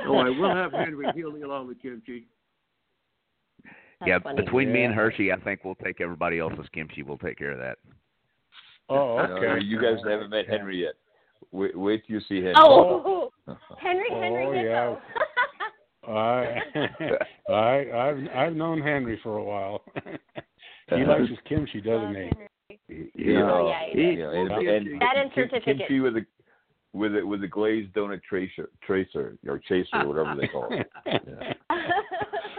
[0.06, 1.06] Oh, I will have Henry.
[1.14, 2.26] He'll eat all the kimchi.
[3.64, 4.42] That's yeah, funny.
[4.42, 7.02] between me and Hershey, I think we'll take everybody else's kimchi.
[7.02, 7.78] We'll take care of that.
[8.88, 9.64] Oh, No, okay.
[9.64, 10.94] you guys haven't met Henry yet.
[11.52, 12.54] Wait, wait till you see Henry.
[12.56, 13.30] Oh,
[13.78, 14.96] Henry, Henry Oh,
[16.02, 16.12] Hippo.
[16.12, 16.60] I,
[17.52, 19.82] I, I've, I've known Henry for a while.
[20.88, 22.30] he likes his kimchi, doesn't he?
[23.14, 23.42] Yeah.
[23.52, 25.78] Oh, yeah, he He- Yeah, and, he- and That and certificate.
[25.78, 26.26] kimchi with a
[26.92, 30.90] with a with a glazed donut tracer tracer or chaser whatever they call it.
[31.26, 31.52] Yeah.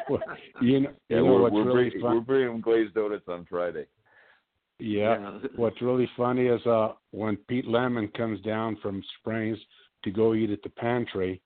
[0.09, 0.21] well,
[0.61, 2.15] you know, Yeah, you know we're what's we're, really bringing, fun?
[2.15, 3.85] we're bringing glazed donuts on Friday.
[4.79, 5.37] Yeah.
[5.55, 9.57] What's really funny is uh when Pete Lemon comes down from Springs
[10.03, 11.41] to go eat at the pantry,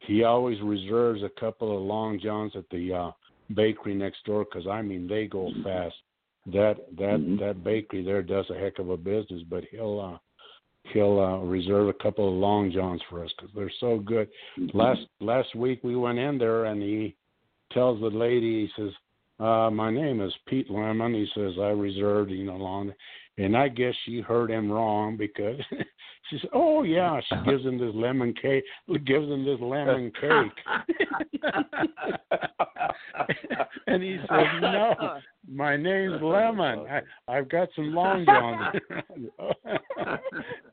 [0.00, 3.10] he always reserves a couple of long johns at the uh
[3.54, 5.94] bakery next door because I mean they go fast.
[6.46, 7.38] That that Mhm.
[7.40, 10.18] that bakery there does a heck of a business, but he'll uh
[10.92, 14.28] he'll uh reserve a couple of long johns for us because they're so good.
[14.74, 17.16] Last last week we went in there and he
[17.72, 18.92] tells the lady he says
[19.40, 21.14] uh, my name is Pete Lemon.
[21.14, 22.92] He says I reserved, you know, long,
[23.38, 25.58] and I guess she heard him wrong because
[26.30, 28.64] she said, "Oh yeah," she gives him this lemon cake,
[29.04, 31.42] gives him this lemon cake,
[33.86, 35.18] and he says, "No,
[35.50, 36.86] my name's Lemon.
[36.88, 38.76] I, I've got some long johns."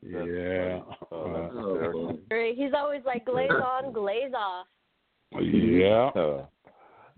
[0.02, 0.80] yeah,
[1.10, 2.34] Oh, uh.
[2.54, 4.66] He's always like glaze on, glaze off.
[5.40, 6.10] yeah.
[6.14, 6.46] Uh,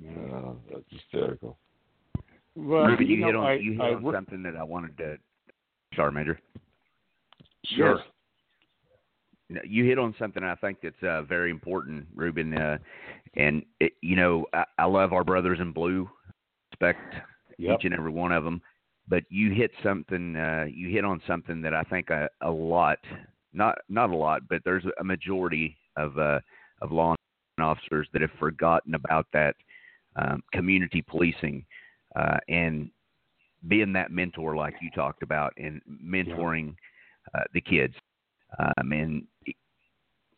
[0.09, 1.59] uh, that's hysterical.
[2.57, 4.63] Well, Ruben, you, know, hit on I, you hit I on wor- something that I
[4.63, 5.17] wanted to.
[5.95, 6.39] Sorry, Major.
[7.77, 7.97] Sure.
[7.97, 8.01] No,
[9.65, 12.57] You hit on something I think that's uh, very important, Ruben.
[12.57, 12.79] Uh,
[13.35, 16.09] and it, you know, I, I love our brothers in blue.
[16.73, 17.15] Respect
[17.61, 17.79] Yep.
[17.79, 18.63] each and every one of them.
[19.07, 20.37] But you hit something.
[20.37, 22.99] Uh, you hit on something that I think a, a lot,
[23.53, 26.41] not not a lot, but there's a majority of uh,
[26.81, 27.15] of law
[27.59, 29.57] enforcement officers that have forgotten about that
[30.17, 31.65] um, community policing
[32.17, 32.91] uh, and
[33.69, 36.75] being that mentor, like you talked about, and mentoring
[37.35, 37.95] uh, the kids.
[38.59, 39.27] Um, and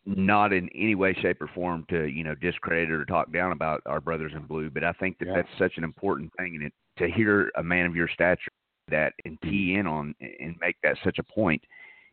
[0.05, 3.83] not in any way, shape, or form to you know discredit or talk down about
[3.87, 5.35] our brothers in blue, but I think that Yeah.
[5.37, 8.51] that's such an important thing, and it, to hear a man of your stature
[8.89, 9.51] that and Mm-hmm.
[9.51, 11.63] tee in on and make that such a point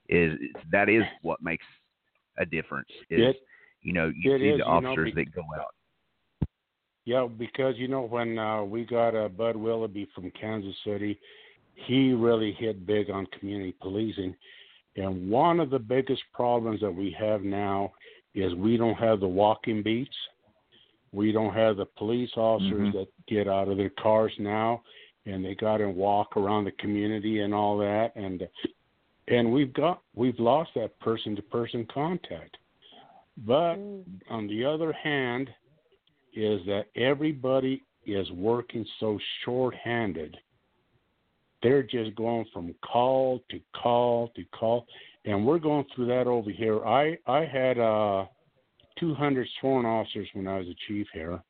[0.08, 0.40] is
[0.72, 1.66] that is what makes
[2.38, 2.90] a difference.
[3.10, 3.42] Is It-
[3.82, 5.74] you know you see is, the you know, officers be- that go out.
[7.06, 11.20] Yeah, because you know when uh, we got uh, Bud Willoughby from Kansas City,
[11.74, 14.36] he really hit big on community policing,
[14.96, 17.92] and one of the biggest problems that we have now
[18.36, 20.16] is we don't have the walking beats.
[21.12, 22.94] We don't have the police officers Mhm.
[22.94, 24.84] that get out of their cars now
[25.26, 28.48] and they got to walk around the community and all that, and
[29.28, 32.58] and we've got we've lost that person to person contact.
[33.38, 34.22] But Mm.
[34.30, 35.54] on the other hand,
[36.34, 40.40] is that everybody is working so short-handed.
[41.62, 44.86] They're just going from call to call to call,
[45.26, 46.86] and we're going through that over here.
[46.86, 48.26] I I had uh
[49.00, 51.42] 200 sworn officers when I was a chief here.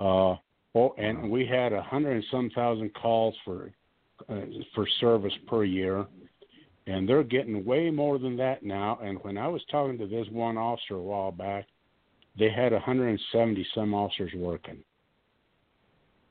[0.00, 0.34] Uh,
[0.74, 3.70] oh, and we had a hundred and some thousand calls for
[4.28, 4.40] uh,
[4.74, 6.06] for service per year,
[6.86, 8.98] and they're getting way more than that now.
[9.02, 11.66] And when I was talking to this one officer a while back,
[12.38, 14.82] they had 170 some officers working,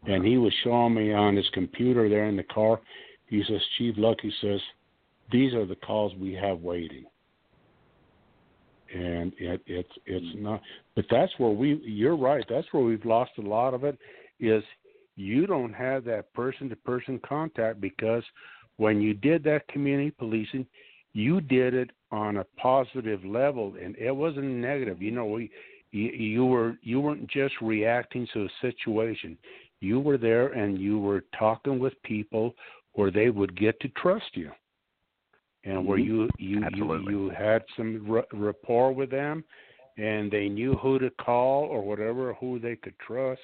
[0.06, 2.80] and he was showing me on his computer there in the car.
[3.28, 4.60] He says, Chief Lucky says,
[5.32, 7.06] these are the calls we have waiting
[8.94, 10.44] and it, it's it's hmm.
[10.44, 10.62] not.
[10.96, 11.82] But that's where we.
[11.86, 12.46] You're right.
[12.50, 13.98] That's where we've lost a lot of it.
[14.40, 14.64] Is
[15.16, 18.24] you don't have that person-to-person contact because
[18.78, 20.66] when you did that community policing,
[21.14, 25.02] you did it on a positive level, and it wasn't negative.
[25.02, 25.52] You know, we
[25.92, 29.38] you, you were you weren't just reacting to a situation.
[29.82, 32.56] You were there and you were talking with people
[32.94, 34.52] where they would get to trust you.
[35.64, 39.44] And where you you you, you had some r- rapport with them
[39.98, 43.42] and they knew who to call or whatever who they could trust.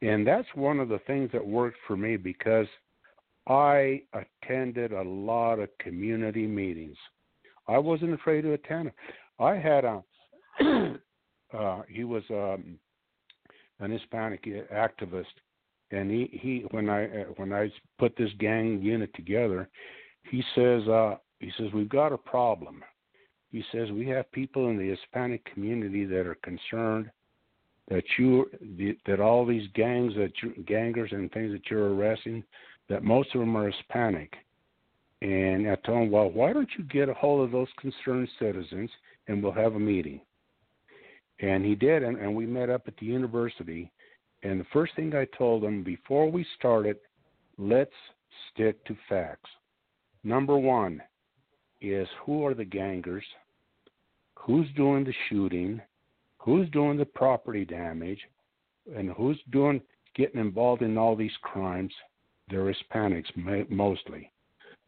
[0.00, 2.66] And that's one of the things that worked for me because
[3.46, 6.96] i attended a lot of community meetings.
[7.68, 8.94] I wasn't afraid to attend them
[9.40, 10.02] i had a
[11.56, 12.78] uh he was um
[13.80, 15.24] an hispanic activist
[15.90, 19.68] and he he when i uh, when i put this gang unit together
[20.30, 22.84] he says uh he says we've got a problem.
[23.50, 27.10] He says we have people in the hispanic community that are concerned
[27.88, 28.48] that you
[29.06, 32.44] that all these gangs that you, gangers and things that you're arresting
[32.88, 34.34] that most of them are hispanic.
[35.22, 38.90] And i told him well why don't you get a hold of those concerned citizens
[39.26, 40.20] and we'll have a meeting.
[41.40, 43.90] And he did and, and we met up at the university
[44.42, 46.96] and the first thing I told them before we started,
[47.58, 47.90] let's
[48.52, 49.50] stick to facts.
[50.24, 51.02] Number one
[51.80, 53.24] is who are the gangers?
[54.36, 55.80] Who's doing the shooting?
[56.38, 58.20] Who's doing the property damage?
[58.96, 59.80] And who's doing
[60.16, 61.92] getting involved in all these crimes?
[62.48, 63.30] They're Hispanics
[63.70, 64.32] mostly.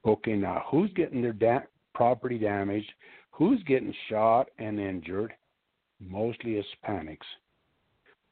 [0.05, 2.91] Okay, now who's getting their da- property damaged?
[3.31, 5.33] Who's getting shot and injured?
[6.01, 7.19] Mostly Hispanics.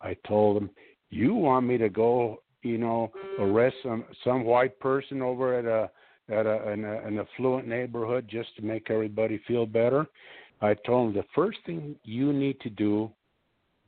[0.00, 0.70] I told them
[1.10, 3.40] you want me to go, you know, mm.
[3.40, 5.90] arrest some some white person over at a
[6.34, 10.06] at a an, an affluent neighborhood just to make everybody feel better?
[10.60, 13.10] I told him the first thing you need to do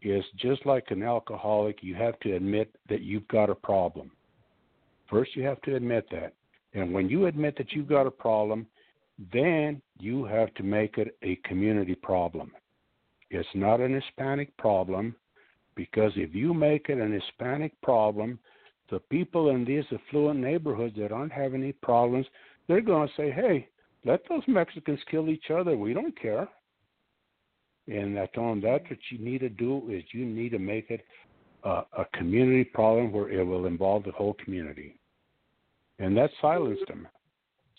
[0.01, 4.11] is just like an alcoholic, you have to admit that you've got a problem.
[5.09, 6.33] First, you have to admit that.
[6.75, 8.67] And when you admit that you've got a problem,
[9.33, 12.53] then you have to make it a community problem.
[13.31, 15.15] It's not an Hispanic problem
[15.75, 18.39] because if you make it an Hispanic problem,
[18.91, 22.27] the people in these affluent neighborhoods that aren't having any problems,
[22.69, 23.69] they're going to say, hey,
[24.05, 25.77] let those Mexicans kill each other.
[25.77, 26.49] We don't care.
[27.89, 30.91] And I told them that's what you need to do is you need to make
[30.91, 31.05] it
[31.65, 34.99] a, a community problem where it will involve the whole community.
[35.99, 37.09] And that silenced them.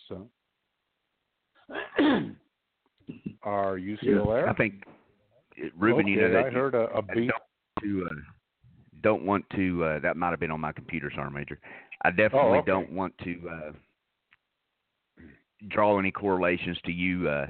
[0.09, 0.27] So,
[3.43, 4.49] are you still there?
[4.49, 4.83] I think
[5.77, 7.31] Ruben, okay, you know that I heard a beep.
[7.83, 8.15] Don't to uh,
[9.01, 9.83] don't want to.
[9.83, 11.59] Uh, that might have been on my computer, Sergeant Major.
[12.03, 12.67] I definitely Oh, okay.
[12.67, 13.71] don't want to uh,
[15.69, 17.47] draw any correlations to you uh,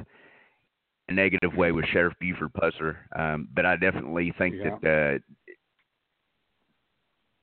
[1.10, 4.78] a negative way with Sheriff Buford Pusser, um, but I definitely think Yeah.
[4.82, 5.20] that uh,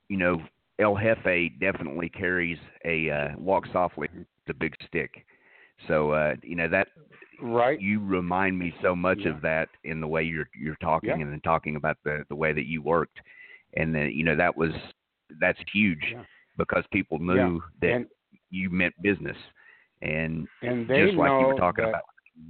[0.09, 0.41] you know
[0.79, 4.09] El Jefe definitely carries a uh, walk softly,
[4.47, 5.25] the big stick.
[5.87, 6.87] So uh, you know that
[7.41, 7.79] Right.
[7.81, 9.29] you remind me so much Yeah.
[9.29, 11.15] of that in the way you're you're talking Yeah.
[11.19, 13.19] and then talking about the the way that you worked
[13.75, 14.71] and then you know that was
[15.39, 16.23] that's huge Yeah.
[16.57, 18.07] because people knew that And
[18.49, 19.37] you meant business
[20.01, 22.03] and and they just like know you were talking that, about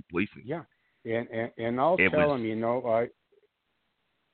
[0.09, 0.63] policing Yeah,
[1.05, 3.09] and and, and I'll It tell was- them, you know, I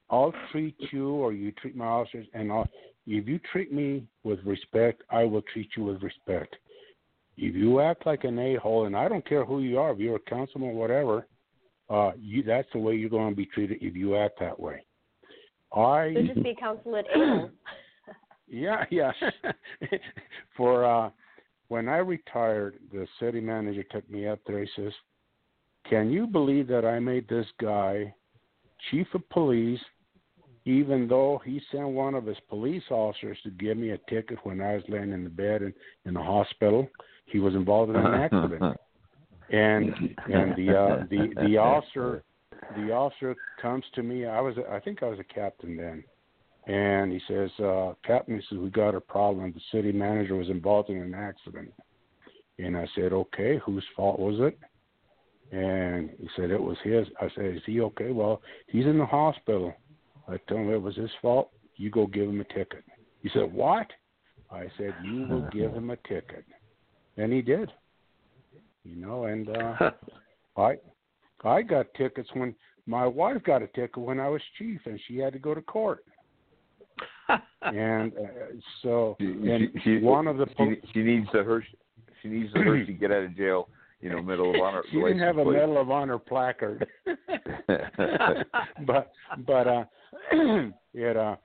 [0.10, 2.70] I'll treat you or you treat my officers, and I'll,
[3.06, 6.56] if you treat me with respect, I will treat you with respect.
[7.38, 10.00] If you act like an a hole, and I don't care who you are, if
[10.00, 11.28] you're a councilman, or whatever,
[11.90, 14.84] uh, you that's the way you're going to be treated if you act that way.
[15.74, 16.56] I So just be
[17.16, 17.50] anal.
[18.48, 19.12] yeah, yeah.
[20.58, 21.10] For uh
[21.70, 24.62] when I retired, the city manager took me up there.
[24.64, 24.94] He says,
[25.90, 28.14] "Can you believe that I made this guy
[28.90, 29.82] chief of police,
[30.66, 34.62] even though he sent one of his police officers to give me a ticket when
[34.62, 35.74] I was laying in the bed in,
[36.06, 36.88] in the hospital,
[37.28, 38.62] he was involved in an accident.
[39.50, 39.94] and
[40.26, 42.24] and the uh, the the officer
[42.76, 44.26] the officer comes to me.
[44.26, 46.04] I was I think I was a captain then,
[46.74, 49.54] and he says, uh, "Captain, he says we got a problem.
[49.54, 51.74] The city manager was involved in an accident."
[52.60, 54.58] And I said, "Okay, whose fault was it?"
[55.56, 57.08] And he said it was his.
[57.22, 59.74] I said, "Is he okay?" Well, he's in the hospital.
[60.28, 61.52] I told him it was his fault.
[61.76, 62.84] You go give him a ticket.
[63.22, 63.88] He said, "What?"
[64.52, 66.44] I said, "You will give him a ticket,"
[67.18, 67.72] and he did.
[68.84, 69.92] You know, and uh,
[70.58, 70.76] I
[71.44, 75.18] I got tickets when my wife got a ticket when I was chief, and she
[75.18, 76.06] had to go to court.
[77.62, 78.28] and uh,
[78.82, 81.78] so, and she, she, one of the she, she needs the Hershey.
[82.22, 83.68] She needs the Hershey get out of jail.
[84.00, 84.84] You know, Medal of Honor.
[84.92, 85.58] she didn't have a plate.
[85.58, 86.88] Medal of Honor placard,
[88.86, 89.12] but
[89.46, 89.84] but uh,
[90.94, 91.36] it uh,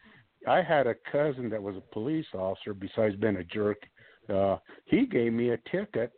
[0.47, 2.75] I had a cousin that was a police officer.
[2.75, 3.83] Besides being a jerk,
[4.29, 6.13] uh, he gave me a ticket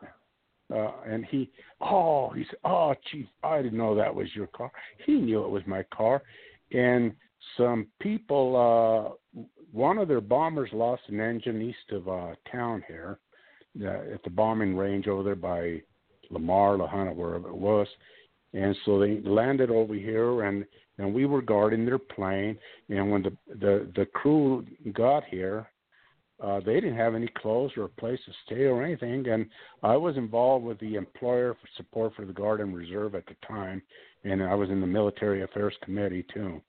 [0.75, 1.51] uh, and he,
[1.81, 4.71] oh, he said, oh, chief, I didn't know that was your car.
[5.05, 6.23] He knew it was my car,
[6.73, 7.13] and
[7.57, 13.19] some people, uh, one of their bombers lost an engine east of uh, town here,
[13.83, 15.83] uh, at the bombing range over there by
[16.31, 17.87] Lamar, La Junta, wherever it was,
[18.55, 20.65] and so they landed over here, and
[20.97, 22.57] and we were guarding their plane,
[22.89, 25.69] and when the the the crew got here,
[26.45, 29.47] uh, they didn't have any clothes or a place to stay or anything, and
[29.83, 33.37] I was involved with the employer for support for the Guard and Reserve at the
[33.47, 33.81] time,
[34.25, 36.61] and I was in the Military Affairs Committee too.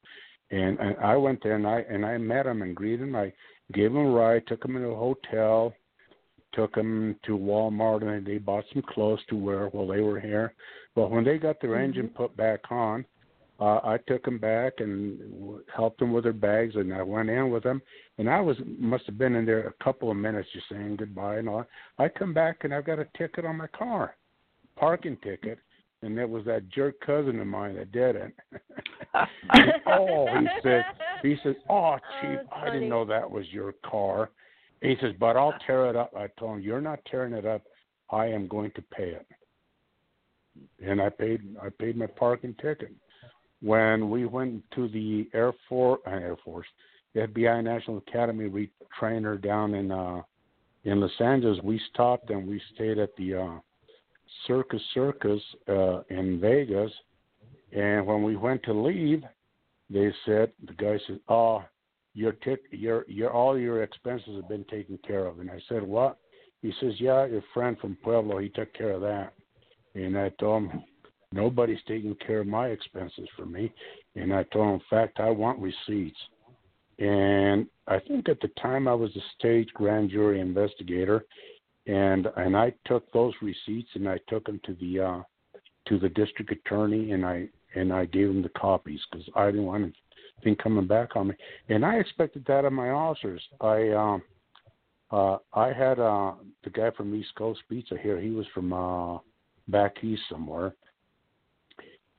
[0.52, 3.16] And, and I went there and I and I met him and greeted him.
[3.16, 3.34] I
[3.74, 5.74] gave him a ride, took him to a hotel,
[6.54, 10.54] took him to Walmart, and they bought some clothes to wear while they were here.
[10.96, 11.84] But when they got their mm-hmm.
[11.84, 13.06] engine put back on,
[13.60, 17.50] uh, I took them back and helped them with their bags, and I went in
[17.50, 17.82] with them.
[18.18, 21.38] And I was must have been in there a couple of minutes, just saying goodbye
[21.38, 21.66] and all.
[21.98, 24.16] I come back and I've got a ticket on my car,
[24.78, 25.60] parking ticket,
[26.02, 28.34] and it was that jerk cousin of mine that did it.
[29.88, 30.84] oh, he said,
[31.22, 34.32] he says, oh, chief, oh, I didn't know that was your car.
[34.82, 36.12] He says, but I'll tear it up.
[36.16, 37.62] I told him, you're not tearing it up.
[38.12, 39.26] I am going to pay it.
[40.86, 42.94] And I paid, I paid my parking ticket
[43.62, 46.68] when we went to the Air Force, uh, Air Force,
[47.14, 50.22] the FBI National Academy retrainer down in uh,
[50.84, 53.60] in Los Angeles, we stopped and we stayed at the uh,
[54.46, 56.92] Circus Circus uh, in Vegas.
[57.72, 59.24] And when we went to leave,
[59.90, 61.64] they said the guy said, "Oh,
[62.14, 65.84] your tick, your your all your expenses have been taken care of." And I said,
[65.84, 66.18] "What?"
[66.62, 69.34] He says, "Yeah, your friend from Pueblo, he took care of that."
[69.96, 70.84] And I told him,
[71.36, 73.72] Nobody's taking care of my expenses for me.
[74.16, 76.18] And I told him, in fact, I want receipts.
[76.98, 81.26] And I think at the time I was a state grand jury investigator,
[81.88, 85.22] and and I took those receipts and I took them to the uh,
[85.88, 89.66] to the district attorney and I and I gave him the copies because I didn't
[89.66, 89.94] want
[90.40, 91.36] anything coming back on me.
[91.68, 93.44] And I expected that of my officers.
[93.60, 94.22] I um
[95.12, 96.34] uh I had uh
[96.64, 98.20] the guy from East Coast Pizza here.
[98.20, 99.20] He was from uh
[99.68, 100.76] back east somewhere,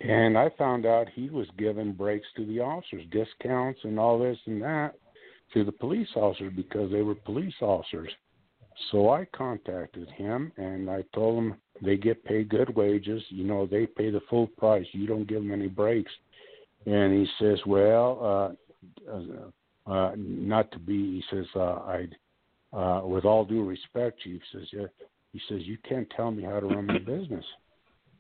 [0.00, 4.38] and I found out he was giving breaks to the officers, discounts and all this
[4.46, 4.94] and that
[5.54, 8.10] to the police officers because they were police officers.
[8.90, 13.22] So I contacted him and I told him they get paid good wages.
[13.28, 14.86] You know, they pay the full price.
[14.92, 16.12] You don't give them any breaks.
[16.84, 18.56] And he says, well,
[19.08, 22.06] uh, uh, uh not to be, he says, uh, I,
[22.72, 24.86] uh, with all due respect, Chief says, yeah,
[25.32, 27.44] he says, you can't tell me how to run my business.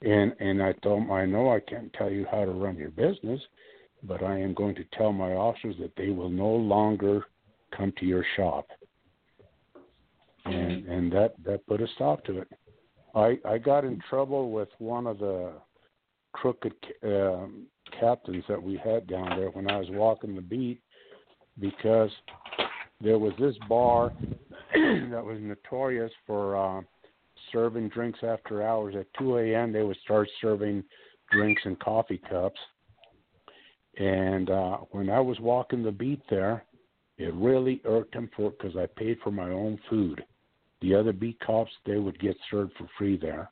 [0.02, 2.90] And and I told him, I know I can't tell you how to run your
[2.90, 3.40] business,
[4.02, 7.24] but I am going to tell my officers that they will no longer
[7.76, 8.66] come to your shop.
[10.44, 12.48] And and that that put a stop to it.
[13.14, 15.52] I I got in trouble with one of the
[16.32, 17.46] crooked uh,
[17.98, 20.80] captains that we had down there when I was walking the beat
[21.58, 22.10] because
[23.00, 24.12] there was this bar
[24.74, 26.82] that was notorious for uh,
[27.52, 28.94] serving drinks after hours.
[28.98, 30.84] At 2 a.m., they would start serving
[31.30, 32.60] drinks in coffee cups.
[33.98, 36.64] And uh, when I was walking the beat there,
[37.18, 40.22] it really irked him for because I paid for my own food.
[40.82, 43.50] The other beat cops they would get served for free there,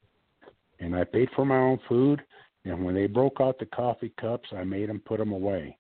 [0.81, 2.23] and I paid for my own food.
[2.67, 5.79] And when they broke out the coffee cups, I made them put them away.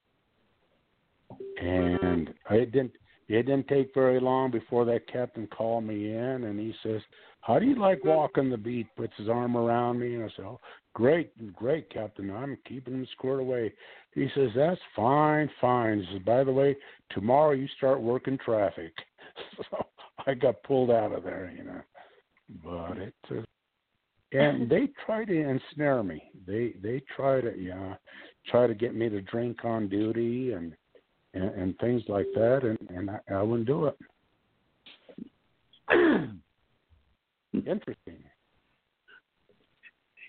[1.61, 2.93] And it didn't
[3.29, 7.01] it didn't take very long before that captain called me in and he says,
[7.45, 8.87] How do you like walking the beat?
[8.97, 10.61] Puts his arm around me and I said, Oh,
[10.95, 12.31] great, great, Captain.
[12.31, 13.71] I'm keeping him squared away.
[14.15, 16.01] He says, That's fine, fine.
[16.01, 16.75] He says, By the way,
[17.11, 18.95] tomorrow you start working traffic.
[19.71, 19.85] so
[20.27, 21.83] I got pulled out of there, you know.
[22.65, 23.43] But it uh,
[24.33, 26.23] and they try to ensnare me.
[26.47, 27.97] They they try to yeah,
[28.47, 30.75] try to get me to drink on duty and
[31.35, 33.99] and, and things like that, and and I, I wouldn't do it.
[37.55, 38.25] Interesting.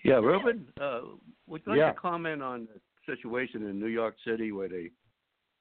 [0.04, 1.00] Yeah, Ruben, uh,
[1.46, 1.92] would you like Yeah.
[1.92, 4.90] to comment on the situation in New York City where they,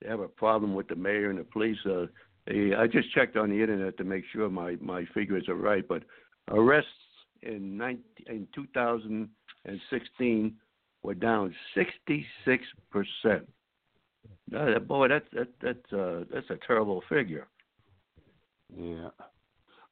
[0.01, 1.83] they have a problem with the mayor and the police?
[1.85, 2.05] Uh,
[2.45, 5.87] they, I just checked on the internet to make sure my, my figures are right,
[5.87, 6.03] but
[6.49, 6.91] arrests
[7.41, 10.55] in, 19, in 2016
[11.01, 13.49] were down 66 percent.
[14.55, 17.47] Uh, boy, that's that, that's uh, that's a terrible figure.
[18.75, 19.09] Yeah.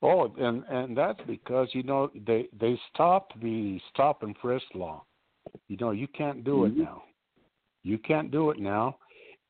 [0.04, 5.04] Oh, and and that's because you know they they stopped the stop and frisk law.
[5.70, 6.84] You know you can't do it Mhm.
[6.84, 7.04] now.
[7.84, 8.98] You can't do it now,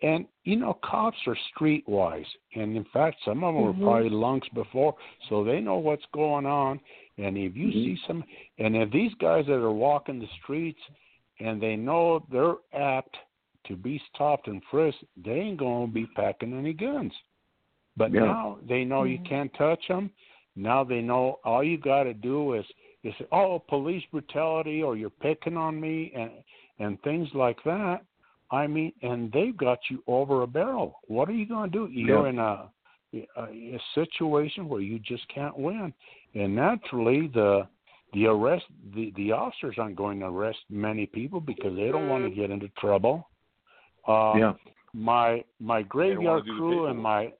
[0.03, 3.79] and you know cops are streetwise, and in fact some of them Mhm.
[3.79, 4.95] were probably lunks before,
[5.27, 6.79] so they know what's going on.
[7.17, 7.83] And if you Mhm.
[7.83, 8.23] see some,
[8.59, 10.81] and if these guys that are walking the streets,
[11.39, 13.17] and they know they're apt
[13.65, 17.13] to be stopped and frisked, they ain't gonna be packing any guns.
[17.95, 18.25] But Yeah.
[18.25, 19.25] now they know you Mhm.
[19.25, 20.11] can't touch them.
[20.55, 22.65] Now they know all you got to do is
[23.03, 26.31] is say, oh police brutality or you're picking on me and
[26.79, 28.01] and things like that.
[28.51, 30.99] I mean, and they've got you over a barrel.
[31.07, 31.91] What are you going to do?
[31.91, 32.29] You're Yeah.
[32.29, 32.69] in a,
[33.37, 33.43] a
[33.77, 35.93] a situation where you just can't win,
[36.35, 37.67] and naturally the
[38.13, 42.23] the arrest the the officers aren't going to arrest many people because they don't want
[42.23, 43.27] to get into trouble.
[44.07, 44.53] Uh, yeah.
[44.93, 47.31] my my graveyard crew and my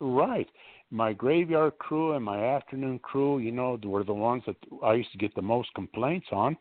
[0.00, 0.48] right
[0.90, 5.12] my graveyard crew and my afternoon crew you know were the ones that i used
[5.12, 6.56] to get the most complaints on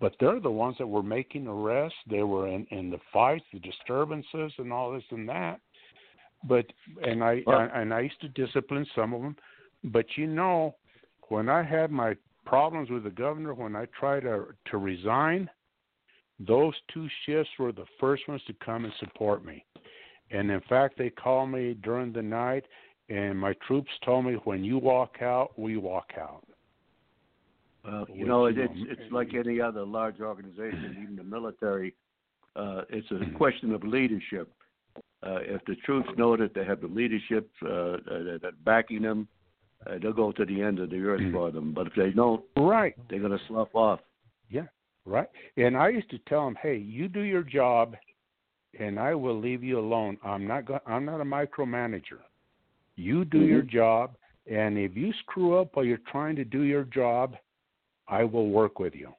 [0.00, 3.58] but they're the ones that were making arrests they were in in the fights the
[3.60, 5.60] disturbances and all this and that.
[6.48, 6.66] But
[7.02, 9.36] and i Well- and i used to discipline some of them
[9.84, 10.74] but you know
[11.28, 15.50] when i had my problems with the governor when i tried to to resign
[16.38, 19.64] those two shifts were the first ones to come and support me.
[20.30, 22.64] And in fact, they called me during the night,
[23.08, 26.44] and my troops told me, when you walk out, we walk out.
[27.84, 31.94] Well, you Which, know, it, it's it's like any other large organization, even the military.
[32.56, 33.34] Uh, it's Mm-hmm.
[33.34, 34.50] a question of leadership.
[35.22, 39.02] Uh, if the troops know that they have the leadership uh, uh, that, that backing
[39.02, 39.28] them,
[39.86, 41.32] uh, they'll go to the end of the earth Mhm.
[41.32, 41.72] for them.
[41.72, 44.00] But if they don't, Right, they're going to slough off.
[44.50, 44.66] Yeah,
[45.04, 45.28] right.
[45.56, 47.96] And I used to tell them, hey, you do your job,
[48.78, 50.18] and I will leave you alone.
[50.24, 52.20] I'm not go- I'm not a micromanager.
[52.96, 54.16] You do your job,
[54.50, 57.36] and if you screw up while you're trying to do your job,
[58.08, 59.14] I will work with you.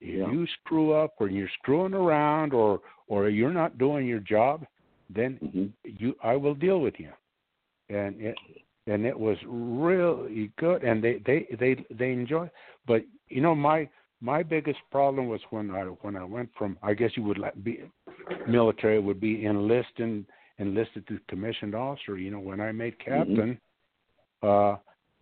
[0.00, 0.30] If Yeah.
[0.30, 4.66] you screw up or you're screwing around or or you're not doing your job,
[5.08, 7.12] then hmm you I will deal with you.
[7.88, 8.36] And it
[8.86, 12.50] and it was really good and they they they they enjoy
[12.86, 13.88] but you know my
[14.20, 17.62] my biggest problem was when I when I went from I guess you would like
[17.62, 17.82] be
[18.48, 20.26] military would be enlisting
[20.60, 22.16] enlisted to commissioned officer.
[22.16, 23.58] You know, when I made captain,
[24.42, 24.76] uh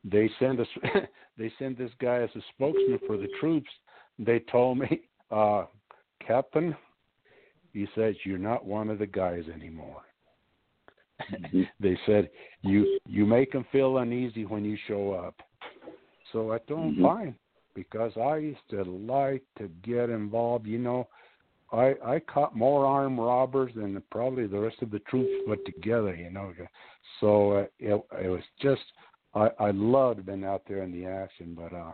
[0.04, 0.68] they send us
[1.38, 3.70] they send this guy as a spokesman for the troops.
[4.18, 5.66] They told me, uh,
[6.26, 6.76] Captain,
[7.72, 10.02] he says you're not one of the guys anymore.
[11.80, 12.30] they said
[12.62, 15.36] you you make them feel uneasy when you show up.
[16.32, 17.02] So I told him Mhm.
[17.02, 17.34] fine
[17.74, 20.66] because I used to like to get involved.
[20.66, 21.08] You know,
[21.72, 26.14] I I caught more armed robbers than probably the rest of the troops put together.
[26.14, 26.52] You know,
[27.20, 28.82] so uh, it it was just
[29.34, 31.92] I I loved being out there in the action, but uh,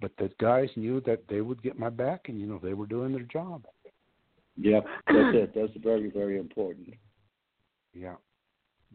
[0.00, 2.86] but the guys knew that they would get my back, and you know they were
[2.86, 3.64] doing their job.
[4.56, 5.54] Yeah, that's it.
[5.54, 6.94] That's very very important.
[7.94, 8.16] Yeah,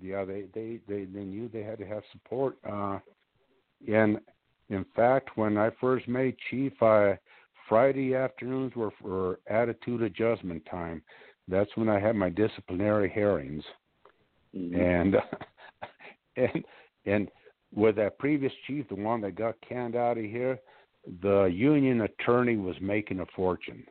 [0.01, 0.25] yeah.
[0.25, 2.57] They they they they knew they had to have support.
[2.69, 2.99] Uh,
[3.87, 4.19] and
[4.69, 7.17] in fact, when I first made chief, I
[7.71, 11.01] Friday afternoons were for attitude adjustment time.
[11.47, 13.63] That's when I had my disciplinary hearings.
[14.53, 14.75] Mhm.
[14.77, 15.15] and
[16.35, 16.65] and
[17.05, 17.31] and
[17.73, 20.59] with that previous chief, the one that got canned out of here,
[21.21, 23.85] the union attorney was making a fortune.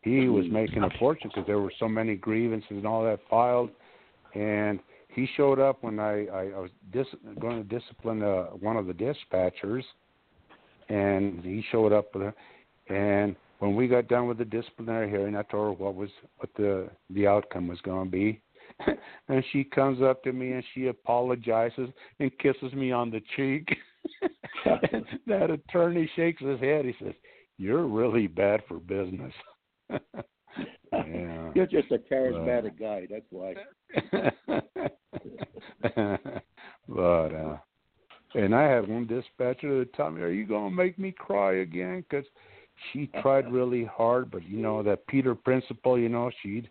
[0.00, 3.68] He was making a fortune because there were so many grievances and all that filed,
[4.34, 8.78] and he showed up when I I, I was dis- going to discipline uh, one
[8.78, 9.84] of the dispatchers,
[10.88, 12.34] and he showed up with a,
[12.90, 16.50] and when we got done with the disciplinary hearing, I told her what was what
[16.56, 18.40] the the outcome was going to be,
[19.28, 21.88] and she comes up to me and she apologizes
[22.18, 23.68] and kisses me on the cheek.
[25.26, 26.84] that attorney shakes his head.
[26.84, 27.14] He says,
[27.58, 29.32] "You're really bad for business."
[29.90, 31.50] yeah.
[31.54, 33.06] You're just a charismatic uh, guy.
[33.10, 33.54] That's why.
[36.88, 37.56] but uh
[38.34, 41.54] and I had one dispatcher that told me, "Are you going to make me cry
[41.54, 42.24] again?" Because
[42.92, 45.98] she tried really hard, but you know that Peter principle.
[45.98, 46.68] You know she'd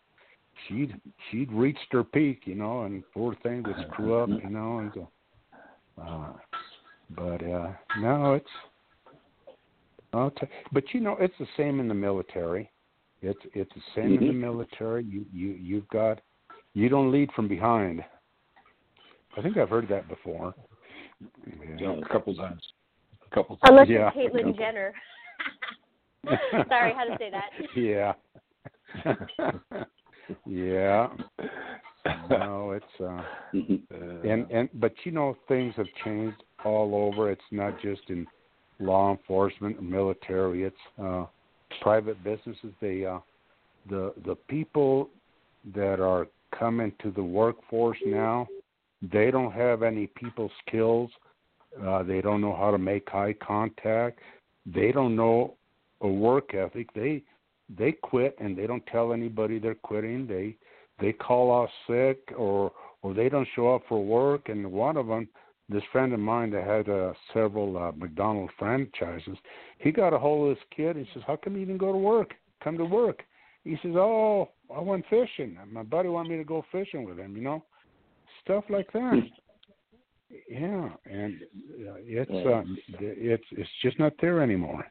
[0.67, 0.99] she'd
[1.29, 2.41] she'd reached her peak.
[2.45, 4.29] You know, and poor thing would screw up.
[4.29, 5.09] You know, and go.
[6.01, 6.33] Uh,
[7.15, 8.45] but uh no, it's
[10.13, 10.49] okay.
[10.71, 12.71] But you know, it's the same in the military.
[13.21, 14.13] It's it's the same mm-hmm.
[14.13, 14.41] in the mm-hmm.
[14.41, 15.03] military.
[15.03, 16.21] You you you've got
[16.73, 18.03] you don't lead from behind.
[19.37, 20.53] I think I've heard that before.
[21.77, 22.61] Yeah, a couple times.
[23.29, 23.69] A couple times.
[23.69, 24.09] Unless yeah.
[24.15, 24.93] it's Caitlyn Jenner.
[26.67, 27.49] Sorry, how to say that?
[27.75, 28.13] Yeah.
[30.45, 31.07] yeah.
[32.29, 33.21] No, it's uh,
[34.27, 37.31] and and but you know things have changed all over.
[37.31, 38.25] It's not just in
[38.79, 40.63] law enforcement, military.
[40.63, 41.25] It's uh,
[41.81, 42.73] private businesses.
[42.81, 43.19] They uh,
[43.89, 45.09] the the people
[45.75, 46.27] that are
[46.57, 48.47] coming to the workforce now
[49.01, 51.09] they don't have any people skills.
[51.85, 54.19] Uh, they don't know how to make eye contact.
[54.65, 55.55] They don't know
[56.01, 56.93] a work ethic.
[56.93, 57.23] They
[57.77, 60.27] they quit and they don't tell anybody they're quitting.
[60.27, 60.55] They
[60.99, 62.71] they call off sick or
[63.01, 64.49] or they don't show up for work.
[64.49, 65.27] And one of them,
[65.69, 69.37] this friend of mine that had uh, several uh, McDonald's franchises,
[69.77, 70.97] he got a hold of this kid.
[70.97, 72.33] He says, "How come you didn't go to work?
[72.63, 73.23] Come to work."
[73.63, 75.57] He says, "Oh, I went fishing.
[75.71, 77.35] My buddy wanted me to go fishing with him.
[77.35, 77.63] You know."
[78.43, 79.21] stuff like that.
[80.49, 81.35] yeah, and
[81.87, 82.63] uh, it's uh,
[82.99, 84.85] it's it's just not there anymore.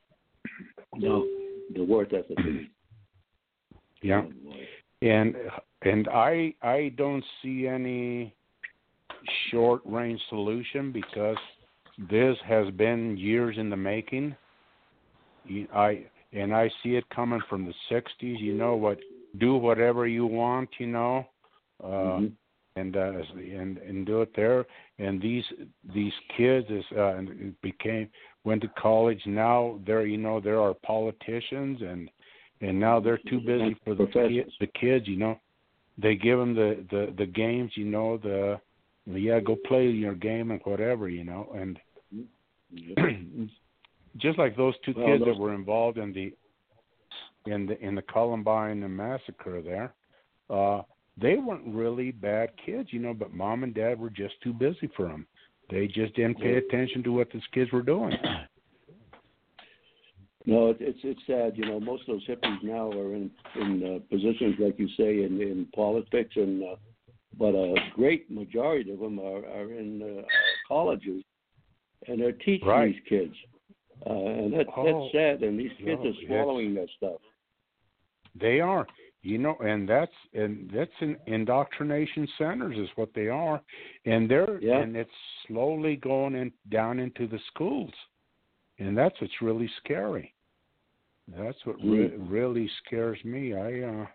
[0.99, 1.27] No,
[1.75, 2.39] the work ethic.
[4.03, 4.23] yeah,
[5.03, 5.37] and
[5.83, 8.35] and I I don't see any
[9.51, 11.37] short range solution because
[12.11, 14.35] this has been years in the making.
[15.75, 18.41] I and I see it coming from the '60s.
[18.41, 18.99] You know what?
[19.39, 20.69] Do whatever you want.
[20.79, 21.27] You know.
[21.83, 22.27] Uh, mm-hmm
[22.79, 24.66] and uh, and and do it there.
[24.99, 25.45] And these
[25.95, 27.20] these kids is uh,
[27.62, 28.09] became
[28.44, 29.20] went to college.
[29.27, 32.10] Now they're you know there are politicians and
[32.60, 34.52] and now they're too busy for the kids.
[34.60, 35.39] The kids, you know,
[35.97, 37.73] they give them the the the games.
[37.74, 38.60] You know the
[39.06, 41.78] yeah go play your game and whatever you know and.
[44.19, 45.35] just like those two well, kids those...
[45.35, 46.32] that were involved in the
[47.47, 49.94] in the in the Columbine massacre there,
[50.51, 50.82] uh,
[51.20, 54.89] they weren't really bad kids, you know, but mom and dad were just too busy
[54.97, 55.27] for them.
[55.70, 58.16] They just didn't pay attention to what these kids were doing.
[60.47, 61.59] No, it's it's sad.
[61.59, 65.24] You know, most of those hippies now are in in uh, positions like you say
[65.24, 66.77] in in politics, and uh,
[67.39, 70.23] but a great majority of them are are in uh,
[70.66, 71.23] colleges,
[72.07, 72.95] and they're teaching right.
[72.95, 73.35] these kids,
[74.07, 75.43] uh, and that's oh, that's sad.
[75.43, 77.20] And these kids no, are swallowing that stuff.
[78.40, 78.86] They are,
[79.23, 83.61] you know and that's and that's in indoctrination centers is what they are.
[84.05, 84.78] And they're yeah.
[84.78, 85.11] and it's
[85.47, 87.93] slowly going in down into the schools.
[88.78, 90.35] And that's what's really scary.
[91.36, 93.55] That's what re- really scares me.
[93.55, 94.07] I uh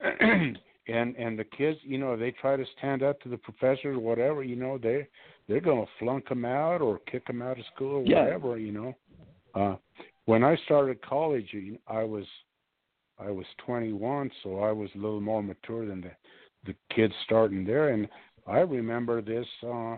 [0.88, 3.98] and and the kids you know they try to stand up to the professors or
[3.98, 5.06] whatever you know they
[5.48, 8.24] they're going to flunk them out or kick them out of school or yeah.
[8.24, 8.94] whatever you know.
[9.54, 9.76] Uh
[10.26, 11.54] when i started college
[11.86, 12.24] i was
[13.18, 16.10] I was 21, so I was a little more mature than the
[16.66, 17.90] the kids starting there.
[17.90, 18.08] And
[18.46, 19.96] I remember this uh,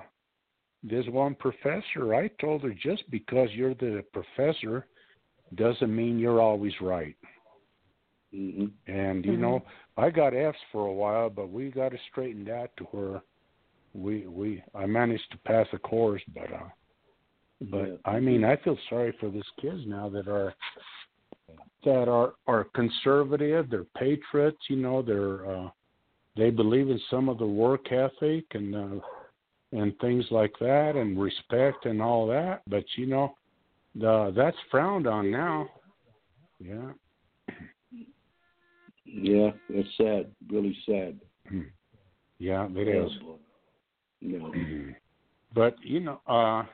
[0.83, 2.15] this one professor.
[2.15, 4.87] I told her just because you're the professor
[5.55, 7.17] doesn't mean you're always right.
[8.35, 8.67] Mm-hmm.
[8.93, 9.43] And you mm-hmm.
[9.43, 9.63] know,
[9.97, 13.23] I got F's for a while, but we got to straighten that to where
[13.95, 16.69] we we I managed to pass a course, but uh,
[17.71, 17.97] but yeah.
[18.05, 20.55] I mean, I feel sorry for these kids now that are
[21.85, 23.71] that are are conservative.
[23.71, 24.59] They're patriots.
[24.69, 25.69] You know, they're uh,
[26.37, 29.01] they believe in some of the work ethic and uh,
[29.73, 32.63] and things like that, and respect and all that.
[32.69, 33.35] But you know,
[33.95, 35.69] the that's frowned on now.
[36.59, 36.93] Yeah.
[39.05, 40.31] Yeah, it's sad.
[40.51, 41.19] Really sad.
[42.39, 43.11] Yeah, it is.
[44.21, 44.39] Yeah.
[45.55, 46.65] But you know, uh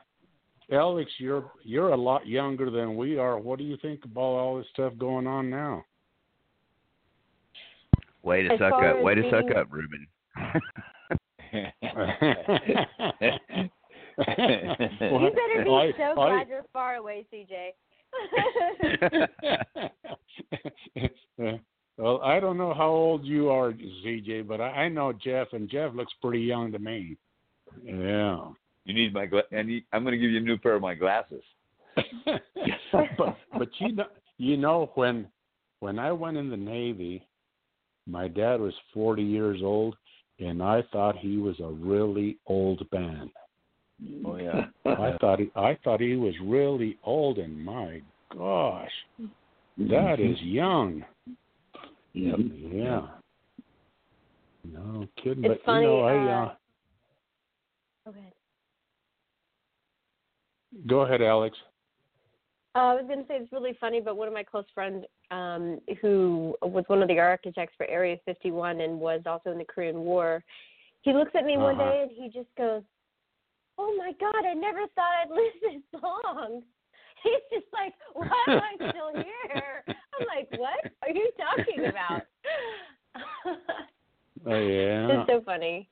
[0.71, 3.37] Alex, you're you're a lot younger than we are.
[3.37, 5.83] What do you think about all this stuff going on now?
[8.23, 9.01] Way to as suck up!
[9.01, 9.31] Way being...
[9.31, 10.07] to suck up, Ruben.
[11.53, 11.67] you
[15.31, 17.71] better be I, so I, glad you're far away, CJ.
[21.97, 25.69] Well, I don't know how old you are, ZJ, but I, I know Jeff, and
[25.69, 27.17] Jeff looks pretty young to me.
[27.83, 28.45] Yeah.
[28.85, 30.81] You need my gla- and you, I'm going to give you a new pair of
[30.81, 31.43] my glasses.
[33.17, 34.05] but but you know
[34.37, 35.27] you know when
[35.79, 37.27] when I went in the Navy,
[38.07, 39.95] my dad was 40 years old,
[40.39, 43.29] and I thought he was a really old man.
[44.25, 44.65] Oh yeah.
[44.85, 48.01] I thought he I thought he was really old, and my
[48.35, 48.91] gosh,
[49.77, 51.05] that is young.
[52.13, 52.39] Yep.
[52.71, 53.07] Yeah.
[54.65, 56.53] No kidding, It's but funny, you know I uh, uh,
[58.09, 58.33] Okay.
[60.87, 61.57] Go ahead, Alex.
[62.75, 65.05] Uh, I was going to say it's really funny, but one of my close friends,
[65.29, 69.65] um, who was one of the architects for Area 51 and was also in the
[69.65, 70.43] Korean War,
[71.01, 71.91] he looks at me one Uh-huh.
[71.91, 72.81] day and he just goes,
[73.77, 76.63] "Oh my God, I never thought I'd live this long."
[77.23, 79.83] He's just like, "Why am I still here?"
[80.19, 82.25] I'm like, "What are you talking about?"
[84.45, 85.21] Oh yeah.
[85.21, 85.87] it's so funny.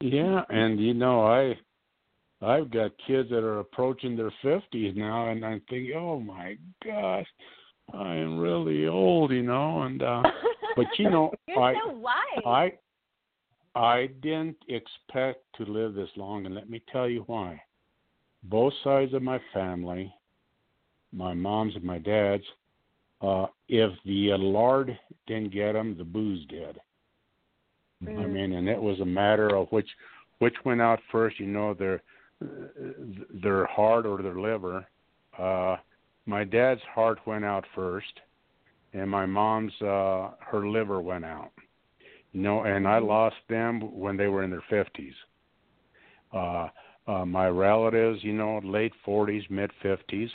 [0.00, 1.56] Yeah, and you know, I
[2.42, 7.26] I've got kids that are approaching their fifties now and I'm thinking, Oh my gosh,
[7.94, 10.22] I am really old, you know, and uh
[10.76, 12.14] but you know, I so wise.
[12.44, 12.72] I
[13.74, 17.62] I didn't expect to live this long and let me tell you why.
[18.44, 20.12] Both sides of my family,
[21.12, 22.44] my mom's and my dad's,
[23.20, 24.98] uh if the uh, lard
[25.28, 26.80] didn't get them, the booze did.
[28.04, 28.32] I Mhm.
[28.32, 29.88] mean, and it was a matter of which
[30.40, 31.38] which went out first.
[31.38, 32.02] You know, their
[33.42, 34.86] their heart or their liver.
[35.38, 35.76] Uh,
[36.26, 38.20] my dad's heart went out first,
[38.92, 41.50] and my mom's uh, her liver went out.
[42.32, 45.14] You know, and I lost them when they were in their fifties.
[46.32, 46.68] Uh,
[47.06, 50.30] uh, my relatives, you know, late forties, mid fifties.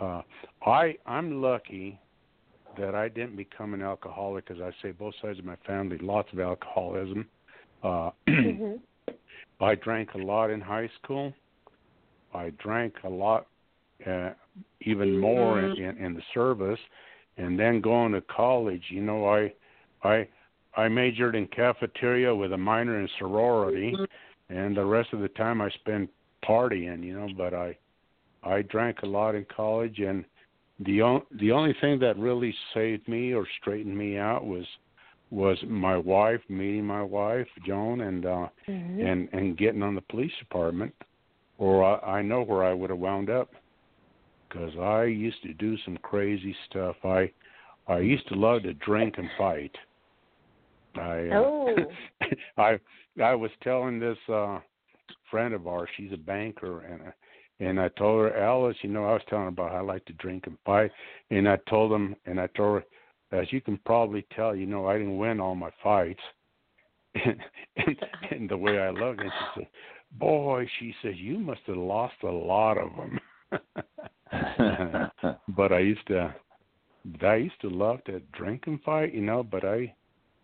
[0.00, 0.22] Uh,
[0.64, 1.98] I I'm lucky
[2.78, 6.28] that I didn't become an alcoholic, as I say, both sides of my family, lots
[6.32, 7.26] of alcoholism.
[7.82, 8.80] Uh, Mhm.
[9.64, 11.32] I drank a lot in high school.
[12.34, 13.46] I drank a lot,
[14.06, 14.30] uh,
[14.82, 16.80] even more in, in, in the service,
[17.36, 18.82] and then going to college.
[18.90, 19.52] You know, I,
[20.02, 20.28] I,
[20.76, 23.94] I majored in cafeteria with a minor in sorority,
[24.48, 26.10] and the rest of the time I spent
[26.46, 27.02] partying.
[27.04, 27.76] You know, but I,
[28.42, 30.24] I drank a lot in college, and
[30.80, 34.66] the on, the only thing that really saved me or straightened me out was
[35.30, 39.04] was my wife meeting my wife Joan and uh Mhm.
[39.04, 40.94] and and getting on the police department
[41.58, 43.50] or I, I know where I would have wound up
[44.48, 47.30] because I used to do some crazy stuff I
[47.88, 49.74] I used to love to drink and fight
[50.96, 51.86] I uh, Oh.
[52.56, 52.78] I
[53.22, 54.60] I was telling this uh
[55.30, 57.12] friend of ours she's a banker and uh,
[57.60, 60.04] and I told her Alice you know I was telling her about how I like
[60.06, 60.90] to drink and fight
[61.30, 62.84] and I told him and I told her
[63.32, 66.20] as you can probably tell you know I didn't win all my fights
[67.24, 67.36] and,
[67.76, 67.96] and,
[68.30, 69.68] and the way I look, and she said,
[70.18, 73.20] "Boy," she says, "you must have lost a lot of them."
[75.48, 76.34] but I used to,
[77.22, 79.42] I used to love to drink and fight, you know.
[79.42, 79.94] But I,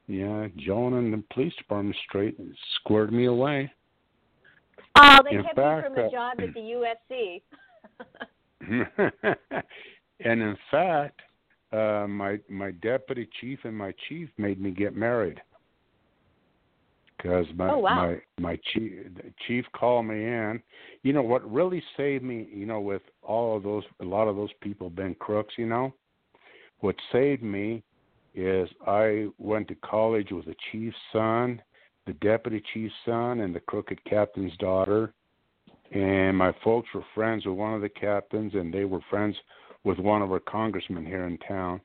[0.06, 2.36] yeah, Joan and the police department straight
[2.76, 3.72] squared me away.
[4.96, 7.42] Oh, they In kept fact, you from a uh, job at the UFC.
[10.20, 11.20] and in fact,
[11.72, 15.40] uh, my my deputy chief and my chief made me get married
[17.16, 17.94] because my Oh, wow.
[17.94, 18.92] my my chief
[19.46, 20.60] chief called me in.
[21.02, 22.48] You know what really saved me?
[22.52, 25.54] You know, with all of those, a lot of those people been crooks.
[25.56, 25.94] You know,
[26.80, 27.82] what saved me
[28.34, 31.60] is I went to college with the chief's son,
[32.06, 35.12] the deputy chief's son, and the crooked captain's daughter.
[35.92, 39.34] And my folks were friends with one of the captains, and they were friends
[39.84, 41.80] with one of our congressmen here in town.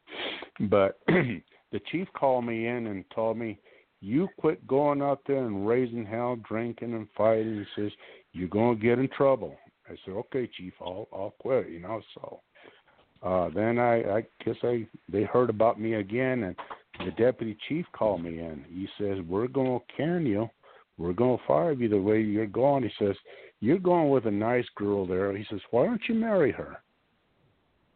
[0.69, 3.59] But the chief called me in and told me,
[4.01, 7.91] "You quit going out there and raising hell, drinking and fighting." He says,
[8.33, 9.57] "You're going to get in trouble."
[9.89, 12.41] I said, "Okay, chief, I'll I'll quit." You know, so
[13.23, 16.55] uh then I I guess I they heard about me again, and
[17.05, 18.65] the deputy chief called me in.
[18.69, 20.49] He says, "We're going to can you.
[20.97, 23.15] We're going to fire you the way you're going." He says,
[23.59, 26.77] "You're going with a nice girl there." He says, "Why don't you marry her?"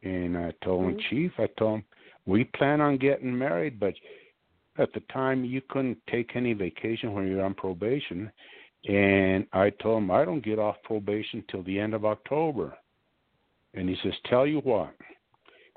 [0.04, 1.86] And I told him, Chief, I told him,
[2.26, 3.94] we plan on getting married, but
[4.78, 8.32] at the time you couldn't take any vacation when you're on probation.
[8.88, 12.78] And I told him, I don't get off probation till the end of October.
[13.74, 14.94] And he says, Tell you what.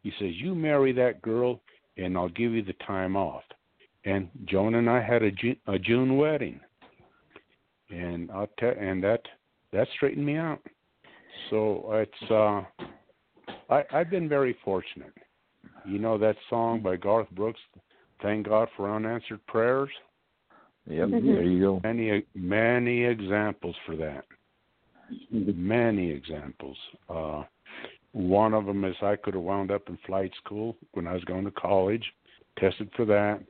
[0.02, 1.60] He says, You marry that girl,
[1.96, 3.42] and I'll give you the time off.
[4.04, 6.60] And Joan and I had a June, a June wedding.
[7.90, 9.22] And I'll tell, and that
[9.72, 10.60] that straightened me out.
[11.50, 12.62] So it's uh
[13.70, 15.12] I, I've been very fortunate.
[15.84, 17.60] you know that song by Garth Brooks,
[18.20, 19.90] "Thank God for Unanswered Prayers."
[20.86, 21.34] Yep, Mhm.
[21.34, 21.80] there you go.
[21.82, 24.24] Many many examples for that.
[25.30, 26.78] Many examples.
[27.08, 27.44] Uh,
[28.12, 31.24] one of them is I could have wound up in flight school when I was
[31.24, 32.04] going to college,
[32.58, 33.40] tested for that.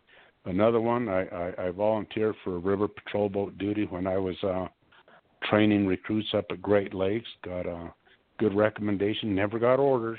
[0.44, 4.42] Another one, I, I, I volunteered for a river patrol boat duty when I was
[4.42, 4.68] uh,
[5.44, 7.28] training recruits up at Great Lakes.
[7.44, 7.92] Got a
[8.42, 9.34] good recommendation.
[9.34, 10.18] Never got orders,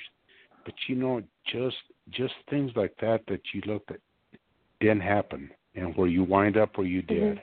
[0.66, 1.22] but you know,
[1.52, 1.76] just
[2.12, 3.98] just things like that that you look at
[4.80, 7.42] didn't happen, and where you wind up where you did,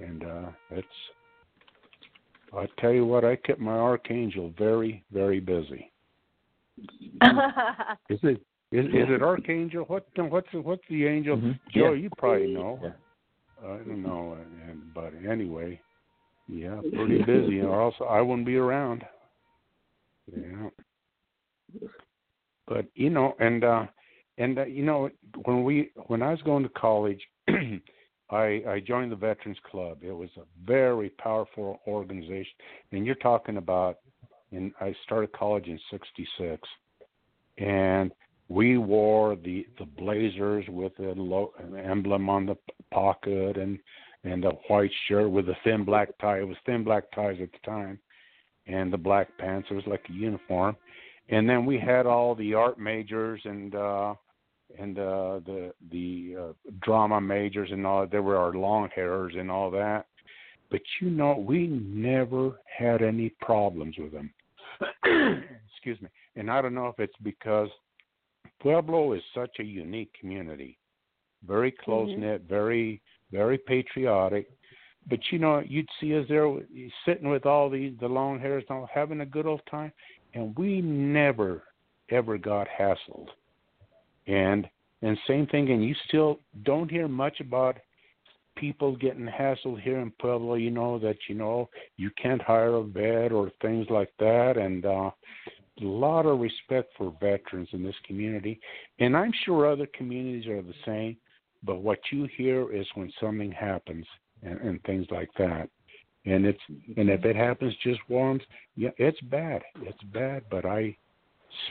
[0.00, 0.86] and uh, it's.
[2.52, 5.92] I tell you what, I kept my archangel very, very busy.
[8.08, 8.40] Is it
[8.72, 9.84] is, is it archangel?
[9.84, 11.36] What what's the, what's the angel?
[11.36, 11.58] Mhm.
[11.74, 12.02] Joe, Yeah.
[12.02, 12.78] you probably know.
[12.82, 12.90] Yeah.
[13.62, 14.38] I don't know,
[14.68, 15.80] and, but anyway,
[16.48, 19.04] yeah, pretty busy, or else I wouldn't be around.
[20.32, 20.68] Yeah,
[22.66, 23.86] but you know, and uh,
[24.38, 25.10] and uh, you know,
[25.44, 27.20] when we when I was going to college,
[28.30, 29.98] I I joined the Veterans Club.
[30.02, 32.52] It was a very powerful organization,
[32.92, 33.98] and you're talking about.
[34.52, 36.60] And I started college in '66,
[37.58, 38.10] and
[38.48, 42.56] we wore the the blazers with the lo- an emblem on the
[42.92, 43.78] pocket and
[44.24, 46.40] and a white shirt with a thin black tie.
[46.40, 47.98] It was thin black ties at the time,
[48.70, 49.68] and the black pants.
[49.70, 50.76] It was like a uniform,
[51.28, 54.14] and then we had all the art majors and uh
[54.78, 56.52] and uh the the uh,
[56.82, 58.06] drama majors and all.
[58.06, 60.06] There were our long hairs and all that.
[60.70, 64.32] But you know, we never had any problems with them.
[65.72, 66.08] Excuse me.
[66.36, 67.68] And I don't know if it's because
[68.60, 70.78] Pueblo is such a unique community,
[71.46, 73.02] very close knit, very
[73.32, 74.50] very patriotic.
[75.08, 76.48] But you know, you'd see us there
[77.04, 79.92] sitting with all these the long hairs, all, having a good old time,
[80.34, 81.62] and we never
[82.10, 83.28] ever got hassled.
[84.26, 84.68] And
[85.02, 87.78] and same thing, and you still don't hear much about
[88.56, 90.54] people getting hassled here in Pueblo.
[90.54, 94.84] You know that you know you can't hire a vet or things like that, and
[94.84, 95.10] uh,
[95.80, 98.60] a lot of respect for veterans in this community,
[98.98, 101.16] and I'm sure other communities are the same.
[101.62, 104.06] But what you hear is when something happens
[104.42, 105.68] and, and things like that,
[106.26, 106.60] and it's
[106.96, 108.42] and if it happens just once,
[108.76, 109.62] yeah, it's bad.
[109.82, 110.44] It's bad.
[110.50, 110.96] But I,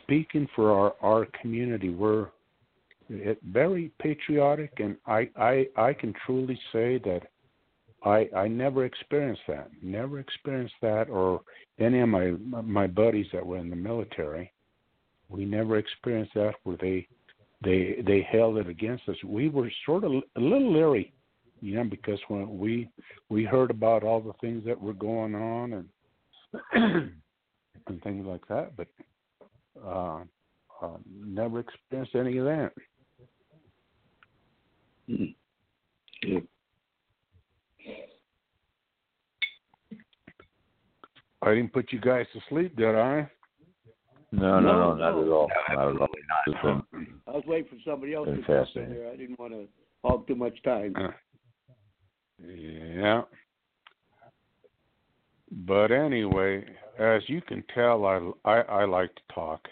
[0.04, 2.28] speaking for our our community, we're
[3.10, 7.22] it, very patriotic, and I I I can truly say that
[8.04, 9.70] I I never experienced that.
[9.82, 11.42] Never experienced that, or
[11.80, 12.32] any of my
[12.64, 14.52] my buddies that were in the military.
[15.30, 17.08] We never experienced that where they
[17.64, 19.18] they they held it against us.
[19.24, 21.14] We were sort of a little leery,
[21.62, 22.90] you know, because when we
[23.30, 25.90] we heard about all the things that were going on and
[27.88, 28.88] and things like that, but
[29.86, 30.22] uh,
[30.82, 32.72] uh, never experienced any of that.
[35.10, 35.36] Mm.
[36.24, 36.40] Yeah.
[41.42, 43.30] I didn't put you guys to sleep, did I?
[44.32, 45.50] No, no, no, not at all.
[45.70, 46.08] No, Not at all.
[46.64, 46.86] not.
[47.28, 48.94] I was waiting for somebody else to jump in fascinating.
[48.96, 49.12] there.
[49.12, 49.68] I didn't want to
[50.04, 50.94] hog too much time.
[52.46, 53.22] Yeah.
[55.52, 56.64] But anyway,
[57.00, 59.68] as you can tell, I I, I like to talk.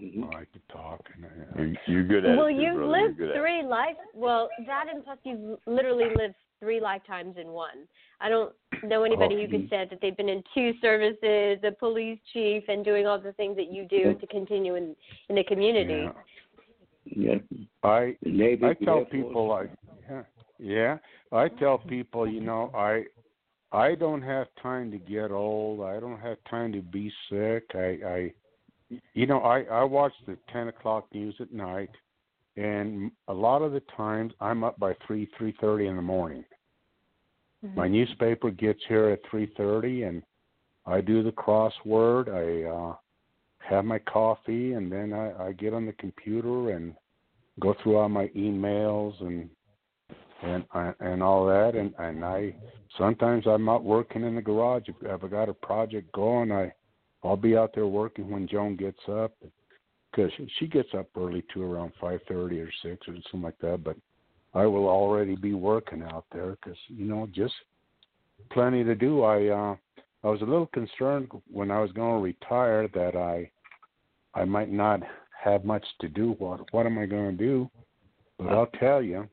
[0.00, 0.24] Mhm.
[0.24, 1.00] I like to talk.
[1.14, 2.54] And, uh, You're, you're good at well, it.
[2.54, 2.90] too, you've brother.
[2.90, 3.40] lived You're good at it.
[3.40, 3.96] three life.
[4.14, 7.86] Well, that and plus you've literally lived three lifetimes in one.
[8.20, 8.52] I don't
[8.82, 12.84] know anybody who could say that they've been in two services, a police chief, and
[12.84, 14.96] doing all the things that you do to continue in
[15.28, 16.04] in the community.
[16.04, 16.12] yeah.
[17.04, 17.34] Yeah.
[17.82, 19.70] I The Navy, I tell Air people like
[20.58, 20.98] yeah.
[21.32, 23.04] I tell people, you know, I
[23.72, 25.80] I don't have time to get old.
[25.80, 27.64] I don't have time to be sick.
[27.74, 28.32] I I
[29.14, 31.90] you know, I I watch the ten o'clock news at night,
[32.56, 36.44] and a lot of the times I'm up by three three thirty in the morning.
[37.74, 40.22] My newspaper gets here at three thirty, and
[40.84, 42.28] I do the crossword.
[42.28, 42.94] I uh,
[43.58, 46.94] have my coffee, and then I, I get on the computer and
[47.60, 49.48] go through all my emails and
[50.44, 51.74] and and all that.
[51.74, 52.54] And and I
[52.98, 54.84] sometimes I'm out working in the garage.
[54.86, 56.72] If, if I got a project going, I
[57.22, 59.32] I'll be out there working when Joan gets up
[60.10, 63.82] because she gets up early too, around five thirty or six or something like that.
[63.82, 63.96] But
[64.54, 67.54] I will already be working out there because you know just
[68.52, 69.22] plenty to do.
[69.22, 69.76] I uh,
[70.22, 73.50] I was a little concerned when I was going to retire that I
[74.38, 75.00] I might not
[75.42, 76.34] have much to do.
[76.38, 77.70] What what am I going to do?
[78.38, 79.28] But I'll tell you,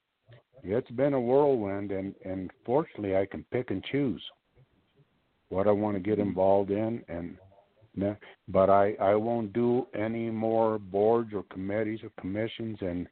[0.64, 4.22] it's been a whirlwind, and and fortunately I can pick and choose
[5.50, 7.38] what I want to get involved in, and
[8.48, 13.08] but I I won't do any more boards or committees or commissions and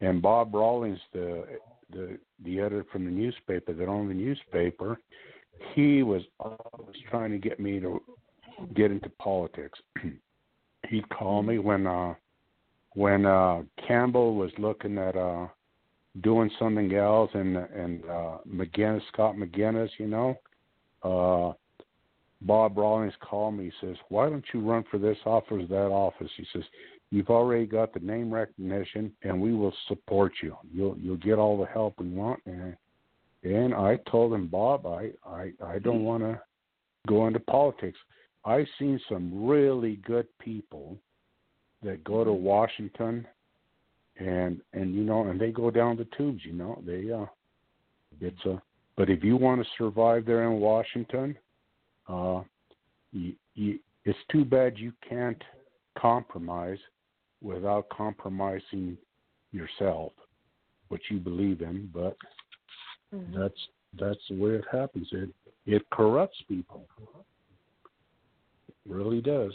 [0.00, 1.44] and Bob Rawlings the
[1.90, 4.98] the the editor from the newspaper that owned the newspaper
[5.74, 8.00] he was always trying to get me to
[8.74, 9.78] get into politics.
[10.88, 12.14] He'd call me when uh
[12.94, 15.46] when uh Campbell was looking at uh
[16.20, 20.36] doing something else and and uh McInnis Scott McInnis, you know,
[21.02, 21.52] uh
[22.42, 23.64] Bob Rawlings called me.
[23.66, 26.64] He says, "Why don't you run for this office, that office?" He says,
[27.10, 30.56] "You've already got the name recognition, and we will support you.
[30.72, 32.76] You'll you'll get all the help we want." And
[33.44, 36.40] and I told him, Bob, I I I don't want to
[37.06, 37.98] go into politics.
[38.44, 40.98] I've seen some really good people
[41.82, 43.26] that go to Washington,
[44.22, 46.40] and and you know, and they go down the tubes.
[46.44, 47.26] You know, they uh,
[48.20, 48.60] it's a.
[48.96, 51.36] But if you want to survive there in Washington,
[52.08, 52.42] uh,
[53.12, 55.42] you, you, it's too bad you can't
[55.98, 56.78] compromise
[57.40, 58.98] without compromising
[59.50, 60.12] yourself,
[60.88, 61.90] what you believe in.
[61.92, 62.16] But
[63.14, 63.38] mm-hmm.
[63.38, 63.68] that's
[63.98, 65.08] that's the way it happens.
[65.12, 65.30] It
[65.66, 66.86] it corrupts people.
[68.68, 69.52] It really does.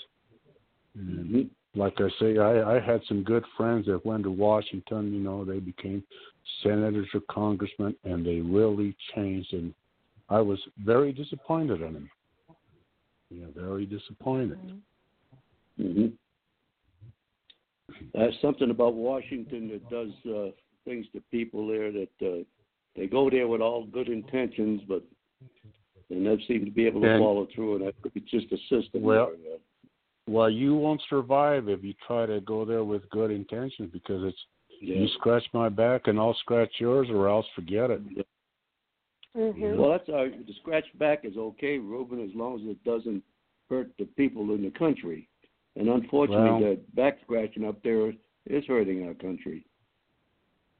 [0.96, 1.42] And mm-hmm.
[1.78, 5.14] Like I say, I, I had some good friends that went to Washington.
[5.14, 6.04] You know, they became
[6.64, 9.54] senators or congressmen, and they really changed.
[9.54, 9.74] And
[10.30, 12.10] I was very disappointed in them.
[13.30, 14.60] Yeah, very disappointed.
[15.80, 16.08] Mm-hmm.
[18.14, 20.52] There's something about Washington that does uh,
[20.86, 22.44] things to people there that uh,
[22.96, 25.04] they go there with all good intentions, but
[26.10, 29.04] they never seem to be able to and, follow through, and it's just a system.
[29.04, 29.58] Well, there,
[30.28, 34.38] well, you won't survive if you try to go there with good intentions because it's
[34.82, 34.96] yeah.
[34.96, 38.02] you scratch my back and I'll scratch yours, or else forget it.
[38.10, 38.24] Yeah.
[39.36, 39.80] Mm-hmm.
[39.80, 43.24] Well, that's our, the scratch back is okay, Ruben, as long as it doesn't
[43.70, 45.30] hurt the people in the country.
[45.76, 48.10] And unfortunately, well, the back scratching up there
[48.48, 49.66] is hurting our country.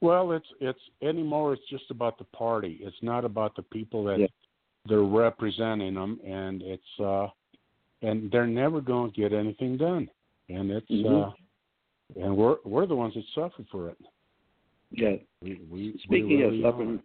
[0.02, 1.54] Well, it's it's anymore.
[1.54, 2.80] It's just about the party.
[2.82, 4.28] It's not about the people that yeah.
[4.88, 7.28] they're representing them, and it's uh,
[8.02, 10.10] and they're never going to get anything done.
[10.50, 11.32] And it's mm-hmm.
[11.32, 13.98] uh, and we're we're the ones that suffer for it.
[14.92, 15.16] Yeah.
[15.42, 17.00] We, we, Speaking we really of suffering,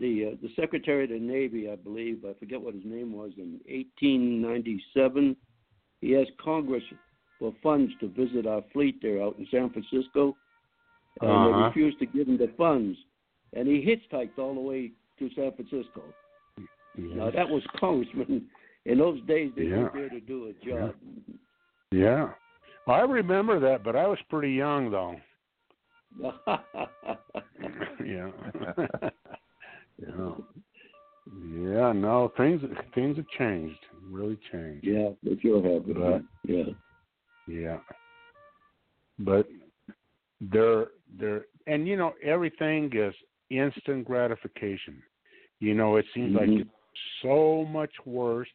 [0.00, 3.32] the uh, the Secretary of the Navy, I believe, I forget what his name was,
[3.36, 5.36] in 1897,
[6.00, 6.82] he asked Congress
[7.38, 10.36] for funds to visit our fleet there out in San Francisco,
[11.20, 11.46] and uh-huh.
[11.46, 12.98] they refused to give him the funds,
[13.52, 16.02] and he hitchhiked all the way to San Francisco.
[16.96, 17.10] Yes.
[17.14, 18.46] Now that was Congressman.
[18.84, 19.76] In those days, they yeah.
[19.76, 20.94] were there to do a job.
[21.90, 22.00] Yeah.
[22.00, 22.28] yeah.
[22.86, 25.16] Well, I remember that, but I was pretty young though.
[28.04, 28.30] yeah.
[30.00, 30.30] Yeah.
[31.52, 32.62] Yeah, no, things
[32.94, 34.86] things have changed, really changed.
[34.86, 35.86] Yeah, they sure have.
[35.86, 36.64] But, yeah.
[37.46, 37.78] Yeah.
[39.18, 39.46] But
[40.40, 40.86] they're
[41.18, 43.14] they're and you know everything is
[43.50, 45.02] instant gratification.
[45.60, 46.52] You know, it seems mm-hmm.
[46.52, 46.70] like it's
[47.22, 48.48] so much worse,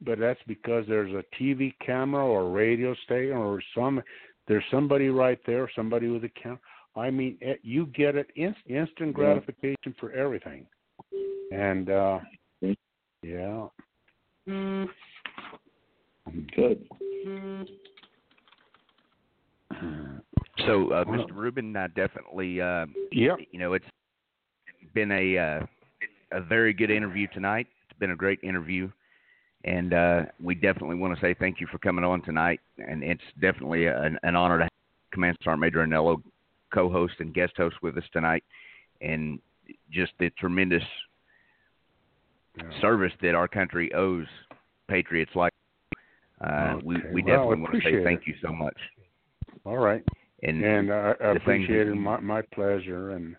[0.00, 4.02] but that's because there's a TV camera or radio station or some
[4.46, 6.58] there's somebody right there, somebody with a camera.
[6.96, 9.92] I mean, it, you get it in, instant gratification yeah.
[10.00, 10.66] for everything.
[11.52, 12.20] And uh
[13.22, 13.66] yeah.
[16.54, 16.86] Good.
[20.66, 21.34] So, uh, Mr.
[21.34, 23.36] Ruben, I definitely, uh, yeah.
[23.52, 23.84] you know, it's
[24.94, 25.66] been a uh,
[26.32, 27.66] a very good interview tonight.
[27.88, 28.90] It's been a great interview,
[29.68, 32.60] and uh, we definitely want to say thank you for coming on tonight.
[32.78, 34.70] And it's definitely an, an honor to have
[35.12, 36.22] Command Sergeant Major Anello
[36.72, 38.44] co-host and guest host with us tonight,
[39.00, 39.38] and
[39.90, 40.82] just the tremendous
[42.56, 42.80] yeah.
[42.80, 44.26] service that our country owes
[44.88, 45.52] patriots like.
[46.42, 46.86] Uh, okay.
[46.86, 48.28] we we well, definitely want to say thank it.
[48.28, 48.76] you so much.
[49.64, 50.04] All right.
[50.42, 51.94] And and uh, I appreciate it.
[51.94, 53.36] My my pleasure and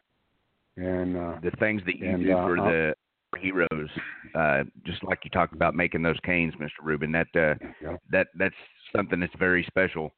[0.76, 2.96] and uh, the things that you and, do uh, for I'll, the
[3.38, 3.90] heroes,
[4.36, 6.84] uh, just like you talked about making those canes, Mr.
[6.84, 7.12] Ruben.
[7.12, 7.98] That uh, yeah.
[8.12, 8.56] that that's
[8.96, 10.12] something that's very special,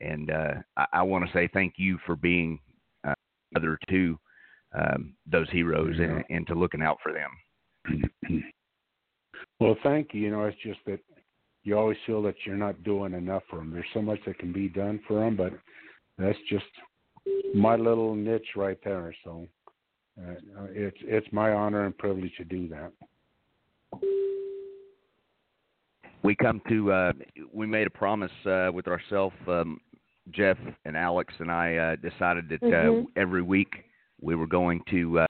[0.00, 2.58] and uh, I, I want to say thank you for being
[3.06, 3.14] uh,
[3.56, 4.18] other to
[4.74, 6.06] um, those heroes yeah.
[6.06, 8.10] and, and to looking out for them.
[9.60, 10.22] well, thank you.
[10.22, 11.00] You know, it's just that
[11.62, 13.72] you always feel that you're not doing enough for them.
[13.72, 15.52] There's so much that can be done for them, but
[16.18, 16.64] that's just
[17.54, 19.14] my little niche right there.
[19.24, 19.46] So
[20.18, 20.34] uh,
[20.70, 22.92] it's it's my honor and privilege to do that.
[26.22, 27.12] We come to uh,
[27.52, 29.80] we made a promise uh, with ourselves, um,
[30.30, 33.04] Jeff and Alex and I uh, decided that mm-hmm.
[33.16, 33.68] every week
[34.20, 35.26] we were going to uh,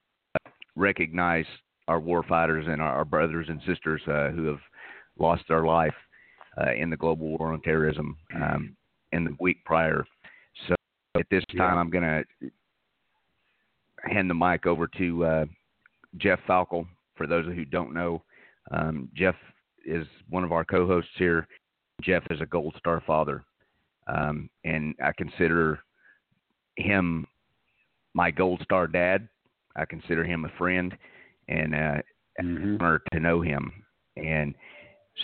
[0.76, 1.46] recognize
[1.88, 4.60] our war fighters and our, our brothers and sisters uh, who have
[5.18, 5.94] lost their life
[6.60, 8.76] uh, in the global war on terrorism um,
[9.12, 10.04] in the week prior.
[10.68, 10.74] So
[11.18, 11.80] at this time, Yeah.
[11.80, 12.50] I'm going to
[14.06, 15.44] hand the mic over to uh,
[16.18, 16.86] Jeff Falkel.
[17.16, 18.22] For those of who don't know,
[18.72, 19.36] um, Jeff
[19.84, 21.46] is one of our co-hosts here.
[22.02, 23.44] Jeff is a Gold Star father,
[24.08, 25.78] um, and I consider
[26.76, 27.26] him
[28.14, 29.28] my Gold Star dad.
[29.76, 30.96] I consider him a friend,
[31.48, 32.02] and uh,
[32.40, 32.80] Mhm.
[32.80, 33.84] honor to know him.
[34.16, 34.54] And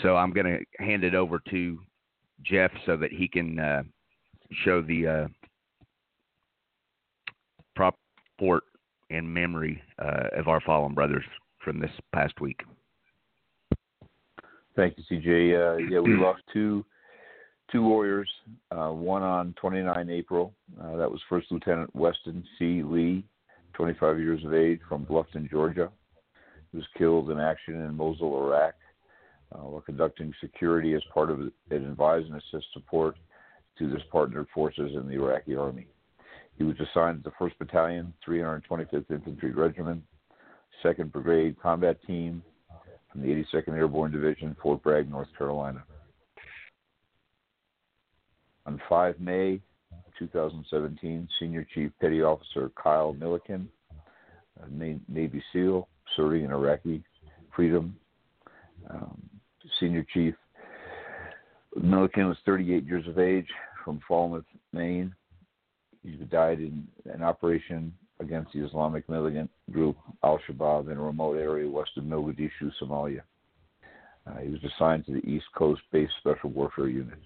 [0.02, 1.80] so I'm going to hand it over to
[2.42, 3.82] Jeff so that he can uh,
[4.64, 5.28] show the uh,
[7.74, 7.96] prop
[8.38, 8.64] port
[9.10, 11.24] and memory uh, of our fallen brothers
[11.64, 12.60] from this past week.
[14.76, 15.28] Thank you, CJ.
[15.28, 16.84] Uh, yeah, we lost two
[17.70, 18.28] two warriors.
[18.70, 20.54] Uh, one on 29 April.
[20.80, 22.82] Uh, that was First Lieutenant Weston C.
[22.82, 23.24] Lee,
[23.74, 25.88] 25 years of age, from Bluffton, Georgia.
[26.72, 28.74] He was killed in action in Mosul, Iraq,
[29.52, 33.16] uh, while conducting security as part of an advise and assist support
[33.78, 35.86] to this partnered forces in the Iraqi army.
[36.60, 40.02] He was assigned to the 1st Battalion, 325th Infantry Regiment,
[40.84, 42.42] 2nd Brigade Combat Team,
[43.10, 45.82] from the 82nd Airborne Division, Fort Bragg, North Carolina.
[48.66, 49.62] On 5 May
[50.18, 53.66] 2017, Senior Chief Petty Officer Kyle Milliken,
[54.62, 54.68] a
[55.08, 57.02] Navy SEAL, serving in Iraqi
[57.56, 57.96] freedom.
[58.90, 59.18] Um,
[59.80, 60.34] Senior Chief
[61.74, 63.48] Milliken was 38 years of age
[63.82, 65.14] from Falmouth, Maine.
[66.02, 71.36] He died in an operation against the Islamic militant group Al Shabaab in a remote
[71.36, 73.22] area west of Mogadishu, Somalia.
[74.26, 77.18] Uh, he was assigned to the East Coast Base Special Warfare Unit.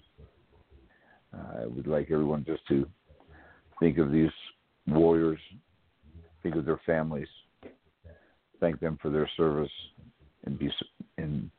[1.33, 2.87] Uh, I would like everyone just to
[3.79, 4.29] think of these
[4.87, 5.39] warriors,
[6.43, 7.27] think of their families,
[8.59, 9.71] thank them for their service,
[10.45, 10.71] and be
[11.17, 11.49] and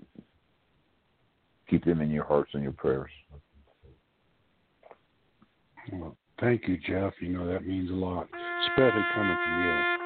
[1.69, 3.11] keep them in your hearts and your prayers.
[6.41, 7.15] Thank you, Jeff.
[7.21, 8.29] You know that means a lot,
[8.69, 10.06] especially coming from you.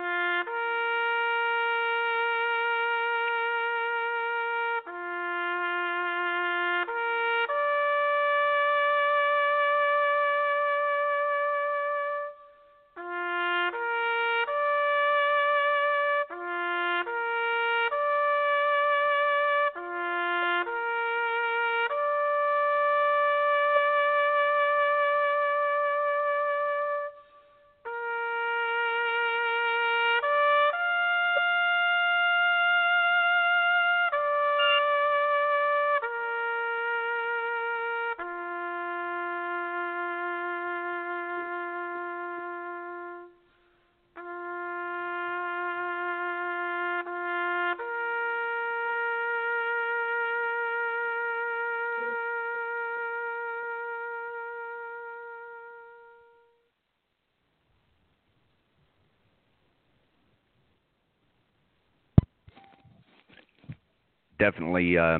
[64.41, 65.19] Definitely uh,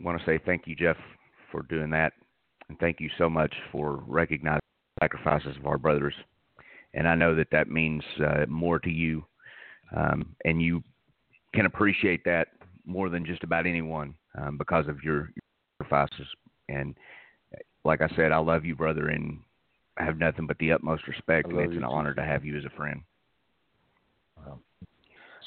[0.00, 0.96] want to say thank you, Jeff,
[1.50, 2.12] for doing that,
[2.68, 4.60] and thank you so much for recognizing
[4.96, 6.14] the sacrifices of our brothers.
[6.94, 9.24] And I know that that means uh, more to you,
[9.96, 10.82] um, and you
[11.54, 12.48] can appreciate that
[12.86, 15.42] more than just about anyone um, because of your, your
[15.78, 16.26] sacrifices.
[16.68, 16.96] And
[17.84, 19.40] like I said, I love you, brother, and
[19.98, 21.86] I have nothing but the utmost respect, and it's an too.
[21.86, 23.02] honor to have you as a friend.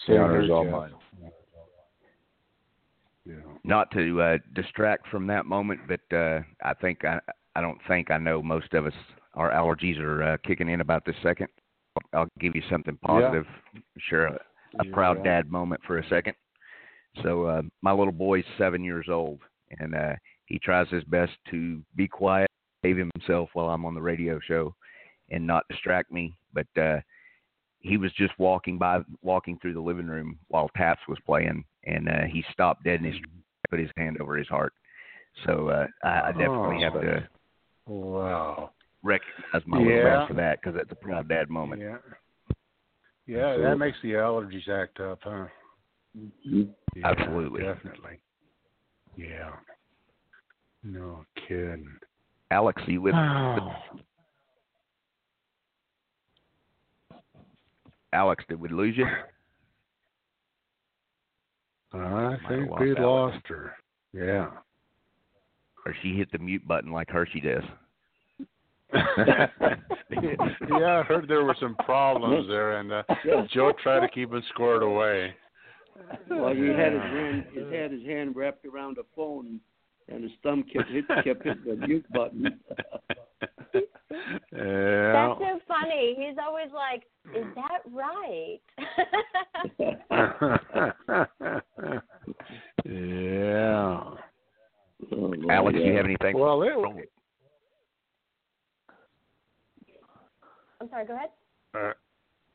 [0.08, 0.92] The honor is all mine.
[3.64, 3.70] Yeah.
[3.70, 7.20] not to uh, distract from that moment, but uh, I think I,
[7.56, 8.94] I don't think I know most of us
[9.36, 11.48] our allergies are uh, kicking in about this second.
[12.14, 13.46] I'll give you something positive.
[14.10, 14.40] Share a,
[14.80, 15.24] a proud Yeah.
[15.24, 16.36] dad moment for a second.
[17.22, 19.40] So uh, my little boy's seven years old,
[19.80, 20.14] and uh,
[20.46, 22.50] he tries his best to be quiet,
[22.84, 24.76] save himself while I'm on the radio show,
[25.30, 26.36] and not distract me.
[26.54, 27.02] But uh,
[27.80, 32.10] he was just walking by, walking through the living room while Taps was playing, and
[32.10, 33.22] uh, he stopped dead in his
[33.74, 34.74] put his hand over his heart.
[35.48, 36.92] So uh, I, I definitely Oh.
[36.92, 37.28] have to
[37.88, 38.72] Wow.
[39.02, 41.82] recognize my little man for that because it's a proud dad moment.
[41.82, 41.98] Yeah.
[43.26, 43.64] Yeah, Absolutely.
[43.72, 45.46] that makes the allergies act up, huh?
[46.44, 46.66] Yeah,
[47.04, 47.64] Absolutely.
[47.64, 48.20] Definitely.
[49.16, 49.52] Yeah.
[50.84, 51.88] No kidding.
[52.52, 53.76] Alex, you with Wow.
[58.12, 58.44] Alex?
[58.48, 59.08] Did we lose you?
[61.94, 63.02] I think we Alex.
[63.02, 63.74] lost her.
[64.14, 64.50] Yeah.
[65.86, 67.64] Or she hit the mute button like Hershey does?
[68.94, 69.48] yeah,
[71.00, 73.04] I heard there were some problems there, and uh,
[73.52, 75.34] Joe tried to keep it squared away.
[76.30, 79.60] Well, he had his hand, he had his hand wrapped around a phone
[80.10, 82.60] and his thumb kept hit, kept hitting the mute button.
[84.52, 85.14] yeah.
[85.14, 86.16] That's so funny.
[86.18, 87.04] He's always like,
[87.36, 88.60] "Is that right?"
[92.86, 94.16] yeah.
[95.12, 96.38] Oh, Alex, do you have anything?
[96.38, 96.72] Well, it,
[100.80, 101.06] I'm sorry.
[101.06, 101.30] Go ahead.
[101.76, 101.94] uh,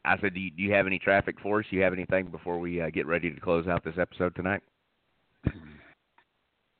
[0.04, 1.66] I said, do you, do you have any traffic for us?
[1.70, 4.62] Do you have anything before we uh, get ready to close out this episode tonight?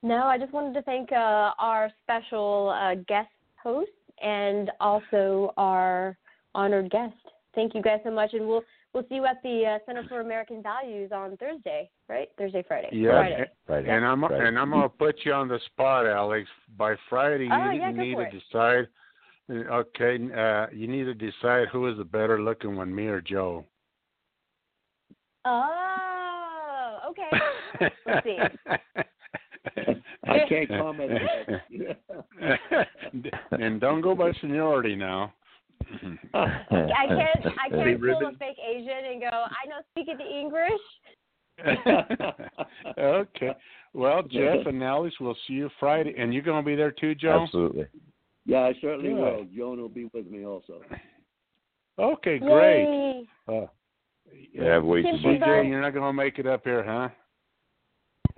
[0.03, 3.29] No, I just wanted to thank uh, our special uh, guest
[3.63, 3.91] host
[4.23, 6.17] and also our
[6.55, 7.15] honored guest.
[7.55, 8.63] Thank you guys so much, and we'll
[8.95, 12.29] we'll see you at the uh, Center for American Values on Thursday, right?
[12.39, 12.89] Thursday, Friday.
[12.93, 13.45] Yeah, Friday.
[13.67, 13.91] Friday.
[13.91, 14.47] and I'm Friday.
[14.49, 16.49] and I'm gonna put you on the spot, Alex.
[16.77, 18.33] By Friday, Oh, you yeah, need to it.
[18.51, 18.89] decide.
[19.51, 23.65] Okay, uh, you need to decide who is the better looking one, me or Joe.
[25.47, 27.31] Oh, okay.
[28.07, 28.39] Let's see.
[30.27, 31.61] I can't comment on
[32.41, 32.87] that.
[33.53, 35.33] and don't go by seniority now.
[36.35, 38.37] I can't I can't pull a Ruben?
[38.39, 39.29] fake Asian and go.
[39.29, 40.83] I know speak the English.
[42.99, 43.57] okay.
[43.95, 46.15] Well, Jeff and Alex, we'll see you Friday.
[46.19, 47.43] And you're going to be there too, Joe?
[47.45, 47.87] Absolutely.
[48.45, 49.19] yeah, I certainly Good.
[49.19, 49.47] will.
[49.57, 50.81] Joan will be with me also.
[51.99, 52.83] Okay, great.
[52.85, 53.25] Yay.
[53.49, 53.67] Uh,
[54.53, 55.39] Yeah, wait to Simple see.
[55.39, 55.47] Bye.
[55.47, 57.09] CJ, you're not going to make it up here, huh?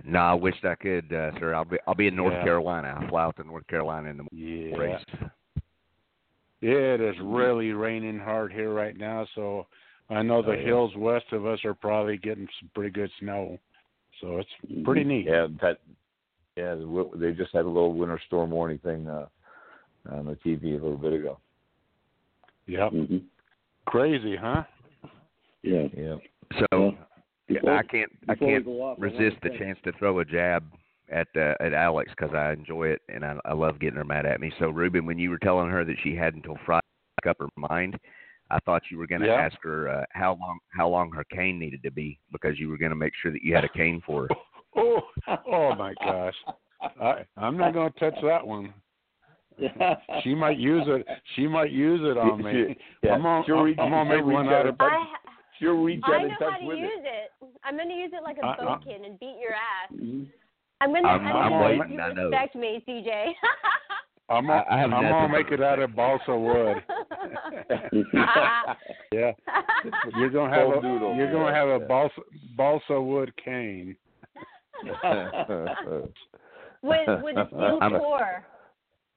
[0.03, 1.53] No, I wish I could, uh, sir.
[1.53, 2.43] I'll be I'll be in North Yeah.
[2.43, 2.97] Carolina.
[2.99, 4.77] I'll fly out to North Carolina in the Yeah.
[4.77, 5.05] race.
[6.61, 9.67] Yeah, it is really raining hard here right now, so
[10.09, 10.61] I know the Oh, yeah.
[10.61, 13.57] hills west of us are probably getting some pretty good snow.
[14.19, 15.25] So it's pretty neat.
[15.25, 15.79] Yeah, that.
[16.57, 16.75] Yeah,
[17.15, 19.27] they just had a little winter storm warning thing uh,
[20.11, 21.39] on the TV a little bit ago.
[22.67, 22.91] Yep.
[22.91, 23.17] hmm
[23.85, 24.63] Crazy, huh?
[25.63, 25.87] Yeah.
[25.95, 26.17] Yeah.
[26.59, 26.80] So
[27.51, 30.19] Well, yeah, before- I can't I can't go off, I resist the chance to throw
[30.19, 30.63] a jab
[31.11, 34.25] at uh, at Alex because I enjoy it and I, I love getting her mad
[34.25, 34.51] at me.
[34.59, 37.37] So Ruben, when you were telling her that she had until Friday to make up
[37.39, 37.97] her mind,
[38.49, 39.35] I thought you were going to Yeah.
[39.35, 42.77] ask her uh, how long how long her cane needed to be because you were
[42.77, 44.29] going to make sure that you had a cane for her.
[44.73, 45.01] Oh,
[45.51, 46.33] oh my gosh.
[47.01, 48.73] I I'm not going to touch that one.
[50.23, 51.05] She might use it.
[51.35, 52.75] She might use it on me.
[53.03, 54.75] Yeah, I'm gonna, she'll I'm gonna make one out out of.
[54.79, 55.05] I
[55.61, 57.29] She'll reach I out know and touch how to with use it.
[57.45, 57.49] it.
[57.63, 59.91] I'm gonna use it like a a I- I- bokken and beat your ass.
[59.93, 60.25] Mhm.
[60.81, 61.07] I'm gonna.
[61.07, 62.23] I'm- I'm, I'm gonna waiting, make you I know.
[62.29, 63.35] respect me, CJ.
[64.29, 66.77] I'm gonna, I have I'm gonna make it out of balsa wood.
[69.13, 69.33] Yeah,
[70.17, 71.15] you're gonna have Full a noodle.
[71.15, 72.21] you're gonna have a balsa
[72.55, 73.95] balsa wood cane.
[76.81, 78.43] with with a steel I'm a- core.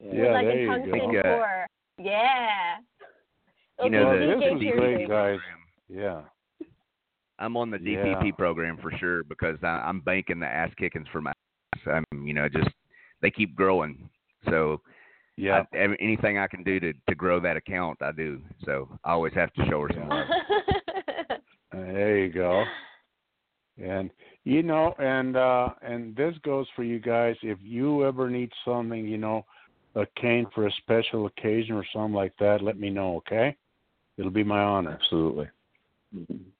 [0.00, 1.22] Yeah, with like there a you tungsten go.
[1.22, 1.66] core.
[1.98, 2.76] Yeah.
[3.82, 5.38] You know, Okay, this is great, guys.
[5.88, 6.22] Yeah.
[7.38, 8.04] I'm on the Yeah.
[8.04, 11.32] DPP program for sure because I, I'm banking the ass kickings for my.
[11.86, 12.68] I'm you know just
[13.22, 14.08] they keep growing.
[14.48, 14.80] So
[15.36, 15.64] Yeah.
[15.72, 18.40] I, ev- anything I can do to to grow that account, I do.
[18.64, 20.28] So I always have to show her some love.
[21.72, 22.64] There you go.
[23.82, 24.10] And
[24.44, 27.34] you know, and uh and this goes for you guys.
[27.42, 29.44] If you ever need something, you know,
[29.96, 33.56] a cane for a special occasion or something like that, let me know, okay?
[34.16, 34.92] It'll be my honor.
[34.92, 35.48] Absolutely.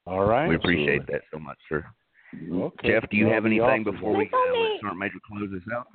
[0.05, 0.47] All right.
[0.47, 1.13] We appreciate Absolutely.
[1.13, 1.85] that so much, sir.
[2.51, 2.89] Okay.
[2.89, 3.83] Jeff, do you That'll have anything awesome.
[3.95, 4.99] before we That's all uh, me.
[4.99, 5.87] Major close this out?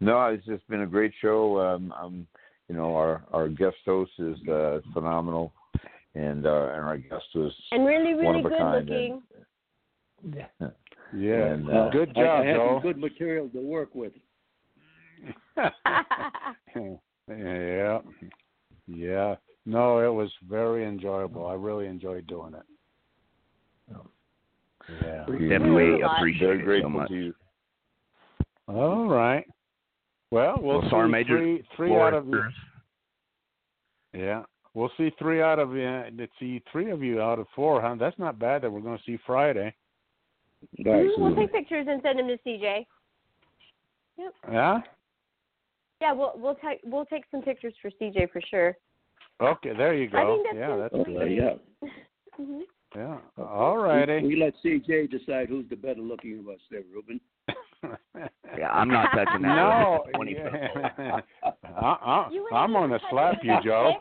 [0.00, 1.58] No, it's just been a great show.
[1.60, 2.26] Um, um,
[2.68, 5.52] you know, our our guest host is uh, phenomenal,
[6.14, 8.88] and uh, and our guest was and really, one really of a good kind.
[8.88, 9.22] looking.
[10.60, 10.72] And,
[11.14, 11.52] Yeah.
[11.52, 12.74] And, uh, Good job, I, have Joe.
[12.74, 14.12] some good material to work with.
[17.28, 17.98] yeah.
[18.88, 19.34] Yeah.
[19.66, 21.46] No, it was very enjoyable.
[21.46, 22.62] I really enjoyed doing it.
[25.02, 25.24] Yeah.
[25.28, 27.08] we Definitely appreciate it so much.
[27.08, 27.34] to you.
[28.68, 29.44] All right.
[30.30, 32.42] Well, we'll, Well, see Sergeant Major, three, three out of you.
[34.12, 34.44] Yeah,
[34.74, 36.04] we'll see three out of you.
[36.16, 37.96] Let's see three of you out of four, huh?
[37.98, 38.62] That's not bad.
[38.62, 39.74] That we're going to see Friday.
[40.78, 42.86] Mhm, we'll take pictures and send them to CJ.
[44.18, 44.34] Yep.
[44.50, 44.80] Yeah.
[46.00, 48.76] Yeah, we'll we'll take we'll take some pictures for CJ for sure.
[49.40, 50.18] Okay, there you go.
[50.18, 51.36] I think that's yeah, that's Okay, great.
[51.36, 51.88] yeah.
[52.36, 52.60] hmm
[52.94, 53.18] Yeah.
[53.38, 54.22] Uh, all righty.
[54.22, 57.20] We, we let CJ decide who's the better looking of us there, Ruben.
[58.58, 59.54] Yeah, I'm not touching that.
[59.54, 60.04] no.
[60.06, 60.90] with a 20 foot pole.
[60.98, 61.20] Yeah.
[61.76, 61.92] I, uh,
[62.26, 63.92] uh, You I, I'm going to slap you, Joe.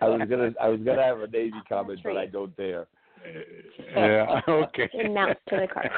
[0.00, 2.86] I was gonna I was gonna have a Navy comment, but I don't dare.
[3.96, 4.40] yeah.
[4.48, 4.88] Okay.
[4.92, 5.90] And mount to the car.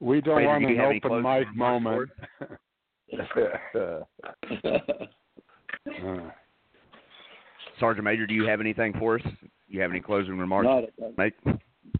[0.00, 2.10] we don't Fraser, want an open closing mic moment.
[3.12, 4.00] Uh,
[7.80, 9.22] Sergeant Major, do you have anything for us?
[9.68, 10.84] You have any closing remarks, Not,
[11.18, 11.34] mate?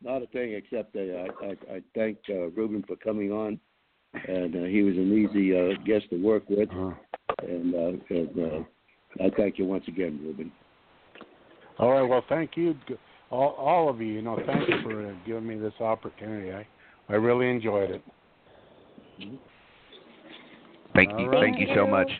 [0.02, 3.58] not a thing except that I, I, I thank uh, Ruben for coming on,
[4.28, 6.92] and uh, he was an easy uh, guest to work with, Uh,
[7.42, 10.52] and, uh, and uh, I thank you once again, Ruben.
[11.78, 12.02] all right.
[12.02, 12.74] Well, thank you,
[13.30, 14.06] all, all of you.
[14.08, 16.52] You know, thanks for uh, giving me this opportunity.
[16.52, 16.66] I,
[17.08, 18.02] I really enjoyed it.
[20.94, 21.40] Thank All you, right.
[21.42, 22.10] thank you so much.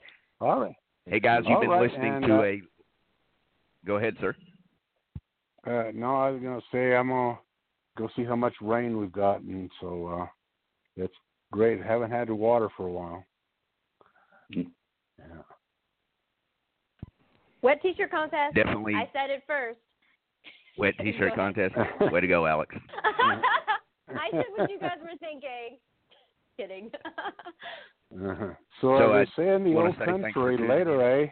[0.41, 0.75] All right.
[1.07, 2.63] Hey guys, you've All been right, listening and, to uh, a.
[3.87, 4.35] Go ahead, sir.
[5.67, 7.39] Uh, no, I was gonna say I'm gonna
[7.97, 9.69] go see how much rain we've gotten.
[9.81, 10.27] So uh,
[10.97, 11.15] it's
[11.53, 11.83] great.
[11.83, 13.25] Haven't had the water for a while.
[14.51, 14.65] Yeah.
[17.63, 18.55] Wet t-shirt contest.
[18.55, 19.79] Definitely I said it first.
[20.77, 21.75] wet T-shirt contest.
[22.13, 22.75] Way to go, Alex.
[24.09, 25.79] I said what you guys were thinking.
[26.59, 26.91] Kidding.
[28.15, 28.53] Uh-huh.
[28.81, 31.27] So, So, as I say in the old say thanks for country, later, eh?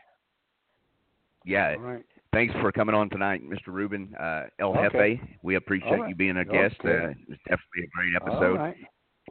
[1.44, 2.04] Yeah, right.
[2.32, 3.68] thanks for coming on tonight, Mr.
[3.68, 5.16] Ruben uh, El Okay.
[5.16, 5.38] Jefe.
[5.42, 6.08] We appreciate right.
[6.08, 6.76] you being a guest.
[6.84, 7.06] Okay.
[7.06, 8.58] Uh, it's definitely a great episode.
[8.58, 8.76] right.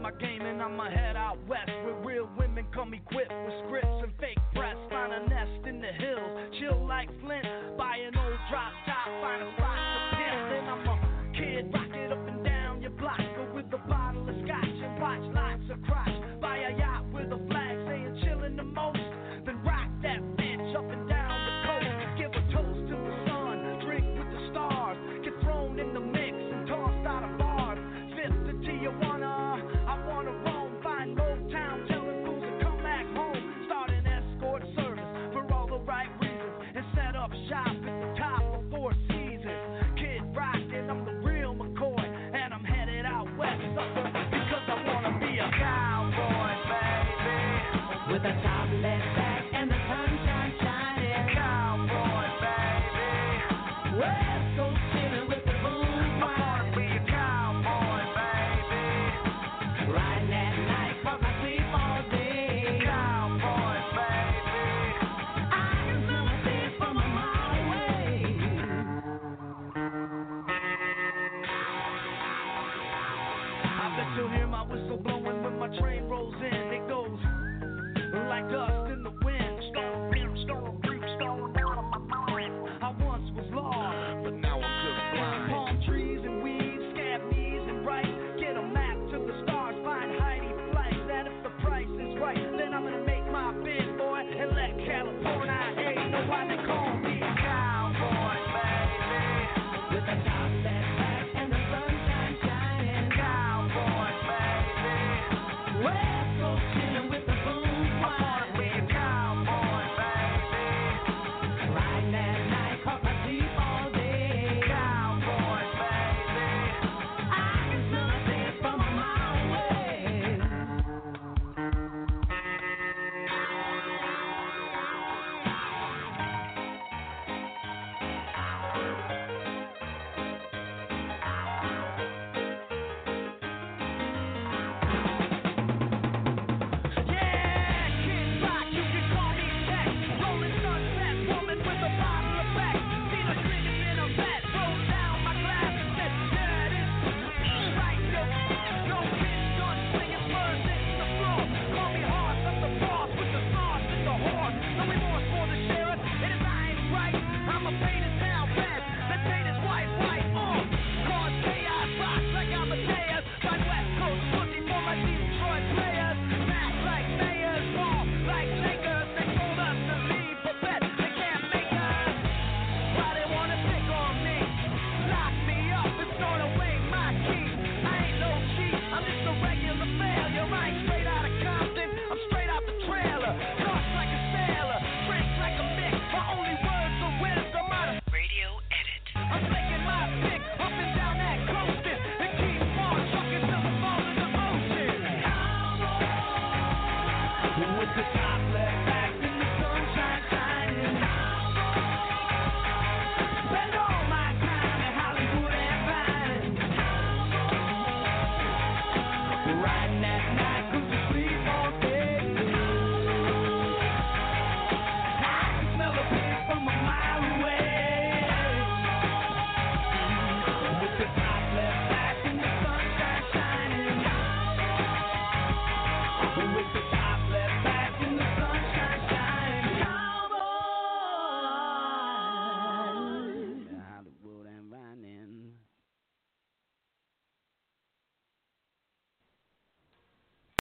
[0.00, 4.12] My game and I'ma head out west where real women come equipped with scripts and
[4.20, 4.80] fake breasts.
[4.90, 7.44] Find a nest in the hills, chill like Flint.
[7.76, 8.72] Buy an old drop